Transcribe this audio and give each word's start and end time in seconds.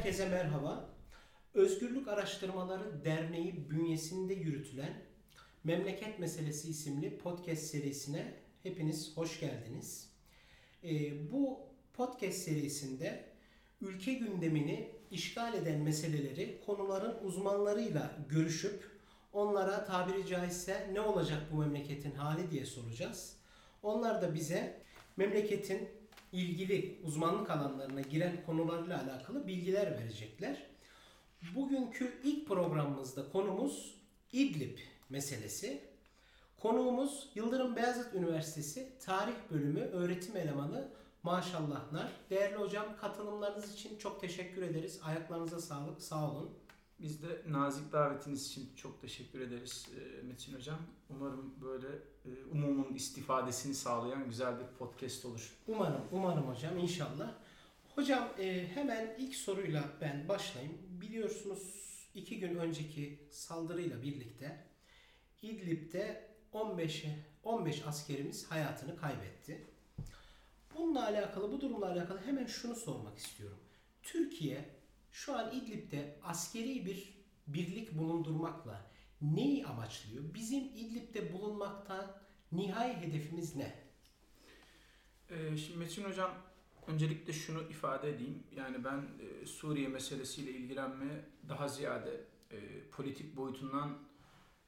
Herkese 0.00 0.28
merhaba. 0.28 0.90
Özgürlük 1.54 2.08
Araştırmaları 2.08 3.04
Derneği 3.04 3.70
bünyesinde 3.70 4.34
yürütülen 4.34 5.02
Memleket 5.64 6.18
Meselesi 6.18 6.70
isimli 6.70 7.18
podcast 7.18 7.62
serisine 7.62 8.34
hepiniz 8.62 9.16
hoş 9.16 9.40
geldiniz. 9.40 10.10
Ee, 10.84 11.30
bu 11.32 11.60
podcast 11.92 12.38
serisinde 12.38 13.24
ülke 13.80 14.12
gündemini 14.12 14.90
işgal 15.10 15.54
eden 15.54 15.80
meseleleri 15.80 16.60
konuların 16.66 17.24
uzmanlarıyla 17.24 18.16
görüşüp 18.28 18.90
onlara 19.32 19.84
tabiri 19.84 20.26
caizse 20.26 20.90
ne 20.92 21.00
olacak 21.00 21.42
bu 21.52 21.56
memleketin 21.56 22.12
hali 22.12 22.50
diye 22.50 22.66
soracağız. 22.66 23.36
Onlar 23.82 24.22
da 24.22 24.34
bize 24.34 24.82
memleketin 25.16 25.88
ilgili 26.32 27.00
uzmanlık 27.04 27.50
alanlarına 27.50 28.00
giren 28.00 28.44
konularla 28.46 29.02
alakalı 29.02 29.46
bilgiler 29.46 29.98
verecekler. 29.98 30.66
Bugünkü 31.54 32.20
ilk 32.24 32.48
programımızda 32.48 33.28
konumuz 33.28 33.94
İdlib 34.32 34.78
meselesi. 35.08 35.80
Konuğumuz 36.56 37.28
Yıldırım 37.34 37.76
Beyazıt 37.76 38.14
Üniversitesi 38.14 38.92
Tarih 39.00 39.34
Bölümü 39.50 39.80
öğretim 39.80 40.36
elemanı 40.36 40.88
Maşallahlar. 41.22 42.12
Değerli 42.30 42.56
hocam 42.56 42.96
katılımlarınız 42.96 43.74
için 43.74 43.98
çok 43.98 44.20
teşekkür 44.20 44.62
ederiz. 44.62 45.00
Ayaklarınıza 45.04 45.60
sağlık. 45.60 46.02
Sağ 46.02 46.30
olun. 46.30 46.59
Biz 47.02 47.22
de 47.22 47.42
nazik 47.48 47.92
davetiniz 47.92 48.46
için 48.46 48.70
çok 48.76 49.00
teşekkür 49.00 49.40
ederiz 49.40 49.88
e, 49.96 50.22
Metin 50.22 50.54
Hocam. 50.54 50.78
Umarım 51.10 51.54
böyle 51.60 51.88
e, 52.24 52.30
umumun 52.52 52.94
istifadesini 52.94 53.74
sağlayan 53.74 54.28
güzel 54.28 54.58
bir 54.58 54.78
podcast 54.78 55.24
olur. 55.24 55.52
Umarım, 55.68 56.02
umarım 56.12 56.42
hocam 56.42 56.78
inşallah. 56.78 57.34
Hocam 57.94 58.28
e, 58.38 58.68
hemen 58.74 59.14
ilk 59.18 59.34
soruyla 59.34 59.84
ben 60.00 60.28
başlayayım. 60.28 60.78
Biliyorsunuz 61.00 61.62
iki 62.14 62.40
gün 62.40 62.54
önceki 62.56 63.28
saldırıyla 63.30 64.02
birlikte 64.02 64.64
İdlib'de 65.42 66.30
15 66.52 67.04
15 67.44 67.86
askerimiz 67.86 68.50
hayatını 68.50 68.96
kaybetti. 68.96 69.66
Bununla 70.74 71.06
alakalı, 71.06 71.52
bu 71.52 71.60
durumla 71.60 71.86
alakalı 71.86 72.20
hemen 72.24 72.46
şunu 72.46 72.74
sormak 72.74 73.18
istiyorum. 73.18 73.58
Türkiye 74.02 74.79
şu 75.12 75.38
an 75.38 75.50
İdlib'de 75.52 76.18
askeri 76.22 76.86
bir 76.86 77.20
birlik 77.46 77.98
bulundurmakla 77.98 78.90
neyi 79.22 79.66
amaçlıyor? 79.66 80.34
Bizim 80.34 80.64
İdlib'de 80.64 81.32
bulunmaktan 81.32 82.16
nihai 82.52 82.96
hedefimiz 82.96 83.56
ne? 83.56 83.74
Ee, 85.30 85.56
şimdi 85.56 85.78
Metin 85.78 86.04
Hocam 86.04 86.30
öncelikle 86.86 87.32
şunu 87.32 87.62
ifade 87.62 88.10
edeyim. 88.10 88.42
Yani 88.56 88.84
ben 88.84 89.04
e, 89.20 89.46
Suriye 89.46 89.88
meselesiyle 89.88 90.50
ilgilenme 90.50 91.24
daha 91.48 91.68
ziyade 91.68 92.24
e, 92.50 92.88
politik 92.90 93.36
boyutundan 93.36 93.98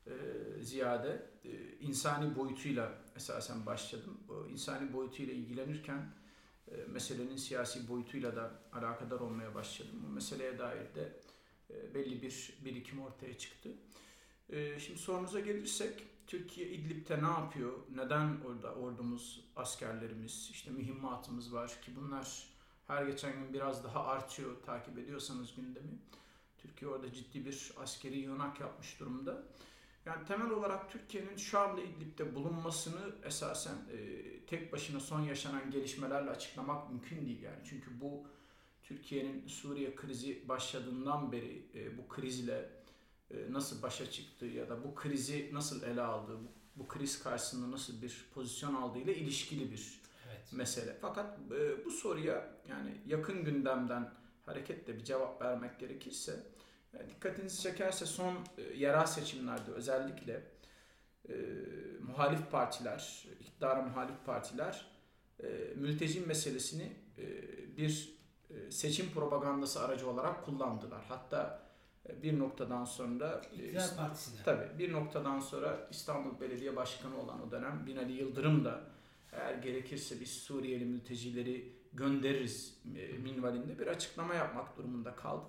e, 0.07 0.13
ziyade 0.61 1.31
e, 1.45 1.79
insani 1.81 2.37
boyutuyla 2.37 2.93
esasen 3.17 3.67
başladım. 3.67 4.21
Bu 4.29 4.49
insani 4.49 4.93
boyutuyla 4.93 5.35
ilgilenirken 5.35 6.15
meselenin 6.89 7.37
siyasi 7.37 7.89
boyutuyla 7.89 8.37
da 8.37 8.51
alakadar 8.73 9.21
olmaya 9.21 9.55
başladım. 9.55 10.03
Bu 10.07 10.13
meseleye 10.13 10.59
dair 10.59 10.95
de 10.95 11.13
e, 11.71 11.95
belli 11.95 12.23
bir 12.23 12.59
birikim 12.65 13.01
ortaya 13.03 13.39
çıktı. 13.39 13.69
E, 14.51 14.79
şimdi 14.81 14.99
sorunuza 14.99 15.41
gelirsek 15.41 16.03
Türkiye 16.27 16.69
İdlib'te 16.69 17.23
ne 17.23 17.27
yapıyor? 17.27 17.73
Neden 17.95 18.37
orada 18.47 18.75
ordumuz, 18.75 19.45
askerlerimiz, 19.57 20.49
işte 20.53 20.71
mühimmatımız 20.71 21.55
var 21.55 21.81
ki 21.83 21.97
bunlar 21.97 22.49
her 22.87 23.07
geçen 23.07 23.33
gün 23.33 23.55
biraz 23.55 23.85
daha 23.85 24.05
artıyor 24.07 24.63
takip 24.67 24.99
ediyorsanız 24.99 25.55
gündemi. 25.57 25.99
Türkiye 26.59 26.91
orada 26.91 27.13
ciddi 27.13 27.45
bir 27.45 27.73
askeri 27.77 28.19
yığınak 28.19 28.61
yapmış 28.61 29.01
durumda. 29.01 29.43
Yani 30.07 30.27
temel 30.27 30.51
olarak 30.51 30.91
Türkiye'nin 30.91 31.37
şu 31.37 31.59
anda 31.59 31.81
İdlib'de 31.81 32.35
bulunmasını 32.35 33.15
esasen 33.25 33.75
e, 33.93 34.23
tek 34.47 34.73
başına 34.73 35.01
son 35.01 35.21
yaşanan 35.21 35.71
gelişmelerle 35.71 36.31
açıklamak 36.31 36.91
mümkün 36.91 37.27
değil 37.27 37.43
yani. 37.43 37.59
Çünkü 37.65 38.01
bu 38.01 38.27
Türkiye'nin 38.83 39.47
Suriye 39.47 39.95
krizi 39.95 40.49
başladığından 40.49 41.33
beri 41.33 41.67
e, 41.75 41.99
bu 41.99 42.09
krizle 42.09 42.71
e, 43.31 43.53
nasıl 43.53 43.83
başa 43.83 44.11
çıktığı 44.11 44.47
ya 44.47 44.69
da 44.69 44.85
bu 44.85 44.95
krizi 44.95 45.51
nasıl 45.53 45.83
ele 45.83 46.03
aldığı, 46.03 46.39
bu, 46.39 46.49
bu 46.77 46.89
kriz 46.89 47.23
karşısında 47.23 47.71
nasıl 47.71 48.03
bir 48.03 48.27
pozisyon 48.35 48.75
aldığı 48.75 48.99
ile 48.99 49.17
ilişkili 49.17 49.71
bir 49.71 50.01
evet. 50.29 50.53
mesele. 50.53 50.97
Fakat 51.01 51.39
e, 51.53 51.85
bu 51.85 51.91
soruya 51.91 52.55
yani 52.69 53.01
yakın 53.07 53.45
gündemden 53.45 54.11
hareketle 54.47 54.97
bir 54.97 55.05
cevap 55.05 55.43
vermek 55.43 55.81
gerekirse 55.81 56.52
dikkatinizi 57.09 57.63
çekerse 57.63 58.07
son 58.07 58.35
e, 58.59 58.63
yerel 58.63 59.07
seçimlerde 59.07 59.71
özellikle 59.71 60.43
e, 61.29 61.35
muhalif 62.07 62.51
partiler, 62.51 63.27
iktidara 63.41 63.83
muhalif 63.83 64.25
partiler 64.27 64.87
e, 65.43 65.47
mülteci 65.77 66.21
meselesini 66.21 66.97
e, 67.19 67.27
bir 67.77 68.19
e, 68.51 68.71
seçim 68.71 69.11
propagandası 69.11 69.85
aracı 69.85 70.11
olarak 70.11 70.45
kullandılar. 70.45 71.05
Hatta 71.09 71.63
e, 72.09 72.23
bir 72.23 72.39
noktadan 72.39 72.85
sonra 72.85 73.43
İktidar 73.53 73.97
Partisi'ne. 73.97 74.43
Tabii 74.45 74.79
bir 74.79 74.93
noktadan 74.93 75.41
sonra 75.41 75.89
İstanbul 75.91 76.41
Belediye 76.41 76.77
Başkanı 76.77 77.21
olan 77.21 77.49
o 77.49 77.51
dönem 77.51 77.87
Binali 77.87 78.13
Yıldırım 78.13 78.65
da 78.65 78.81
eğer 79.33 79.55
gerekirse 79.55 80.21
biz 80.21 80.31
Suriyeli 80.31 80.85
mültecileri 80.85 81.73
göndeririz 81.93 82.79
e, 82.97 83.19
minvalinde 83.19 83.79
bir 83.79 83.87
açıklama 83.87 84.35
yapmak 84.35 84.77
durumunda 84.77 85.17
kaldı. 85.17 85.45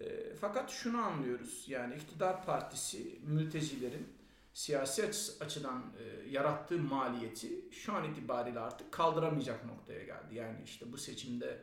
E, 0.00 0.34
fakat 0.40 0.70
şunu 0.70 0.98
anlıyoruz 0.98 1.64
yani 1.68 1.94
iktidar 1.94 2.46
partisi 2.46 3.18
mültecilerin 3.22 4.08
siyasi 4.54 5.10
açıdan 5.40 5.82
e, 5.98 6.30
yarattığı 6.30 6.78
maliyeti 6.78 7.48
şu 7.70 7.92
an 7.92 8.04
itibariyle 8.04 8.60
artık 8.60 8.92
kaldıramayacak 8.92 9.64
noktaya 9.64 10.04
geldi. 10.04 10.34
Yani 10.34 10.58
işte 10.64 10.92
bu 10.92 10.98
seçimde 10.98 11.58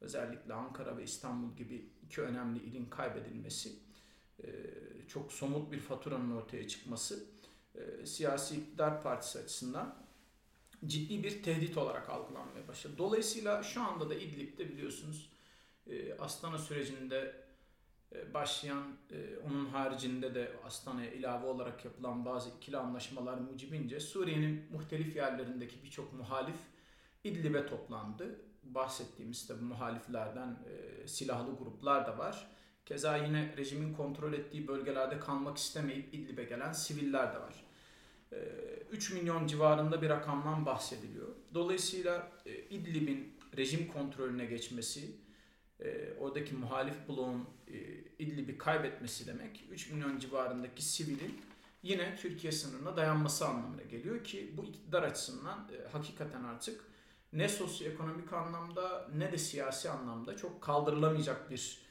özellikle 0.00 0.54
Ankara 0.54 0.96
ve 0.96 1.02
İstanbul 1.02 1.56
gibi 1.56 1.90
iki 2.02 2.22
önemli 2.22 2.58
ilin 2.58 2.86
kaybedilmesi, 2.86 3.72
e, 4.44 4.48
çok 5.08 5.32
somut 5.32 5.72
bir 5.72 5.80
faturanın 5.80 6.36
ortaya 6.36 6.68
çıkması 6.68 7.24
e, 7.74 8.06
siyasi 8.06 8.56
iktidar 8.56 9.02
partisi 9.02 9.38
açısından 9.38 10.08
ciddi 10.86 11.24
bir 11.24 11.42
tehdit 11.42 11.76
olarak 11.76 12.08
algılanmaya 12.10 12.68
başladı. 12.68 12.94
Dolayısıyla 12.98 13.62
şu 13.62 13.82
anda 13.82 14.10
da 14.10 14.14
İdlib'de 14.14 14.68
biliyorsunuz 14.68 15.32
e, 15.86 16.14
Astana 16.14 16.58
sürecinde 16.58 17.47
başlayan 18.34 18.82
e, 19.10 19.36
onun 19.46 19.66
haricinde 19.66 20.34
de 20.34 20.52
Astana'ya 20.64 21.10
ilave 21.10 21.46
olarak 21.46 21.84
yapılan 21.84 22.24
bazı 22.24 22.50
ikili 22.50 22.76
anlaşmalar 22.76 23.38
mucibince 23.38 24.00
Suriye'nin 24.00 24.66
muhtelif 24.72 25.16
yerlerindeki 25.16 25.82
birçok 25.84 26.12
muhalif 26.12 26.56
İdlib'e 27.24 27.66
toplandı. 27.66 28.40
Bahsettiğimiz 28.62 29.46
tabi 29.46 29.62
muhaliflerden 29.62 30.48
e, 30.48 31.08
silahlı 31.08 31.56
gruplar 31.56 32.06
da 32.06 32.18
var. 32.18 32.50
Keza 32.86 33.16
yine 33.16 33.54
rejimin 33.56 33.94
kontrol 33.94 34.32
ettiği 34.32 34.68
bölgelerde 34.68 35.20
kalmak 35.20 35.58
istemeyip 35.58 36.14
İdlib'e 36.14 36.44
gelen 36.44 36.72
siviller 36.72 37.34
de 37.34 37.40
var. 37.40 37.64
3 38.90 39.12
milyon 39.12 39.46
civarında 39.46 40.02
bir 40.02 40.08
rakamdan 40.08 40.66
bahsediliyor. 40.66 41.28
Dolayısıyla 41.54 42.32
İdlib'in 42.70 43.38
rejim 43.56 43.92
kontrolüne 43.92 44.44
geçmesi, 44.44 45.10
e, 45.80 46.12
oradaki 46.18 46.54
muhalif 46.54 47.08
bloğun 47.08 47.44
e, 47.68 47.78
İdlib'i 48.18 48.58
kaybetmesi 48.58 49.26
demek 49.26 49.64
3 49.70 49.90
milyon 49.90 50.18
civarındaki 50.18 50.82
sivilin 50.82 51.40
yine 51.82 52.16
Türkiye 52.16 52.52
sınırına 52.52 52.96
dayanması 52.96 53.46
anlamına 53.46 53.82
geliyor 53.82 54.24
ki 54.24 54.52
bu 54.56 54.64
iktidar 54.64 55.02
açısından 55.02 55.68
e, 55.72 55.88
hakikaten 55.88 56.44
artık 56.44 56.84
ne 57.32 57.48
sosyoekonomik 57.48 58.32
anlamda 58.32 59.08
ne 59.16 59.32
de 59.32 59.38
siyasi 59.38 59.90
anlamda 59.90 60.36
çok 60.36 60.62
kaldırılamayacak 60.62 61.50
bir 61.50 61.88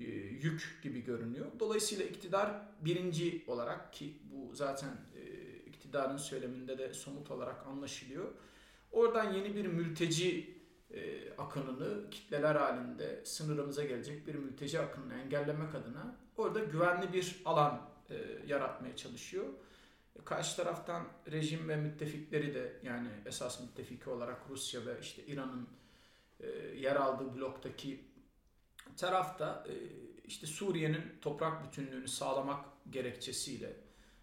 e, 0.00 0.04
yük 0.14 0.78
gibi 0.82 1.04
görünüyor. 1.04 1.46
Dolayısıyla 1.60 2.04
iktidar 2.04 2.62
birinci 2.80 3.44
olarak 3.46 3.92
ki 3.92 4.18
bu 4.32 4.54
zaten 4.54 4.90
e, 5.16 5.22
iktidarın 5.66 6.16
söyleminde 6.16 6.78
de 6.78 6.94
somut 6.94 7.30
olarak 7.30 7.66
anlaşılıyor. 7.66 8.28
Oradan 8.92 9.32
yeni 9.32 9.54
bir 9.54 9.66
mülteci 9.66 10.59
e, 10.94 11.32
akınını 11.38 12.10
kitleler 12.10 12.54
halinde 12.54 13.20
sınırımıza 13.24 13.84
gelecek 13.84 14.26
bir 14.26 14.34
mülteci 14.34 14.80
akınını 14.80 15.14
engellemek 15.14 15.74
adına 15.74 16.16
orada 16.36 16.58
güvenli 16.58 17.12
bir 17.12 17.42
alan 17.44 17.80
e, 18.10 18.14
yaratmaya 18.46 18.96
çalışıyor. 18.96 19.46
E, 20.18 20.24
karşı 20.24 20.56
taraftan 20.56 21.06
rejim 21.32 21.68
ve 21.68 21.76
müttefikleri 21.76 22.54
de 22.54 22.72
yani 22.82 23.08
esas 23.26 23.60
müttefiki 23.60 24.10
olarak 24.10 24.38
Rusya 24.50 24.86
ve 24.86 25.00
işte 25.00 25.26
İran'ın 25.26 25.68
e, 26.40 26.46
yer 26.76 26.96
aldığı 26.96 27.36
bloktaki 27.36 28.00
tarafta 28.96 29.66
e, 29.68 29.74
işte 30.24 30.46
Suriye'nin 30.46 31.02
toprak 31.20 31.66
bütünlüğünü 31.66 32.08
sağlamak 32.08 32.64
gerekçesiyle 32.90 33.76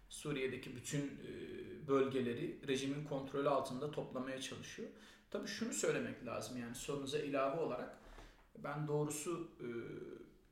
Suriye'deki 0.08 0.76
bütün 0.76 1.00
e, 1.00 1.88
bölgeleri 1.88 2.58
rejimin 2.68 3.04
kontrolü 3.04 3.48
altında 3.48 3.90
toplamaya 3.90 4.40
çalışıyor. 4.40 4.88
Tabii 5.30 5.48
şunu 5.48 5.72
söylemek 5.72 6.26
lazım 6.26 6.58
yani 6.58 6.74
sorunuza 6.74 7.18
ilave 7.18 7.60
olarak. 7.60 7.98
Ben 8.58 8.88
doğrusu 8.88 9.50
e, 9.60 9.68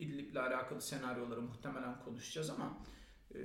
İdlib'le 0.04 0.36
alakalı 0.36 0.80
senaryoları 0.80 1.42
muhtemelen 1.42 2.04
konuşacağız 2.04 2.50
ama 2.50 2.78
e, 3.34 3.38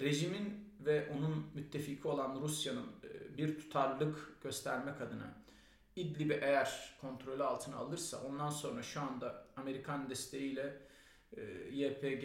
rejimin 0.00 0.74
ve 0.80 1.08
onun 1.08 1.46
müttefiki 1.54 2.08
olan 2.08 2.40
Rusya'nın 2.40 2.86
e, 3.04 3.38
bir 3.38 3.58
tutarlılık 3.58 4.42
göstermek 4.42 5.00
adına 5.00 5.44
İdlib'i 5.96 6.38
eğer 6.42 6.96
kontrolü 7.00 7.44
altına 7.44 7.76
alırsa 7.76 8.22
ondan 8.22 8.50
sonra 8.50 8.82
şu 8.82 9.00
anda 9.00 9.46
Amerikan 9.56 10.10
desteğiyle 10.10 10.80
e, 11.36 11.42
YPG, 11.70 12.24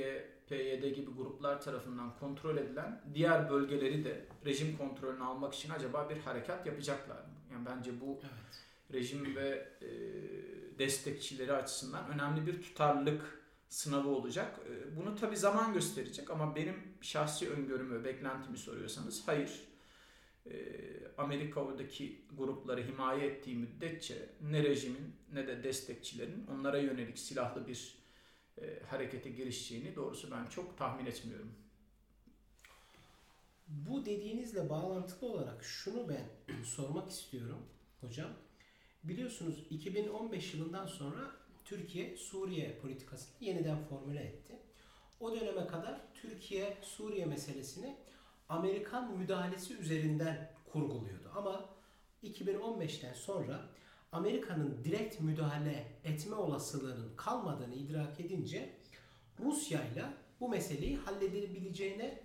PYD 0.49 0.95
gibi 0.95 1.11
gruplar 1.17 1.61
tarafından 1.61 2.17
kontrol 2.19 2.57
edilen 2.57 3.01
diğer 3.13 3.49
bölgeleri 3.49 4.03
de 4.03 4.25
rejim 4.45 4.77
kontrolünü 4.77 5.23
almak 5.23 5.53
için 5.53 5.69
acaba 5.69 6.09
bir 6.09 6.17
harekat 6.17 6.65
yapacaklar 6.65 7.15
mı? 7.15 7.33
Yani 7.51 7.65
bence 7.65 8.01
bu 8.01 8.19
evet. 8.21 8.63
rejim 8.93 9.35
ve 9.35 9.67
e, 9.81 9.89
destekçileri 10.79 11.53
açısından 11.53 12.09
önemli 12.13 12.47
bir 12.47 12.61
tutarlılık 12.61 13.39
sınavı 13.69 14.09
olacak. 14.09 14.59
E, 14.69 14.97
bunu 14.97 15.15
tabi 15.15 15.37
zaman 15.37 15.73
gösterecek 15.73 16.29
ama 16.29 16.55
benim 16.55 16.75
şahsi 17.01 17.49
öngörümü 17.49 17.99
ve 17.99 18.03
beklentimi 18.03 18.57
soruyorsanız 18.57 19.27
hayır. 19.27 19.69
E, 20.45 20.53
Amerika 21.17 21.61
oradaki 21.61 22.21
grupları 22.37 22.83
himaye 22.83 23.27
ettiği 23.27 23.55
müddetçe 23.55 24.29
ne 24.41 24.63
rejimin 24.63 25.15
ne 25.33 25.47
de 25.47 25.63
destekçilerin 25.63 26.45
onlara 26.47 26.77
yönelik 26.77 27.19
silahlı 27.19 27.67
bir 27.67 27.98
e, 28.61 28.83
harekete 28.89 29.29
girişeceğini 29.29 29.95
doğrusu 29.95 30.31
ben 30.31 30.45
çok 30.45 30.77
tahmin 30.77 31.05
etmiyorum. 31.05 31.51
Bu 33.67 34.05
dediğinizle 34.05 34.69
bağlantılı 34.69 35.31
olarak 35.31 35.63
şunu 35.63 36.09
ben 36.09 36.29
sormak 36.63 37.09
istiyorum 37.09 37.65
hocam. 38.01 38.29
Biliyorsunuz 39.03 39.65
2015 39.69 40.53
yılından 40.53 40.87
sonra 40.87 41.31
Türkiye 41.65 42.17
Suriye 42.17 42.79
politikasını 42.81 43.35
yeniden 43.39 43.83
formüle 43.83 44.19
etti. 44.19 44.59
O 45.19 45.35
döneme 45.35 45.67
kadar 45.67 46.01
Türkiye 46.13 46.77
Suriye 46.81 47.25
meselesini 47.25 47.97
Amerikan 48.49 49.17
müdahalesi 49.17 49.77
üzerinden 49.77 50.51
kurguluyordu. 50.71 51.31
Ama 51.35 51.69
2015'ten 52.23 53.13
sonra 53.13 53.69
Amerika'nın 54.11 54.83
direkt 54.83 55.21
müdahale 55.21 55.87
etme 56.03 56.35
olasılığının 56.35 57.15
kalmadığını 57.15 57.75
idrak 57.75 58.19
edince 58.19 58.69
Rusya 59.39 59.87
ile 59.87 60.03
bu 60.39 60.49
meseleyi 60.49 60.97
halledebileceğine 60.97 62.21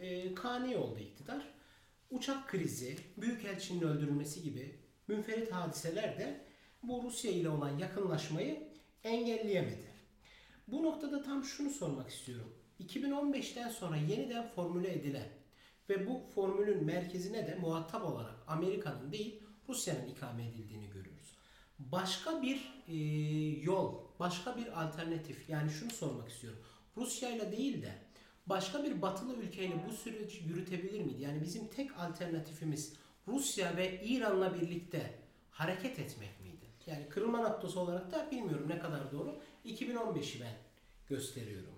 e, 0.00 0.34
kani 0.34 0.76
oldu 0.76 0.98
iktidar. 0.98 1.48
Uçak 2.10 2.48
krizi, 2.48 2.98
Büyükelçinin 3.16 3.82
öldürülmesi 3.82 4.42
gibi 4.42 4.78
münferit 5.08 5.52
hadiseler 5.52 6.18
de 6.18 6.40
bu 6.82 7.02
Rusya 7.02 7.30
ile 7.30 7.48
olan 7.48 7.78
yakınlaşmayı 7.78 8.68
engelleyemedi. 9.04 9.92
Bu 10.68 10.82
noktada 10.82 11.22
tam 11.22 11.44
şunu 11.44 11.70
sormak 11.70 12.10
istiyorum. 12.10 12.54
2015'ten 12.80 13.68
sonra 13.68 13.96
yeniden 13.96 14.48
formüle 14.48 14.92
edilen 14.92 15.28
ve 15.88 16.06
bu 16.06 16.20
formülün 16.34 16.84
merkezine 16.84 17.46
de 17.46 17.54
muhatap 17.54 18.04
olarak 18.04 18.34
Amerika'nın 18.46 19.12
değil 19.12 19.42
Rusya'nın 19.68 20.06
ikame 20.06 20.48
edildiğini. 20.48 20.91
Başka 21.92 22.42
bir 22.42 22.72
e, 22.88 22.96
yol, 23.62 23.94
başka 24.20 24.56
bir 24.56 24.82
alternatif 24.82 25.48
yani 25.48 25.70
şunu 25.70 25.90
sormak 25.90 26.28
istiyorum. 26.28 26.60
Rusya 26.96 27.30
ile 27.30 27.52
değil 27.52 27.82
de 27.82 27.92
başka 28.46 28.84
bir 28.84 29.02
batılı 29.02 29.36
ülkeyle 29.36 29.74
bu 29.88 29.92
süreci 29.92 30.44
yürütebilir 30.44 31.00
miydi? 31.00 31.22
Yani 31.22 31.42
bizim 31.42 31.68
tek 31.68 31.98
alternatifimiz 31.98 32.92
Rusya 33.28 33.76
ve 33.76 34.04
İran'la 34.04 34.54
birlikte 34.54 35.18
hareket 35.50 35.98
etmek 35.98 36.40
miydi? 36.40 36.66
Yani 36.86 37.08
kırılma 37.08 37.40
noktası 37.40 37.80
olarak 37.80 38.12
da 38.12 38.30
bilmiyorum 38.30 38.66
ne 38.68 38.78
kadar 38.78 39.12
doğru. 39.12 39.40
2015'i 39.66 40.40
ben 40.40 40.54
gösteriyorum. 41.08 41.74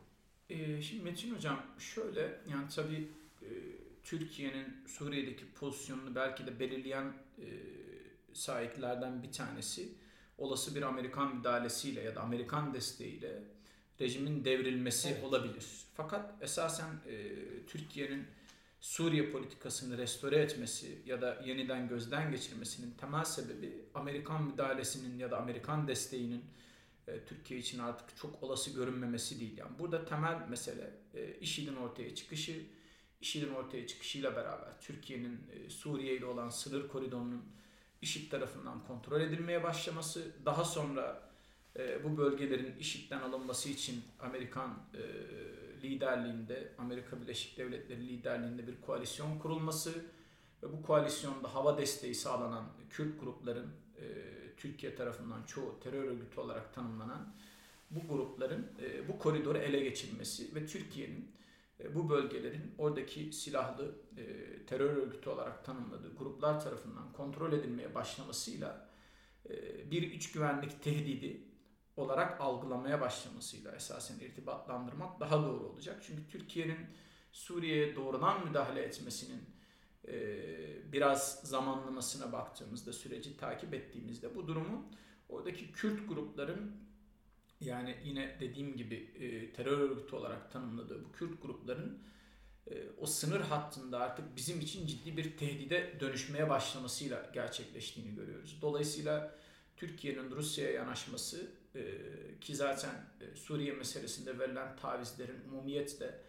Ee, 0.51 0.83
şimdi 0.83 1.03
Metin 1.03 1.35
Hocam 1.35 1.63
şöyle 1.79 2.41
yani 2.51 2.69
tabii 2.75 3.09
e, 3.43 3.49
Türkiye'nin 4.05 4.87
Suriye'deki 4.87 5.53
pozisyonunu 5.53 6.15
belki 6.15 6.47
de 6.47 6.61
belirleyen 6.61 7.13
e, 7.39 7.47
sahiplerden 8.35 9.23
bir 9.23 9.33
tanesi 9.33 9.93
olası 10.39 10.75
bir 10.75 10.83
Amerikan 10.83 11.37
müdahalesiyle 11.37 12.01
ya 12.01 12.15
da 12.15 12.21
Amerikan 12.21 12.75
desteğiyle 12.75 13.43
rejimin 14.01 14.45
devrilmesi 14.45 15.09
evet. 15.09 15.25
olabilir. 15.25 15.67
Fakat 15.95 16.35
esasen 16.43 16.91
e, 17.09 17.33
Türkiye'nin 17.67 18.27
Suriye 18.81 19.31
politikasını 19.31 19.99
restore 19.99 20.37
etmesi 20.37 20.99
ya 21.07 21.23
da 21.23 21.43
yeniden 21.45 21.89
gözden 21.89 22.31
geçirmesinin 22.31 22.91
temel 22.91 23.25
sebebi 23.25 23.85
Amerikan 23.95 24.45
müdahalesinin 24.45 25.19
ya 25.19 25.31
da 25.31 25.39
Amerikan 25.39 25.89
desteğinin 25.89 26.45
e, 27.09 27.25
Türkiye 27.25 27.61
için 27.61 27.79
artık 27.79 28.17
çok 28.17 28.43
olası 28.43 28.71
görünmemesi 28.71 29.41
değil. 29.41 29.59
Yani 29.59 29.79
burada 29.79 30.05
temel 30.05 30.49
mesele 30.49 30.91
e, 31.15 31.35
IŞİD'in 31.41 31.77
ortaya 31.77 32.15
çıkışı, 32.15 32.63
IŞİD'in 33.21 33.55
ortaya 33.55 33.87
çıkışıyla 33.87 34.37
beraber 34.37 34.81
Türkiye'nin 34.81 35.41
e, 35.53 35.71
Suriye 35.71 36.17
ile 36.17 36.27
olan 36.27 36.49
sınır 36.49 36.89
koridorunun 36.89 37.45
IŞİD 38.05 38.31
tarafından 38.31 38.85
kontrol 38.87 39.21
edilmeye 39.21 39.63
başlaması, 39.63 40.33
daha 40.45 40.65
sonra 40.65 41.23
e, 41.79 42.05
bu 42.05 42.17
bölgelerin 42.17 42.77
IŞİD'den 42.81 43.21
alınması 43.21 43.69
için 43.69 44.05
Amerikan 44.21 44.71
e, 44.95 45.03
liderliğinde, 45.83 46.73
Amerika 46.79 47.23
Birleşik 47.23 47.59
Devletleri 47.59 48.09
liderliğinde 48.09 48.67
bir 48.67 48.81
koalisyon 48.81 49.39
kurulması 49.39 49.91
ve 50.63 50.73
bu 50.73 50.83
koalisyonda 50.83 51.55
hava 51.55 51.79
desteği 51.79 52.15
sağlanan 52.15 52.65
Kürt 52.91 53.21
grupların 53.21 53.69
e, 54.01 54.05
Türkiye 54.57 54.95
tarafından 54.95 55.43
çoğu 55.43 55.81
terör 55.81 56.05
örgütü 56.05 56.41
olarak 56.41 56.75
tanımlanan 56.75 57.35
bu 57.91 58.09
grupların 58.09 58.67
e, 58.83 59.09
bu 59.09 59.19
koridoru 59.19 59.59
ele 59.59 59.81
geçirmesi 59.81 60.55
ve 60.55 60.67
Türkiye'nin 60.67 61.31
bu 61.95 62.09
bölgelerin 62.09 62.75
oradaki 62.79 63.33
silahlı 63.33 63.95
e, 64.17 64.67
terör 64.67 64.97
örgütü 64.97 65.31
olarak 65.31 65.65
tanımladığı 65.65 66.17
gruplar 66.17 66.61
tarafından 66.61 67.13
kontrol 67.13 67.53
edilmeye 67.53 67.95
başlamasıyla 67.95 68.89
e, 69.49 69.91
bir 69.91 70.03
iç 70.03 70.33
güvenlik 70.33 70.83
tehdidi 70.83 71.45
olarak 71.97 72.41
algılamaya 72.41 73.01
başlamasıyla 73.01 73.73
esasen 73.77 74.19
irtibatlandırmak 74.19 75.21
daha 75.21 75.43
doğru 75.43 75.65
olacak. 75.65 76.03
Çünkü 76.07 76.29
Türkiye'nin 76.29 76.87
Suriye'ye 77.33 77.97
doğrudan 77.97 78.47
müdahale 78.47 78.83
etmesinin 78.83 79.55
biraz 80.93 81.41
zamanlamasına 81.41 82.33
baktığımızda, 82.33 82.93
süreci 82.93 83.37
takip 83.37 83.75
ettiğimizde 83.75 84.35
bu 84.35 84.47
durumun 84.47 84.87
oradaki 85.29 85.73
Kürt 85.73 86.09
grupların 86.09 86.77
yani 87.65 87.97
yine 88.05 88.37
dediğim 88.41 88.77
gibi 88.77 88.95
e, 88.95 89.53
terör 89.53 89.79
örgütü 89.79 90.17
olarak 90.17 90.53
tanımladığı 90.53 91.05
bu 91.05 91.13
Kürt 91.13 91.43
grupların 91.43 92.03
e, 92.71 92.75
o 92.99 93.07
sınır 93.07 93.41
hattında 93.41 93.99
artık 93.99 94.37
bizim 94.37 94.61
için 94.61 94.87
ciddi 94.87 95.17
bir 95.17 95.37
tehdide 95.37 96.01
dönüşmeye 96.01 96.51
başlamasıyla 96.51 97.31
gerçekleştiğini 97.35 98.15
görüyoruz. 98.15 98.59
Dolayısıyla 98.63 99.39
Türkiye'nin 99.77 100.31
Rusya'ya 100.31 100.73
yanaşması 100.73 101.51
e, 101.75 101.83
ki 102.41 102.55
zaten 102.57 102.95
e, 103.21 103.37
Suriye 103.37 103.73
meselesinde 103.73 104.39
verilen 104.39 104.77
tavizlerin 104.77 105.41
umumiyetle 105.49 106.21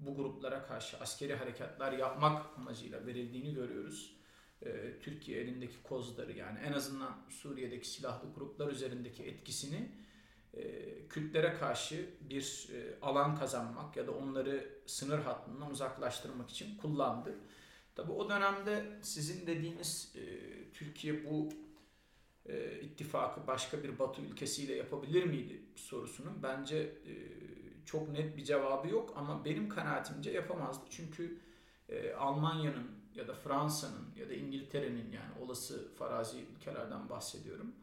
bu 0.00 0.16
gruplara 0.16 0.66
karşı 0.66 0.96
askeri 0.98 1.34
harekatlar 1.34 1.92
yapmak 1.92 2.58
amacıyla 2.58 3.06
verildiğini 3.06 3.54
görüyoruz. 3.54 4.16
E, 4.62 4.98
Türkiye 5.00 5.40
elindeki 5.40 5.82
kozları 5.82 6.32
yani 6.32 6.58
en 6.58 6.72
azından 6.72 7.16
Suriye'deki 7.28 7.88
silahlı 7.88 8.34
gruplar 8.34 8.68
üzerindeki 8.72 9.22
etkisini 9.22 9.90
Kürtlere 11.08 11.54
karşı 11.54 12.10
bir 12.20 12.68
e, 12.74 13.00
alan 13.02 13.36
kazanmak 13.36 13.96
ya 13.96 14.06
da 14.06 14.12
onları 14.12 14.68
sınır 14.86 15.18
hattından 15.18 15.70
uzaklaştırmak 15.70 16.50
için 16.50 16.76
kullandı. 16.76 17.38
Tabi 17.94 18.12
o 18.12 18.28
dönemde 18.28 18.98
sizin 19.02 19.46
dediğiniz 19.46 20.12
e, 20.16 20.22
Türkiye 20.72 21.30
bu 21.30 21.48
e, 22.46 22.80
ittifakı 22.80 23.46
başka 23.46 23.82
bir 23.82 23.98
batı 23.98 24.22
ülkesiyle 24.22 24.74
yapabilir 24.74 25.24
miydi 25.24 25.62
sorusunun 25.76 26.42
bence 26.42 26.76
e, 26.78 27.12
çok 27.84 28.08
net 28.08 28.36
bir 28.36 28.44
cevabı 28.44 28.88
yok 28.88 29.14
ama 29.16 29.44
benim 29.44 29.68
kanaatimce 29.68 30.30
yapamazdı. 30.30 30.84
Çünkü 30.90 31.38
e, 31.88 32.12
Almanya'nın 32.12 32.90
ya 33.14 33.28
da 33.28 33.34
Fransa'nın 33.34 34.14
ya 34.16 34.28
da 34.28 34.34
İngiltere'nin 34.34 35.12
yani 35.12 35.44
olası 35.44 35.94
farazi 35.94 36.38
ülkelerden 36.56 37.08
bahsediyorum 37.08 37.74
e, 37.76 37.81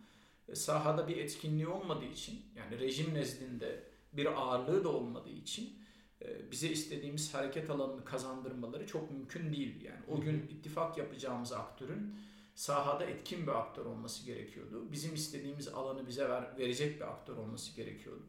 sahada 0.55 1.07
bir 1.07 1.17
etkinliği 1.17 1.67
olmadığı 1.67 2.05
için 2.05 2.41
yani 2.55 2.79
rejim 2.79 3.13
nezdinde 3.13 3.83
bir 4.13 4.25
ağırlığı 4.25 4.83
da 4.83 4.89
olmadığı 4.89 5.29
için 5.29 5.79
e, 6.21 6.51
bize 6.51 6.69
istediğimiz 6.69 7.33
hareket 7.33 7.69
alanını 7.69 8.05
kazandırmaları 8.05 8.87
çok 8.87 9.11
mümkün 9.11 9.53
değil. 9.53 9.81
Yani 9.81 9.99
o 10.07 10.21
gün 10.21 10.47
ittifak 10.49 10.97
yapacağımız 10.97 11.53
aktörün 11.53 12.15
sahada 12.55 13.05
etkin 13.05 13.47
bir 13.47 13.51
aktör 13.51 13.85
olması 13.85 14.25
gerekiyordu. 14.25 14.91
Bizim 14.91 15.15
istediğimiz 15.15 15.67
alanı 15.67 16.07
bize 16.07 16.29
ver, 16.29 16.57
verecek 16.57 16.95
bir 16.95 17.07
aktör 17.11 17.37
olması 17.37 17.75
gerekiyordu. 17.75 18.23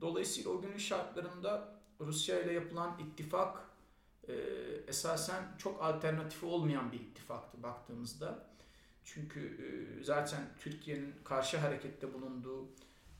Dolayısıyla 0.00 0.50
o 0.50 0.60
günün 0.62 0.78
şartlarında 0.78 1.82
Rusya 2.00 2.42
ile 2.42 2.52
yapılan 2.52 2.98
ittifak 2.98 3.72
e, 4.28 4.32
esasen 4.86 5.44
çok 5.58 5.82
alternatifi 5.82 6.46
olmayan 6.46 6.92
bir 6.92 7.00
ittifaktı 7.00 7.62
baktığımızda. 7.62 8.51
Çünkü 9.04 9.40
e, 9.40 10.04
zaten 10.04 10.40
Türkiye'nin 10.58 11.14
karşı 11.24 11.58
harekette 11.58 12.14
bulunduğu 12.14 12.68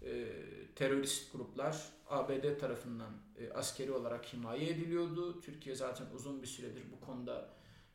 e, 0.03 0.29
terörist 0.75 1.33
gruplar 1.33 1.93
ABD 2.09 2.59
tarafından 2.61 3.12
e, 3.39 3.51
askeri 3.51 3.93
olarak 3.93 4.33
himaye 4.33 4.71
ediliyordu. 4.71 5.41
Türkiye 5.41 5.75
zaten 5.75 6.07
uzun 6.15 6.43
bir 6.43 6.47
süredir 6.47 6.83
bu 6.93 7.07
konuda 7.07 7.51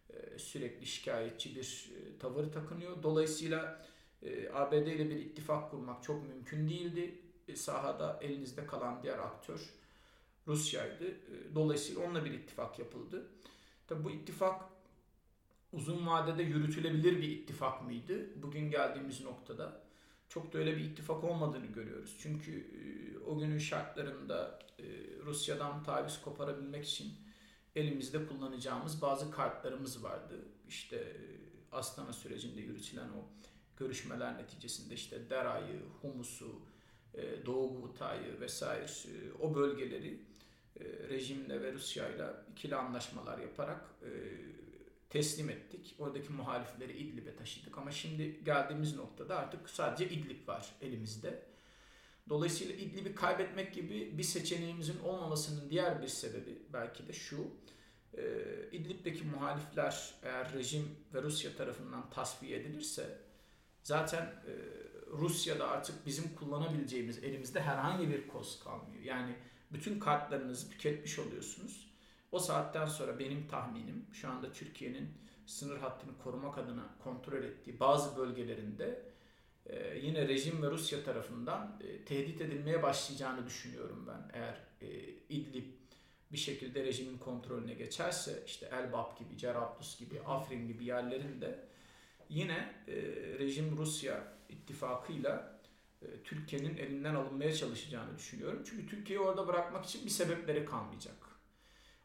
e, 0.09 0.39
sürekli 0.39 0.85
şikayetçi 0.85 1.55
bir 1.55 1.91
e, 1.95 2.17
tavır 2.19 2.51
takınıyor. 2.51 3.03
Dolayısıyla 3.03 3.85
e, 4.21 4.49
ABD 4.49 4.73
ile 4.73 5.09
bir 5.09 5.15
ittifak 5.15 5.71
kurmak 5.71 6.03
çok 6.03 6.27
mümkün 6.27 6.69
değildi. 6.69 7.21
E, 7.47 7.55
sahada 7.55 8.19
elinizde 8.21 8.65
kalan 8.65 9.03
diğer 9.03 9.19
aktör 9.19 9.73
Rusya'ydı. 10.47 11.07
E, 11.07 11.55
dolayısıyla 11.55 12.01
onunla 12.01 12.25
bir 12.25 12.31
ittifak 12.31 12.79
yapıldı. 12.79 13.27
Tabi 13.87 14.03
bu 14.03 14.11
ittifak 14.11 14.61
uzun 15.77 16.07
vadede 16.07 16.43
yürütülebilir 16.43 17.21
bir 17.21 17.29
ittifak 17.29 17.83
mıydı? 17.83 18.41
Bugün 18.43 18.71
geldiğimiz 18.71 19.21
noktada 19.21 19.81
çok 20.29 20.53
da 20.53 20.57
öyle 20.57 20.77
bir 20.77 20.81
ittifak 20.81 21.23
olmadığını 21.23 21.65
görüyoruz. 21.65 22.17
Çünkü 22.19 22.51
e, 22.51 23.19
o 23.19 23.39
günün 23.39 23.57
şartlarında 23.57 24.59
e, 24.79 24.83
Rusya'dan 25.25 25.83
taviz 25.83 26.21
koparabilmek 26.21 26.85
için 26.85 27.13
elimizde 27.75 28.27
kullanacağımız 28.27 29.01
bazı 29.01 29.31
kartlarımız 29.31 30.03
vardı. 30.03 30.35
İşte 30.67 30.95
e, 30.95 31.15
Astana 31.71 32.13
sürecinde 32.13 32.61
yürütülen 32.61 33.09
o 33.09 33.25
görüşmeler 33.77 34.37
neticesinde 34.37 34.93
işte 34.93 35.29
Dera'yı, 35.29 35.81
Humus'u, 36.01 36.61
Doğu 37.45 37.81
Guta'yı 37.81 38.39
vesaire 38.39 38.85
o 39.41 39.55
bölgeleri 39.55 40.19
rejimle 41.09 41.61
ve 41.61 41.73
Rusya'yla 41.73 42.45
ikili 42.51 42.75
anlaşmalar 42.75 43.37
yaparak 43.37 43.85
teslim 45.09 45.49
ettik. 45.49 45.95
Oradaki 45.99 46.33
muhalifleri 46.33 46.97
İdlib'e 46.97 47.35
taşıdık 47.35 47.77
ama 47.77 47.91
şimdi 47.91 48.43
geldiğimiz 48.43 48.95
noktada 48.95 49.37
artık 49.37 49.69
sadece 49.69 50.09
İdlib 50.09 50.47
var 50.47 50.75
elimizde. 50.81 51.43
Dolayısıyla 52.29 52.75
İdlib'i 52.75 53.15
kaybetmek 53.15 53.73
gibi 53.73 54.17
bir 54.17 54.23
seçeneğimizin 54.23 54.99
olmamasının 54.99 55.69
diğer 55.69 56.01
bir 56.01 56.07
sebebi 56.07 56.61
belki 56.73 57.07
de 57.07 57.13
şu. 57.13 57.47
E, 58.17 58.23
İdlib'deki 58.71 59.23
muhalifler 59.23 60.13
eğer 60.23 60.53
rejim 60.53 60.95
ve 61.13 61.21
Rusya 61.21 61.55
tarafından 61.55 62.09
tasfiye 62.09 62.59
edilirse 62.59 63.17
zaten 63.83 64.23
e, 64.23 64.53
Rusya'da 65.11 65.67
artık 65.67 66.05
bizim 66.05 66.35
kullanabileceğimiz 66.35 67.23
elimizde 67.23 67.61
herhangi 67.61 68.09
bir 68.09 68.27
koz 68.27 68.59
kalmıyor. 68.59 69.03
Yani 69.03 69.35
bütün 69.71 69.99
kartlarınızı 69.99 70.69
tüketmiş 70.69 71.19
oluyorsunuz 71.19 71.86
o 72.31 72.39
saatten 72.39 72.85
sonra 72.85 73.19
benim 73.19 73.47
tahminim 73.47 74.05
şu 74.13 74.29
anda 74.29 74.51
Türkiye'nin 74.51 75.09
sınır 75.45 75.77
hattını 75.77 76.17
korumak 76.23 76.57
adına 76.57 76.95
kontrol 77.03 77.43
ettiği 77.43 77.79
bazı 77.79 78.17
bölgelerinde 78.17 79.01
e, 79.65 79.97
yine 79.97 80.27
rejim 80.27 80.63
ve 80.63 80.71
Rusya 80.71 81.03
tarafından 81.03 81.79
e, 81.83 82.05
tehdit 82.05 82.41
edilmeye 82.41 82.83
başlayacağını 82.83 83.45
düşünüyorum 83.45 84.07
ben. 84.07 84.39
Eğer 84.39 84.57
e, 84.81 84.87
İdlib 85.29 85.65
bir 86.31 86.37
şekilde 86.37 86.83
rejimin 86.83 87.17
kontrolüne 87.17 87.73
geçerse 87.73 88.43
işte 88.45 88.69
Elbap 88.73 89.19
gibi, 89.19 89.37
Cerablus 89.37 89.99
gibi, 89.99 90.21
Afrin 90.21 90.67
gibi 90.67 90.85
yerlerinde 90.85 91.67
yine 92.29 92.73
e, 92.87 92.95
rejim 93.39 93.77
Rusya 93.77 94.33
ittifakıyla 94.49 95.59
e, 96.01 96.05
Türkiye'nin 96.23 96.77
elinden 96.77 97.15
alınmaya 97.15 97.53
çalışacağını 97.53 98.17
düşünüyorum. 98.17 98.63
Çünkü 98.65 98.87
Türkiye'yi 98.87 99.25
orada 99.25 99.47
bırakmak 99.47 99.85
için 99.85 100.05
bir 100.05 100.09
sebepleri 100.09 100.65
kalmayacak. 100.65 101.26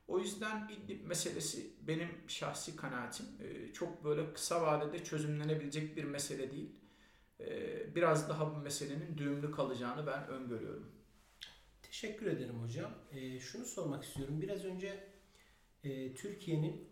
O 0.08 0.18
yüzden 0.18 0.68
İdlib 0.68 1.04
meselesi 1.06 1.86
benim 1.86 2.08
şahsi 2.28 2.76
kanaatim 2.76 3.26
e, 3.40 3.72
çok 3.72 4.04
böyle 4.04 4.32
kısa 4.32 4.62
vadede 4.62 5.04
çözümlenebilecek 5.04 5.96
bir 5.96 6.04
mesele 6.04 6.52
değil. 6.52 6.70
E, 7.40 7.94
biraz 7.94 8.28
daha 8.28 8.54
bu 8.54 8.58
meselenin 8.58 9.18
düğümlü 9.18 9.50
kalacağını 9.50 10.06
ben 10.06 10.28
öngörüyorum. 10.28 10.92
Teşekkür 11.82 12.26
ederim 12.26 12.54
hocam. 12.54 12.94
E, 13.12 13.40
şunu 13.40 13.64
sormak 13.64 14.04
istiyorum. 14.04 14.42
Biraz 14.42 14.64
önce 14.64 15.12
Türkiye'nin 16.14 16.88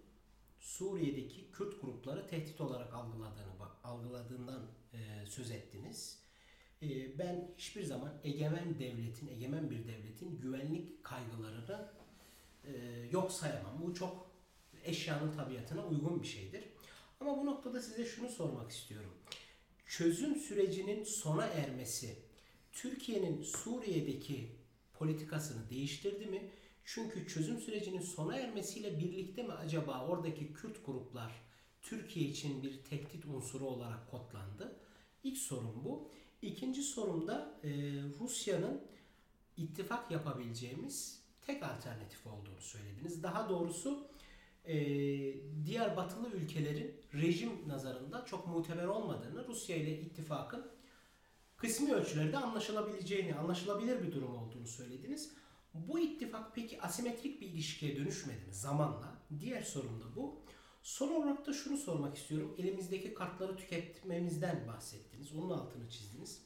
Suriye'deki 0.59 1.53
Kürt 1.53 1.81
grupları 1.83 2.27
tehdit 2.27 2.61
olarak 2.61 2.95
algıladığını 2.95 3.51
algıladığından 3.85 4.67
söz 5.27 5.51
ettiniz. 5.51 6.23
Ben 7.19 7.55
hiçbir 7.57 7.83
zaman 7.83 8.21
egemen 8.25 8.79
devletin, 8.79 9.29
egemen 9.29 9.71
bir 9.71 9.89
devletin 9.89 10.41
güvenlik 10.41 11.05
kaygılarını 11.05 12.00
e, 12.65 12.73
yok 13.11 13.33
sayamam. 13.33 13.83
Bu 13.83 13.95
çok 13.95 14.31
eşyanın 14.85 15.33
tabiatına 15.33 15.87
uygun 15.87 16.23
bir 16.23 16.27
şeydir. 16.27 16.65
Ama 17.21 17.39
bu 17.39 17.47
noktada 17.47 17.83
size 17.83 18.05
şunu 18.05 18.29
sormak 18.29 18.71
istiyorum. 18.71 19.15
Çözüm 19.87 20.37
sürecinin 20.37 21.05
sona 21.05 21.47
ermesi 21.47 22.19
Türkiye'nin 22.73 23.43
Suriye'deki 23.43 24.57
politikasını 24.95 25.71
değiştirdi 25.71 26.27
mi? 26.27 26.51
Çünkü 26.85 27.29
çözüm 27.29 27.61
sürecinin 27.61 28.01
sona 28.01 28.37
ermesiyle 28.37 28.99
birlikte 28.99 29.43
mi 29.43 29.53
acaba 29.53 30.07
oradaki 30.07 30.53
Kürt 30.53 30.87
gruplar 30.87 31.33
Türkiye 31.83 32.27
için 32.27 32.63
bir 32.63 32.85
tehdit 32.85 33.25
unsuru 33.25 33.67
olarak 33.67 34.11
kodlandı? 34.11 34.77
İlk 35.25 35.39
sorum 35.39 35.85
bu. 35.85 36.09
İkinci 36.43 36.83
sorum 36.83 37.27
da 37.27 37.61
e, 37.65 37.69
Rusya'nın 38.21 38.83
ittifak 39.57 40.11
yapabileceğimiz 40.11 41.20
tek 41.51 41.63
alternatif 41.63 42.27
olduğunu 42.27 42.61
söylediniz. 42.61 43.23
Daha 43.23 43.49
doğrusu 43.49 44.09
e, 44.65 44.77
diğer 45.65 45.97
batılı 45.97 46.31
ülkelerin 46.31 46.95
rejim 47.15 47.69
nazarında 47.69 48.25
çok 48.25 48.47
muteber 48.47 48.87
olmadığını, 48.87 49.49
Rusya 49.49 49.77
ile 49.77 50.01
ittifakın 50.01 50.67
kısmi 51.57 51.95
ölçülerde 51.95 52.39
anlaşılabileceğini, 52.39 53.35
anlaşılabilir 53.35 54.03
bir 54.03 54.13
durum 54.13 54.37
olduğunu 54.37 54.67
söylediniz. 54.67 55.33
Bu 55.75 55.99
ittifak 55.99 56.55
peki 56.55 56.83
asimetrik 56.83 57.41
bir 57.41 57.47
ilişkiye 57.47 57.97
dönüşmedi 57.97 58.47
mi 58.47 58.55
zamanla? 58.55 59.19
Diğer 59.41 59.63
sorum 59.63 60.01
da 60.01 60.17
bu. 60.17 60.43
Son 60.83 61.09
olarak 61.09 61.47
da 61.47 61.53
şunu 61.53 61.77
sormak 61.77 62.17
istiyorum. 62.17 62.55
Elimizdeki 62.59 63.15
kartları 63.15 63.57
tüketmemizden 63.57 64.69
bahsettiniz. 64.69 65.33
Onun 65.33 65.51
altını 65.51 65.91
çizdiniz. 65.91 66.43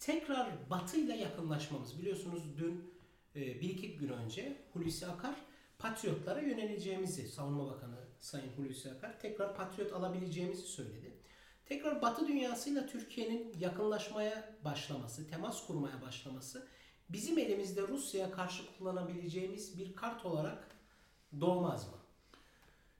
Tekrar 0.00 0.70
Batı 0.70 1.00
ile 1.00 1.16
yakınlaşmamız. 1.16 1.98
Biliyorsunuz 1.98 2.42
dün 2.58 2.93
bir 3.34 3.70
iki 3.70 3.96
gün 3.96 4.08
önce 4.08 4.56
Hulusi 4.72 5.06
Akar 5.06 5.34
patriotlara 5.78 6.40
yöneleceğimizi, 6.40 7.28
Savunma 7.28 7.66
Bakanı 7.66 7.96
Sayın 8.20 8.52
Hulusi 8.56 8.90
Akar 8.90 9.20
tekrar 9.20 9.56
patriot 9.56 9.92
alabileceğimizi 9.92 10.62
söyledi. 10.62 11.14
Tekrar 11.66 12.02
Batı 12.02 12.28
dünyasıyla 12.28 12.86
Türkiye'nin 12.86 13.58
yakınlaşmaya 13.58 14.56
başlaması, 14.64 15.30
temas 15.30 15.66
kurmaya 15.66 16.02
başlaması 16.02 16.68
bizim 17.08 17.38
elimizde 17.38 17.88
Rusya'ya 17.88 18.30
karşı 18.30 18.62
kullanabileceğimiz 18.78 19.78
bir 19.78 19.96
kart 19.96 20.24
olarak 20.24 20.68
doğmaz 21.40 21.88
mı? 21.88 21.98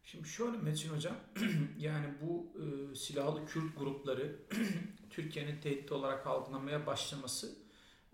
Şimdi 0.04 0.28
şöyle 0.28 0.56
Metin 0.56 0.88
Hocam, 0.88 1.16
yani 1.78 2.06
bu 2.22 2.52
e, 2.58 2.94
silahlı 2.94 3.46
Kürt 3.46 3.78
grupları 3.78 4.36
Türkiye'nin 5.10 5.60
tehdit 5.60 5.92
olarak 5.92 6.26
algılamaya 6.26 6.86
başlaması 6.86 7.63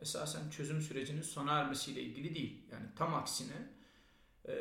esasen 0.00 0.50
çözüm 0.50 0.82
sürecinin 0.82 1.22
sona 1.22 1.58
ermesiyle 1.58 2.00
ilgili 2.00 2.34
değil. 2.34 2.62
Yani 2.72 2.86
tam 2.96 3.14
aksine 3.14 3.68
e, 4.48 4.52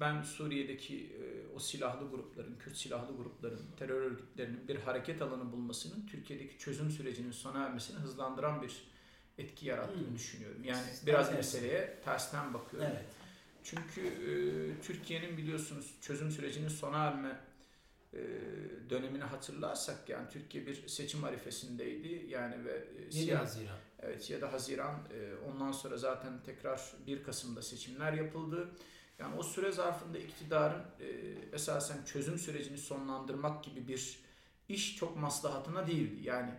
ben 0.00 0.22
Suriye'deki 0.22 0.96
e, 0.96 1.54
o 1.54 1.58
silahlı 1.58 2.10
grupların, 2.10 2.58
Kürt 2.58 2.76
silahlı 2.76 3.16
grupların, 3.16 3.62
terör 3.78 4.02
örgütlerinin 4.02 4.68
bir 4.68 4.76
hareket 4.76 5.22
alanı 5.22 5.52
bulmasının 5.52 6.06
Türkiye'deki 6.06 6.58
çözüm 6.58 6.90
sürecinin 6.90 7.32
sona 7.32 7.64
ermesini 7.64 7.98
hızlandıran 7.98 8.62
bir 8.62 8.86
etki 9.38 9.66
yarattığını 9.66 10.08
hmm. 10.08 10.14
düşünüyorum. 10.14 10.64
Yani 10.64 10.86
biraz 11.06 11.26
evet. 11.26 11.36
meseleye 11.36 12.00
tersten 12.04 12.54
bakıyorum. 12.54 12.88
Evet. 12.92 13.04
Çünkü 13.64 14.00
e, 14.00 14.32
Türkiye'nin 14.82 15.36
biliyorsunuz 15.36 15.94
çözüm 16.00 16.30
sürecinin 16.30 16.68
sona 16.68 17.04
erme 17.04 17.40
e, 18.14 18.18
dönemini 18.90 19.24
hatırlarsak 19.24 20.08
yani 20.08 20.28
Türkiye 20.30 20.66
bir 20.66 20.88
seçim 20.88 21.24
arifesindeydi 21.24 22.26
yani 22.28 22.64
ve 22.64 22.84
7 23.10 23.34
Haziran. 23.34 23.78
Evet 24.00 24.30
ya 24.30 24.40
da 24.40 24.52
Haziran 24.52 24.94
e, 24.94 25.48
ondan 25.50 25.72
sonra 25.72 25.96
zaten 25.96 26.42
tekrar 26.42 26.92
1 27.06 27.22
Kasım'da 27.22 27.62
seçimler 27.62 28.12
yapıldı. 28.12 28.68
Yani 29.18 29.36
o 29.36 29.42
süre 29.42 29.72
zarfında 29.72 30.18
iktidarın 30.18 30.82
e, 31.00 31.06
esasen 31.52 32.04
çözüm 32.04 32.38
sürecini 32.38 32.78
sonlandırmak 32.78 33.64
gibi 33.64 33.88
bir 33.88 34.18
iş 34.68 34.96
çok 34.96 35.16
maslahatına 35.16 35.86
değildi. 35.86 36.20
Yani 36.22 36.50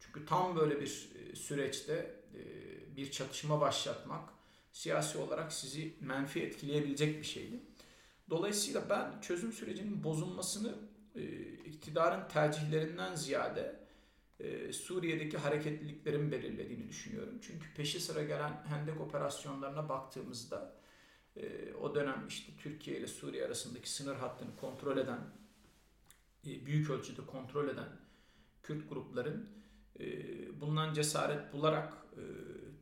çünkü 0.00 0.26
tam 0.26 0.56
böyle 0.56 0.80
bir 0.80 1.10
süreçte 1.34 2.24
bir 2.96 3.10
çatışma 3.10 3.60
başlatmak 3.60 4.28
siyasi 4.72 5.18
olarak 5.18 5.52
sizi 5.52 5.94
menfi 6.00 6.42
etkileyebilecek 6.42 7.18
bir 7.18 7.26
şeydi. 7.26 7.60
Dolayısıyla 8.30 8.90
ben 8.90 9.20
çözüm 9.20 9.52
sürecinin 9.52 10.04
bozulmasını 10.04 10.74
e, 11.14 11.22
iktidarın 11.52 12.28
tercihlerinden 12.28 13.14
ziyade 13.14 13.83
e, 14.40 14.72
Suriye'deki 14.72 15.38
hareketliliklerin 15.38 16.32
belirlediğini 16.32 16.88
düşünüyorum. 16.88 17.38
Çünkü 17.42 17.74
peşi 17.76 18.00
sıra 18.00 18.22
gelen 18.22 18.64
Hendek 18.68 19.00
operasyonlarına 19.00 19.88
baktığımızda 19.88 20.76
e, 21.36 21.74
o 21.74 21.94
dönem 21.94 22.24
işte 22.28 22.52
Türkiye 22.58 22.98
ile 22.98 23.06
Suriye 23.06 23.46
arasındaki 23.46 23.90
sınır 23.90 24.16
hattını 24.16 24.56
kontrol 24.56 24.96
eden, 24.96 25.20
büyük 26.44 26.90
ölçüde 26.90 27.26
kontrol 27.26 27.68
eden 27.68 27.88
Kürt 28.62 28.88
grupların 28.88 29.48
bundan 30.60 30.94
cesaret 30.94 31.52
bularak 31.52 31.92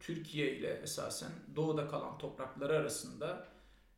Türkiye 0.01 0.57
ile 0.57 0.81
esasen 0.83 1.33
doğuda 1.57 1.89
kalan 1.89 2.19
toprakları 2.19 2.77
arasında 2.77 3.53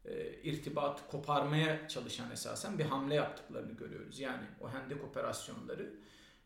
e, 0.04 0.32
irtibat 0.42 1.10
koparmaya 1.10 1.88
çalışan 1.88 2.30
esasen 2.30 2.78
bir 2.78 2.84
hamle 2.84 3.14
yaptıklarını 3.14 3.72
görüyoruz. 3.72 4.20
Yani 4.20 4.46
o 4.60 4.68
hendek 4.68 5.04
operasyonları 5.04 5.94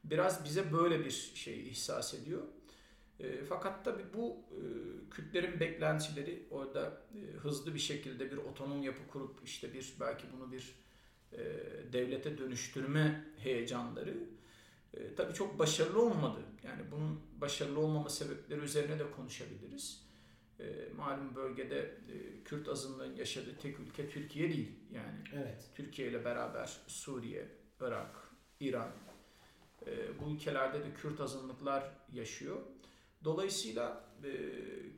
biraz 0.04 0.44
bize 0.44 0.72
böyle 0.72 1.04
bir 1.04 1.10
şey 1.34 1.68
ihsas 1.68 2.14
ediyor. 2.14 2.42
E, 3.20 3.44
fakat 3.44 3.84
tabi 3.84 4.02
bu 4.14 4.36
e, 4.50 4.60
Kürtlerin 5.10 5.60
beklentileri 5.60 6.46
orada 6.50 7.02
e, 7.14 7.36
hızlı 7.36 7.74
bir 7.74 7.78
şekilde 7.78 8.30
bir 8.30 8.36
otonom 8.36 8.82
yapı 8.82 9.06
kurup 9.08 9.40
işte 9.44 9.72
bir 9.72 9.94
belki 10.00 10.26
bunu 10.32 10.52
bir 10.52 10.74
e, 11.32 11.38
devlete 11.92 12.38
dönüştürme 12.38 13.24
heyecanları 13.38 14.14
e, 14.94 15.14
tabii 15.14 15.34
çok 15.34 15.58
başarılı 15.58 16.02
olmadı. 16.02 16.40
Yani 16.64 16.82
bunun 16.92 17.20
başarılı 17.40 17.80
olmama 17.80 18.08
sebepleri 18.08 18.60
üzerine 18.60 18.98
de 18.98 19.10
konuşabiliriz. 19.10 20.08
E, 20.60 20.88
malum 20.96 21.34
bölgede 21.34 21.78
e, 21.80 22.44
Kürt 22.44 22.68
azınlığın 22.68 23.16
yaşadığı 23.16 23.58
tek 23.58 23.80
ülke 23.80 24.10
Türkiye 24.10 24.48
değil. 24.48 24.72
Yani 24.90 25.18
Evet. 25.34 25.70
Türkiye 25.74 26.08
ile 26.08 26.24
beraber 26.24 26.76
Suriye, 26.86 27.48
Irak, 27.80 28.30
İran 28.60 28.90
e, 29.88 30.20
bu 30.20 30.30
ülkelerde 30.30 30.78
de 30.78 30.94
Kürt 30.94 31.20
azınlıklar 31.20 31.90
yaşıyor. 32.12 32.56
Dolayısıyla 33.24 34.04
e, 34.24 34.30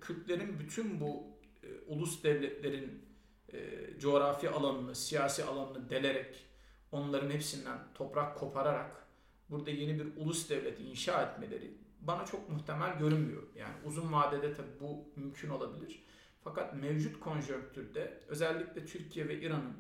Kürtlerin 0.00 0.59
bütün 0.59 1.00
bu 1.00 1.26
e, 1.62 1.66
ulus 1.87 2.23
devletlerin 2.23 3.04
e, 3.52 3.61
coğrafi 3.99 4.50
alanını, 4.50 4.94
siyasi 4.94 5.44
alanını 5.44 5.90
delerek, 5.90 6.47
onların 6.92 7.30
hepsinden 7.30 7.78
toprak 7.94 8.38
kopararak 8.38 9.06
burada 9.50 9.70
yeni 9.70 9.99
bir 9.99 10.16
ulus 10.16 10.50
devleti 10.50 10.82
inşa 10.82 11.23
etmeleri 11.23 11.75
bana 12.00 12.26
çok 12.26 12.49
muhtemel 12.49 12.99
görünmüyor. 12.99 13.42
Yani 13.56 13.75
uzun 13.85 14.12
vadede 14.12 14.54
tabii 14.54 14.80
bu 14.80 15.09
mümkün 15.16 15.49
olabilir. 15.49 16.02
Fakat 16.44 16.75
mevcut 16.75 17.20
konjonktürde 17.20 18.20
özellikle 18.28 18.87
Türkiye 18.87 19.28
ve 19.28 19.40
İran'ın 19.40 19.76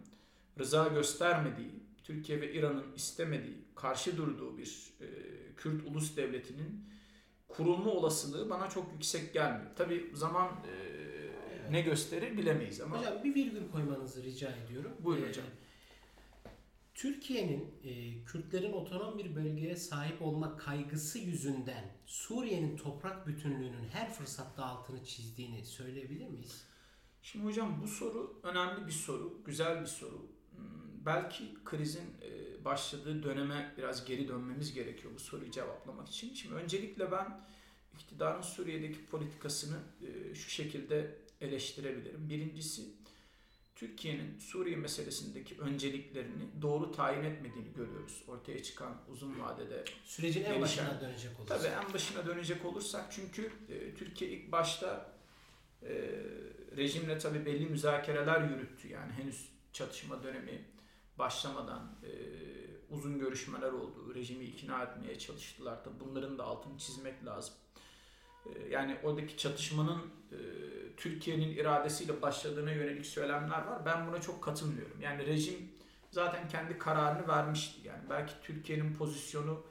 rıza 0.58 0.88
göstermediği, 0.88 1.82
Türkiye 2.10 2.40
ve 2.40 2.52
İran'ın 2.52 2.94
istemediği, 2.96 3.64
karşı 3.74 4.16
durduğu 4.16 4.58
bir 4.58 4.92
e, 5.00 5.06
Kürt 5.56 5.86
ulus 5.86 6.16
devletinin 6.16 6.84
kurulma 7.48 7.90
olasılığı 7.90 8.50
bana 8.50 8.68
çok 8.70 8.92
yüksek 8.92 9.34
gelmiyor. 9.34 9.70
Tabii 9.76 10.10
zaman 10.14 10.48
e, 10.48 11.72
ne 11.72 11.80
gösterir 11.80 12.38
bilemeyiz 12.38 12.80
ama. 12.80 12.98
Hocam 12.98 13.24
bir 13.24 13.34
virgül 13.34 13.70
koymanızı 13.72 14.22
rica 14.22 14.50
ediyorum. 14.50 14.92
Buyurun 15.00 15.24
Ee, 15.24 15.28
hocam. 15.28 15.44
Türkiye'nin 16.94 17.74
e, 17.84 18.24
Kürtlerin 18.24 18.72
otonom 18.72 19.18
bir 19.18 19.36
bölgeye 19.36 19.76
sahip 19.76 20.22
olma 20.22 20.56
kaygısı 20.56 21.18
yüzünden 21.18 21.84
Suriye'nin 22.06 22.76
toprak 22.76 23.26
bütünlüğünün 23.26 23.88
her 23.92 24.12
fırsatta 24.12 24.64
altını 24.64 25.04
çizdiğini 25.04 25.64
söyleyebilir 25.64 26.28
miyiz? 26.28 26.64
Şimdi 27.22 27.44
hocam 27.44 27.80
bu 27.82 27.88
soru 27.88 28.40
önemli 28.42 28.86
bir 28.86 28.92
soru, 28.92 29.42
güzel 29.46 29.80
bir 29.80 29.86
soru. 29.86 30.39
Belki 31.06 31.44
krizin 31.64 32.14
e, 32.22 32.64
başladığı 32.64 33.22
döneme 33.22 33.74
biraz 33.78 34.04
geri 34.04 34.28
dönmemiz 34.28 34.74
gerekiyor 34.74 35.14
bu 35.14 35.20
soruyu 35.20 35.50
cevaplamak 35.50 36.08
için. 36.08 36.34
Şimdi 36.34 36.54
öncelikle 36.54 37.12
ben 37.12 37.40
iktidarın 37.94 38.42
Suriye'deki 38.42 39.06
politikasını 39.06 39.78
e, 40.02 40.34
şu 40.34 40.50
şekilde 40.50 41.16
eleştirebilirim. 41.40 42.28
Birincisi 42.28 42.82
Türkiye'nin 43.74 44.38
Suriye 44.38 44.76
meselesindeki 44.76 45.60
önceliklerini 45.60 46.62
doğru 46.62 46.92
tayin 46.92 47.24
etmediğini 47.24 47.72
görüyoruz. 47.76 48.22
Ortaya 48.28 48.62
çıkan 48.62 48.96
uzun 49.08 49.40
vadede 49.40 49.84
Sürecin 50.04 50.44
en 50.44 50.54
Gelişen. 50.54 50.62
başına 50.86 51.00
dönecek 51.00 51.40
olursak. 51.40 51.62
Tabii 51.62 51.86
en 51.86 51.94
başına 51.94 52.26
dönecek 52.26 52.64
olursak 52.64 53.12
çünkü 53.12 53.52
e, 53.68 53.94
Türkiye 53.94 54.30
ilk 54.30 54.52
başta 54.52 55.12
e, 55.82 55.88
rejimle 56.76 57.18
tabii 57.18 57.46
belli 57.46 57.66
müzakereler 57.66 58.40
yürüttü. 58.50 58.88
Yani 58.88 59.12
henüz 59.12 59.48
çatışma 59.72 60.22
dönemi 60.22 60.64
başlamadan 61.20 61.82
e, 62.02 62.10
uzun 62.90 63.18
görüşmeler 63.18 63.72
oldu. 63.72 64.14
Rejimi 64.14 64.44
ikna 64.44 64.82
etmeye 64.82 65.18
çalıştılar. 65.18 65.84
Tabii 65.84 66.00
bunların 66.00 66.38
da 66.38 66.44
altını 66.44 66.78
çizmek 66.78 67.26
lazım. 67.26 67.54
E, 68.46 68.68
yani 68.70 68.96
oradaki 69.02 69.36
çatışmanın 69.36 69.98
e, 70.32 70.38
Türkiye'nin 70.96 71.50
iradesiyle 71.50 72.22
başladığına 72.22 72.72
yönelik 72.72 73.06
söylemler 73.06 73.66
var. 73.66 73.86
Ben 73.86 74.06
buna 74.08 74.20
çok 74.20 74.44
katılmıyorum. 74.44 75.00
Yani 75.00 75.26
rejim 75.26 75.72
zaten 76.10 76.48
kendi 76.48 76.78
kararını 76.78 77.28
vermişti. 77.28 77.80
Yani 77.88 78.02
belki 78.10 78.32
Türkiye'nin 78.42 78.94
pozisyonu 78.94 79.62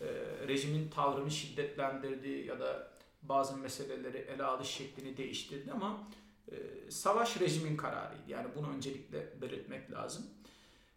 e, 0.00 0.06
rejimin 0.48 0.88
tavrını 0.88 1.30
şiddetlendirdi 1.30 2.28
ya 2.28 2.60
da 2.60 2.90
bazı 3.22 3.56
meseleleri 3.56 4.16
ele 4.18 4.44
alış 4.44 4.68
şeklini 4.68 5.16
değiştirdi 5.16 5.72
ama 5.72 6.08
e, 6.52 6.54
savaş 6.90 7.40
rejimin 7.40 7.76
kararıydı. 7.76 8.22
Yani 8.28 8.48
bunu 8.56 8.70
öncelikle 8.76 9.40
belirtmek 9.42 9.92
lazım. 9.92 10.24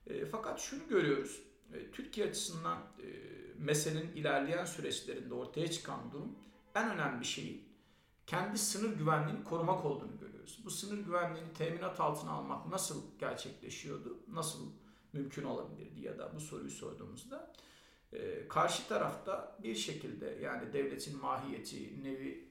E, 0.09 0.25
fakat 0.25 0.59
şunu 0.59 0.87
görüyoruz. 0.87 1.41
E, 1.73 1.91
Türkiye 1.91 2.27
açısından 2.27 2.77
e, 2.77 3.07
meselenin 3.59 4.11
ilerleyen 4.11 4.65
süreçlerinde 4.65 5.33
ortaya 5.33 5.71
çıkan 5.71 6.11
durum 6.11 6.35
en 6.75 6.91
önemli 6.91 7.25
şeyin 7.25 7.63
kendi 8.27 8.57
sınır 8.57 8.97
güvenliğini 8.97 9.43
korumak 9.43 9.85
olduğunu 9.85 10.19
görüyoruz. 10.19 10.61
Bu 10.65 10.69
sınır 10.69 11.05
güvenliğini 11.05 11.53
teminat 11.53 11.99
altına 11.99 12.31
almak 12.31 12.67
nasıl 12.67 13.03
gerçekleşiyordu? 13.19 14.19
Nasıl 14.27 14.59
mümkün 15.13 15.43
olabilirdi 15.43 16.01
ya 16.01 16.17
da 16.17 16.31
bu 16.35 16.39
soruyu 16.39 16.69
sorduğumuzda 16.69 17.53
e, 18.13 18.47
karşı 18.47 18.87
tarafta 18.87 19.57
bir 19.63 19.75
şekilde 19.75 20.37
yani 20.41 20.73
devletin 20.73 21.17
mahiyeti, 21.17 22.03
nevi 22.03 22.47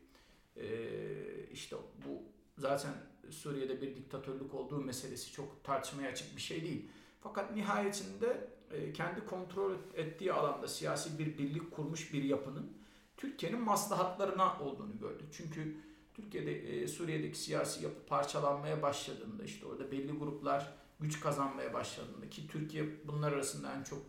işte 1.53 1.77
bu 2.07 2.23
zaten 2.59 2.93
Suriye'de 3.31 3.83
bir 3.83 3.97
diktatörlük 3.97 4.55
olduğu 4.55 4.81
meselesi 4.81 5.33
çok 5.33 5.65
tartışmaya 5.65 6.11
açık 6.11 6.37
bir 6.37 6.41
şey 6.41 6.63
değil. 6.63 6.89
Fakat 7.21 7.57
nihayetinde 7.57 8.51
e, 8.71 8.93
kendi 8.93 9.27
kontrol 9.27 9.75
ettiği 9.95 10.33
alanda 10.33 10.69
siyasi 10.69 11.19
bir 11.19 11.39
birlik 11.39 11.71
kurmuş 11.71 12.13
bir 12.13 12.23
yapının 12.23 12.73
Türkiye'nin 13.17 13.61
maslahatlarına 13.61 14.61
olduğunu 14.61 14.99
gördük. 14.99 15.27
Çünkü 15.33 15.77
Türkiye'de 16.15 16.83
e, 16.83 16.89
Suriye'deki 16.89 17.39
siyasi 17.39 17.85
yapı 17.85 18.07
parçalanmaya 18.07 18.83
başladığında 18.83 19.45
işte 19.45 19.67
orada 19.67 19.93
belli 19.93 20.13
gruplar 20.13 20.73
güç 21.01 21.21
kazanmaya 21.21 21.75
başladığında 21.75 22.31
ki 22.31 22.49
Türkiye 22.49 22.85
bunlar 23.05 23.33
arasında 23.33 23.73
en 23.73 23.83
çok 23.83 24.03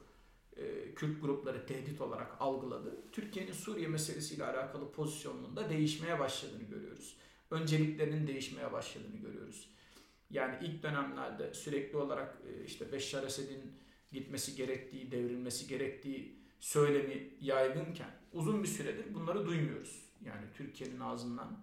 e, 0.58 0.94
Kürt 0.96 1.22
grupları 1.22 1.66
tehdit 1.66 2.02
olarak 2.02 2.36
algıladı. 2.40 2.96
Türkiye'nin 3.12 3.52
Suriye 3.52 3.88
meselesiyle 3.88 4.46
alakalı 4.46 4.92
pozisyonunun 4.92 5.56
da 5.56 5.70
değişmeye 5.70 6.20
başladığını 6.20 6.64
görüyoruz. 6.64 7.18
Önceliklerinin 7.52 8.28
değişmeye 8.28 8.72
başladığını 8.72 9.18
görüyoruz. 9.18 9.70
Yani 10.30 10.56
ilk 10.62 10.84
dönemlerde 10.84 11.54
sürekli 11.54 11.98
olarak 11.98 12.38
e, 12.48 12.66
işte 12.66 12.92
Beşşar 12.92 13.24
Esed'in 13.24 13.72
gitmesi 14.12 14.56
gerektiği, 14.56 15.12
devrilmesi 15.12 15.68
gerektiği 15.68 16.40
söylemi 16.60 17.30
yaygınken 17.42 18.12
uzun 18.34 18.64
bir 18.64 18.68
süredir 18.68 19.14
bunları 19.14 19.46
duymuyoruz. 19.46 20.04
Yani 20.26 20.46
Türkiye'nin 20.54 21.00
ağzından 21.00 21.60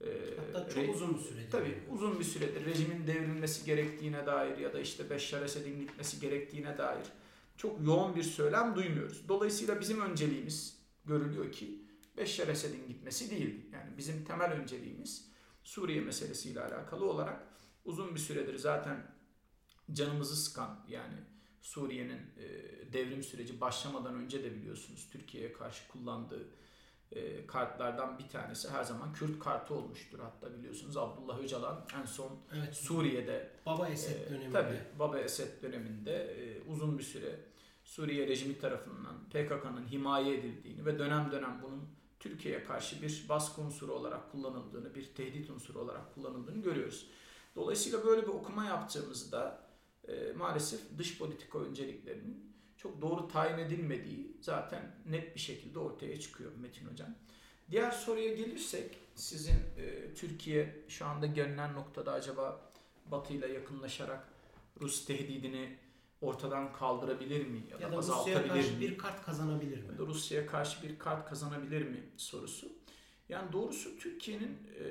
e, 0.00 0.06
Hatta 0.52 0.68
çok 0.70 0.94
uzun 0.94 1.14
bir 1.14 1.20
süredir. 1.20 1.50
Tabii 1.50 1.78
uzun 1.90 2.18
bir 2.18 2.24
süredir 2.24 2.64
rejimin 2.64 3.06
devrilmesi 3.06 3.64
gerektiğine 3.64 4.26
dair 4.26 4.58
ya 4.58 4.72
da 4.72 4.80
işte 4.80 5.10
Beşşar 5.10 5.42
Esed'in 5.42 5.80
gitmesi 5.80 6.20
gerektiğine 6.20 6.78
dair 6.78 7.06
çok 7.56 7.86
yoğun 7.86 8.16
bir 8.16 8.22
söylem 8.22 8.76
duymuyoruz. 8.76 9.28
Dolayısıyla 9.28 9.80
bizim 9.80 10.00
önceliğimiz 10.00 10.78
görülüyor 11.04 11.52
ki 11.52 11.82
Beşşar 12.16 12.48
Esed'in 12.48 12.86
gitmesi 12.88 13.30
değil. 13.30 13.66
Yani 13.72 13.90
bizim 13.98 14.24
temel 14.24 14.52
önceliğimiz 14.52 15.28
Suriye 15.64 16.00
meselesiyle 16.00 16.60
alakalı 16.60 17.10
olarak 17.10 17.55
uzun 17.86 18.14
bir 18.14 18.20
süredir 18.20 18.58
zaten 18.58 19.06
canımızı 19.92 20.36
sıkan 20.36 20.84
yani 20.88 21.14
Suriye'nin 21.62 22.20
e, 22.38 22.46
devrim 22.92 23.22
süreci 23.22 23.60
başlamadan 23.60 24.14
önce 24.14 24.44
de 24.44 24.54
biliyorsunuz 24.54 25.08
Türkiye'ye 25.12 25.52
karşı 25.52 25.88
kullandığı 25.88 26.48
e, 27.12 27.46
kartlardan 27.46 28.18
bir 28.18 28.28
tanesi 28.28 28.68
her 28.68 28.84
zaman 28.84 29.12
Kürt 29.12 29.38
kartı 29.38 29.74
olmuştur. 29.74 30.18
Hatta 30.18 30.58
biliyorsunuz 30.58 30.96
Abdullah 30.96 31.38
Öcalan 31.38 31.86
en 32.00 32.04
son 32.04 32.38
Evet. 32.54 32.76
Suriye'de 32.76 33.50
Baba 33.66 33.88
Esed 33.88 34.26
ee, 34.26 34.30
döneminde. 34.30 34.52
Tabii 34.52 34.80
Baba 34.98 35.18
Esed 35.18 35.62
döneminde 35.62 36.12
e, 36.12 36.62
uzun 36.70 36.98
bir 36.98 37.02
süre 37.02 37.40
Suriye 37.84 38.26
rejimi 38.26 38.58
tarafından 38.58 39.24
PKK'nın 39.30 39.86
himaye 39.90 40.34
edildiğini 40.38 40.86
ve 40.86 40.98
dönem 40.98 41.32
dönem 41.32 41.60
bunun 41.62 41.88
Türkiye'ye 42.20 42.64
karşı 42.64 43.02
bir 43.02 43.24
baskı 43.28 43.60
unsuru 43.60 43.92
olarak 43.92 44.32
kullanıldığını, 44.32 44.94
bir 44.94 45.14
tehdit 45.14 45.50
unsuru 45.50 45.78
olarak 45.78 46.14
kullanıldığını 46.14 46.62
görüyoruz. 46.62 47.06
Dolayısıyla 47.56 48.04
böyle 48.04 48.22
bir 48.22 48.28
okuma 48.28 48.64
yaptığımızda 48.64 49.58
e, 50.08 50.32
maalesef 50.32 50.80
dış 50.98 51.18
politika 51.18 51.58
önceliklerinin 51.58 52.52
çok 52.76 53.02
doğru 53.02 53.28
tayin 53.28 53.58
edilmediği 53.58 54.36
zaten 54.40 54.94
net 55.06 55.34
bir 55.34 55.40
şekilde 55.40 55.78
ortaya 55.78 56.20
çıkıyor 56.20 56.50
Metin 56.56 56.86
Hocam. 56.86 57.08
Diğer 57.70 57.90
soruya 57.90 58.34
gelirsek 58.34 58.98
sizin 59.14 59.54
e, 59.78 60.14
Türkiye 60.14 60.84
şu 60.88 61.06
anda 61.06 61.26
gelinen 61.26 61.74
noktada 61.74 62.12
acaba 62.12 62.60
Batı 63.10 63.32
ile 63.34 63.52
yakınlaşarak 63.52 64.28
Rus 64.80 65.04
tehdidini 65.06 65.76
ortadan 66.20 66.72
kaldırabilir 66.72 67.46
mi 67.46 67.62
ya 67.70 67.78
da, 67.78 67.82
Ya 67.82 67.92
da 67.92 67.96
Rusya'ya 67.96 68.18
azaltabilir 68.20 68.48
karşı 68.48 68.72
mi? 68.74 68.80
bir 68.80 68.98
kart 68.98 69.24
kazanabilir 69.26 69.78
mi? 69.82 69.92
Ya 69.92 69.98
da 69.98 70.06
Rusya'ya 70.06 70.46
karşı 70.46 70.82
bir 70.88 70.98
kart 70.98 71.28
kazanabilir 71.28 71.82
mi 71.82 72.00
sorusu. 72.16 72.68
Yani 73.28 73.52
doğrusu 73.52 73.98
Türkiye'nin 73.98 74.58
e, 74.80 74.84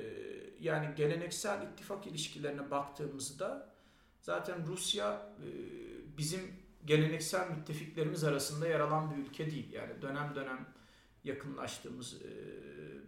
yani 0.60 0.94
geleneksel 0.96 1.62
ittifak 1.62 2.06
ilişkilerine 2.06 2.70
baktığımızda 2.70 3.72
zaten 4.22 4.66
Rusya 4.66 5.28
e, 5.40 5.48
bizim 6.18 6.40
geleneksel 6.84 7.50
müttefiklerimiz 7.50 8.24
arasında 8.24 8.68
yer 8.68 8.80
alan 8.80 9.10
bir 9.10 9.16
ülke 9.16 9.50
değil. 9.50 9.72
Yani 9.72 10.02
dönem 10.02 10.34
dönem 10.34 10.66
yakınlaştığımız 11.24 12.14
e, 12.14 12.28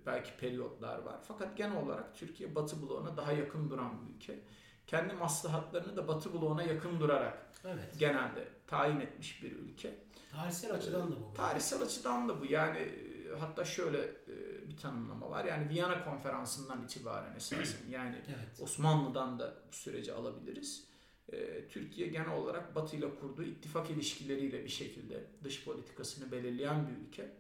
belki 0.07 0.37
periyotlar 0.37 0.99
var. 0.99 1.17
Fakat 1.29 1.57
genel 1.57 1.77
olarak 1.77 2.17
Türkiye 2.17 2.55
Batı 2.55 2.83
bloğuna 2.83 3.17
daha 3.17 3.33
yakın 3.33 3.71
duran 3.71 3.93
bir 4.01 4.14
ülke. 4.14 4.38
Kendi 4.87 5.14
maslahatlarını 5.14 5.97
da 5.97 6.09
Batı 6.09 6.33
bloğuna 6.33 6.62
yakın 6.62 7.01
durarak 7.01 7.47
Evet. 7.64 7.99
genelde 7.99 8.49
tayin 8.67 9.01
etmiş 9.01 9.43
bir 9.43 9.53
ülke. 9.53 9.95
Tarihsel 10.33 10.73
açıdan 10.73 11.12
da 11.12 11.17
bu. 11.17 11.35
Tarihsel 11.35 11.83
açıdan 11.83 12.29
da 12.29 12.41
bu. 12.41 12.45
Yani 12.47 12.79
e, 12.79 13.38
hatta 13.38 13.64
şöyle 13.64 13.99
e, 13.99 14.35
bir 14.68 14.76
tanımlama 14.76 15.31
var. 15.31 15.44
Yani 15.44 15.68
Viyana 15.68 16.04
konferansından 16.04 16.85
itibaren 16.85 17.37
esasen 17.37 17.81
yani 17.90 18.16
Evet. 18.28 18.61
Osmanlı'dan 18.61 19.38
da 19.38 19.54
bu 19.68 19.76
süreci 19.76 20.12
alabiliriz. 20.12 20.85
E, 21.33 21.68
Türkiye 21.68 22.09
genel 22.09 22.33
olarak 22.33 22.74
Batı 22.74 22.96
ile 22.96 23.14
kurduğu 23.14 23.42
ittifak 23.42 23.90
ilişkileriyle 23.90 24.64
bir 24.64 24.68
şekilde 24.68 25.24
dış 25.44 25.64
politikasını 25.64 26.33
belirleyen 26.33 26.88
bir 26.88 27.09
ülke. 27.09 27.33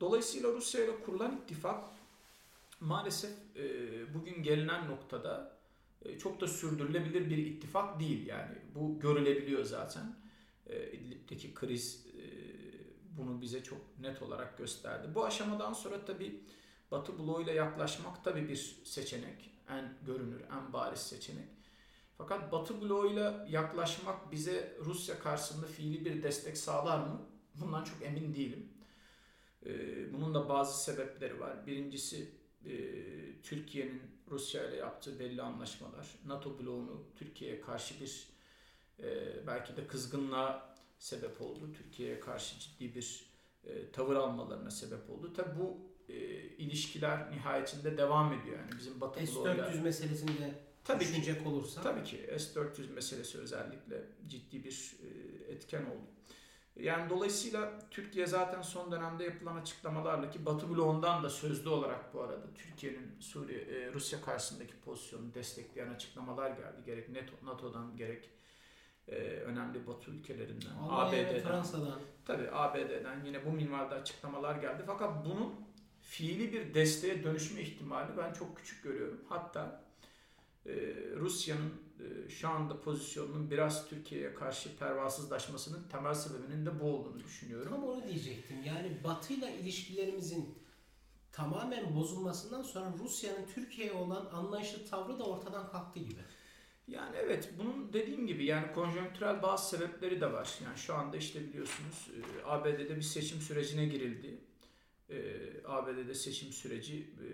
Dolayısıyla 0.00 0.52
Rusya 0.52 0.84
ile 0.84 1.00
kurulan 1.04 1.36
ittifak 1.36 1.84
maalesef 2.80 3.30
e, 3.56 3.64
bugün 4.14 4.42
gelinen 4.42 4.88
noktada 4.88 5.58
e, 6.02 6.18
çok 6.18 6.40
da 6.40 6.46
sürdürülebilir 6.46 7.30
bir 7.30 7.38
ittifak 7.38 8.00
değil. 8.00 8.26
Yani 8.26 8.54
bu 8.74 9.00
görülebiliyor 9.00 9.64
zaten. 9.64 10.16
E, 10.66 10.92
İdlib'deki 10.92 11.54
kriz 11.54 12.06
bunu 13.18 13.40
bize 13.40 13.62
çok 13.62 13.98
net 14.00 14.22
olarak 14.22 14.58
gösterdi. 14.58 15.08
Bu 15.14 15.24
aşamadan 15.24 15.72
sonra 15.72 16.04
tabii 16.04 16.44
Batı 16.90 17.18
bloğuyla 17.18 17.52
yaklaşmak 17.52 18.24
tabii 18.24 18.48
bir 18.48 18.80
seçenek. 18.84 19.50
En 19.68 19.94
görünür, 20.06 20.40
en 20.40 20.72
bariz 20.72 21.00
seçenek. 21.00 21.48
Fakat 22.18 22.52
Batı 22.52 22.80
bloğuyla 22.80 23.46
yaklaşmak 23.48 24.32
bize 24.32 24.76
Rusya 24.80 25.18
karşısında 25.18 25.66
fiili 25.66 26.04
bir 26.04 26.22
destek 26.22 26.56
sağlar 26.56 26.98
mı? 26.98 27.22
Bundan 27.54 27.84
çok 27.84 28.02
emin 28.02 28.34
değilim. 28.34 28.72
Ee, 29.66 30.12
Bunun 30.12 30.34
da 30.34 30.48
bazı 30.48 30.84
sebepleri 30.84 31.40
var. 31.40 31.66
Birincisi 31.66 32.30
e, 32.64 32.72
Türkiye'nin 33.42 34.02
Rusya 34.30 34.68
ile 34.68 34.76
yaptığı 34.76 35.18
belli 35.18 35.42
anlaşmalar. 35.42 36.06
NATO 36.26 36.58
bloğunu 36.58 37.02
Türkiye'ye 37.16 37.60
karşı 37.60 38.00
bir 38.00 38.28
e, 39.02 39.06
belki 39.46 39.76
de 39.76 39.86
kızgınlığa 39.86 40.67
sebep 40.98 41.40
oldu. 41.42 41.72
Türkiye'ye 41.72 42.20
karşı 42.20 42.60
ciddi 42.60 42.94
bir 42.94 43.30
e, 43.64 43.90
tavır 43.90 44.16
almalarına 44.16 44.70
sebep 44.70 45.10
oldu. 45.10 45.32
Tabi 45.32 45.58
bu 45.60 45.76
e, 46.08 46.14
ilişkiler 46.40 47.30
nihayetinde 47.30 47.96
devam 47.98 48.32
ediyor. 48.32 48.58
Yani 48.58 48.70
bizim 48.78 49.00
Batı 49.00 49.20
bloğuyla... 49.34 49.70
S-400 49.72 49.82
meselesinde 49.82 50.54
Tabii 50.84 51.04
ki. 51.04 51.10
düşünecek 51.10 51.46
olursa. 51.46 51.82
Tabii 51.82 52.04
ki 52.04 52.16
S-400 52.38 52.92
meselesi 52.92 53.38
özellikle 53.38 54.04
ciddi 54.28 54.64
bir 54.64 54.96
e, 55.02 55.52
etken 55.52 55.82
oldu. 55.84 56.06
Yani 56.76 57.10
dolayısıyla 57.10 57.78
Türkiye 57.90 58.26
zaten 58.26 58.62
son 58.62 58.92
dönemde 58.92 59.24
yapılan 59.24 59.56
açıklamalarla 59.56 60.30
ki 60.30 60.46
Batı 60.46 60.68
bloğundan 60.70 61.22
da 61.22 61.30
sözlü 61.30 61.68
olarak 61.68 62.14
bu 62.14 62.20
arada 62.22 62.46
Türkiye'nin 62.54 63.20
Suriye 63.20 63.60
e, 63.60 63.92
Rusya 63.92 64.20
karşısındaki 64.20 64.74
pozisyonunu 64.84 65.34
destekleyen 65.34 65.88
açıklamalar 65.88 66.50
geldi. 66.50 66.76
Gerek 66.86 67.08
NATO- 67.08 67.46
NATO'dan 67.46 67.96
gerek 67.96 68.30
e, 69.10 69.14
önemli 69.16 69.86
Batı 69.86 70.10
ülkelerinden, 70.10 70.70
Almanya 70.70 71.28
ABD'den. 71.28 71.42
Fransa'dan. 71.42 72.00
Tabii 72.24 72.50
ABD'den 72.52 73.24
yine 73.24 73.46
bu 73.46 73.52
minvalde 73.52 73.94
açıklamalar 73.94 74.56
geldi. 74.56 74.82
Fakat 74.86 75.24
bunun 75.24 75.54
fiili 76.00 76.52
bir 76.52 76.74
desteğe 76.74 77.24
dönüşme 77.24 77.60
ihtimali 77.60 78.16
ben 78.16 78.32
çok 78.32 78.56
küçük 78.56 78.84
görüyorum. 78.84 79.20
Hatta 79.28 79.84
e, 80.66 80.72
Rusya'nın 81.16 81.72
e, 82.00 82.28
şu 82.28 82.48
anda 82.48 82.80
pozisyonunun 82.80 83.50
biraz 83.50 83.88
Türkiye'ye 83.88 84.34
karşı 84.34 84.76
pervasızlaşmasının 84.76 85.88
temel 85.88 86.14
sebebinin 86.14 86.66
de 86.66 86.80
bu 86.80 86.84
olduğunu 86.84 87.24
düşünüyorum. 87.24 87.72
Tam 87.72 87.84
onu 87.84 88.04
diyecektim. 88.08 88.56
Yani 88.64 88.96
Batı'yla 89.04 89.50
ilişkilerimizin 89.50 90.58
tamamen 91.32 91.96
bozulmasından 91.96 92.62
sonra 92.62 92.92
Rusya'nın 92.98 93.46
Türkiye'ye 93.54 93.92
olan 93.92 94.26
anlayışlı 94.32 94.86
tavrı 94.86 95.18
da 95.18 95.24
ortadan 95.24 95.70
kalktı 95.70 95.98
gibi. 95.98 96.20
Yani 96.88 97.16
evet 97.16 97.50
bunun 97.58 97.92
dediğim 97.92 98.26
gibi 98.26 98.44
yani 98.44 98.72
konjonktürel 98.72 99.42
bazı 99.42 99.68
sebepleri 99.68 100.20
de 100.20 100.32
var. 100.32 100.54
Yani 100.64 100.78
şu 100.78 100.94
anda 100.94 101.16
işte 101.16 101.48
biliyorsunuz 101.48 102.10
e, 102.16 102.44
ABD'de 102.44 102.96
bir 102.96 103.02
seçim 103.02 103.40
sürecine 103.40 103.86
girildi. 103.86 104.38
E, 105.10 105.16
ABD'de 105.66 106.14
seçim 106.14 106.52
süreci 106.52 106.96
e, 106.96 107.26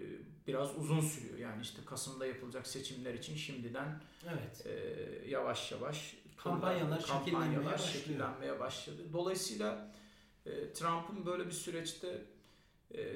biraz 0.47 0.79
uzun 0.79 1.01
sürüyor. 1.01 1.39
Yani 1.39 1.63
işte 1.63 1.83
Kasım'da 1.87 2.27
yapılacak 2.27 2.67
seçimler 2.67 3.15
için 3.15 3.37
şimdiden 3.37 4.01
Evet. 4.29 4.67
yavaş 5.29 5.73
yavaş 5.73 6.17
Kampanyalar 6.37 7.07
kampanyalar 7.07 7.79
şekillenmeye 7.79 8.61
başladı. 8.61 9.03
Dolayısıyla 9.13 9.93
Trump'ın 10.75 11.27
böyle 11.27 11.47
bir 11.47 11.53
süreçte 11.53 12.23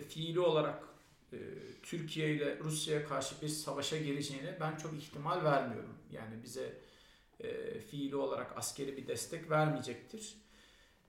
fiili 0.08 0.40
olarak 0.40 0.87
e, 1.32 1.38
Türkiye 1.82 2.34
ile 2.34 2.58
Rusya'ya 2.58 3.04
karşı 3.04 3.34
bir 3.42 3.48
savaşa 3.48 3.98
gireceğine 3.98 4.56
ben 4.60 4.76
çok 4.76 4.94
ihtimal 4.94 5.44
vermiyorum. 5.44 5.94
Yani 6.12 6.42
bize 6.42 6.72
e, 7.40 7.80
fiili 7.80 8.16
olarak 8.16 8.58
askeri 8.58 8.96
bir 8.96 9.06
destek 9.06 9.50
vermeyecektir. 9.50 10.36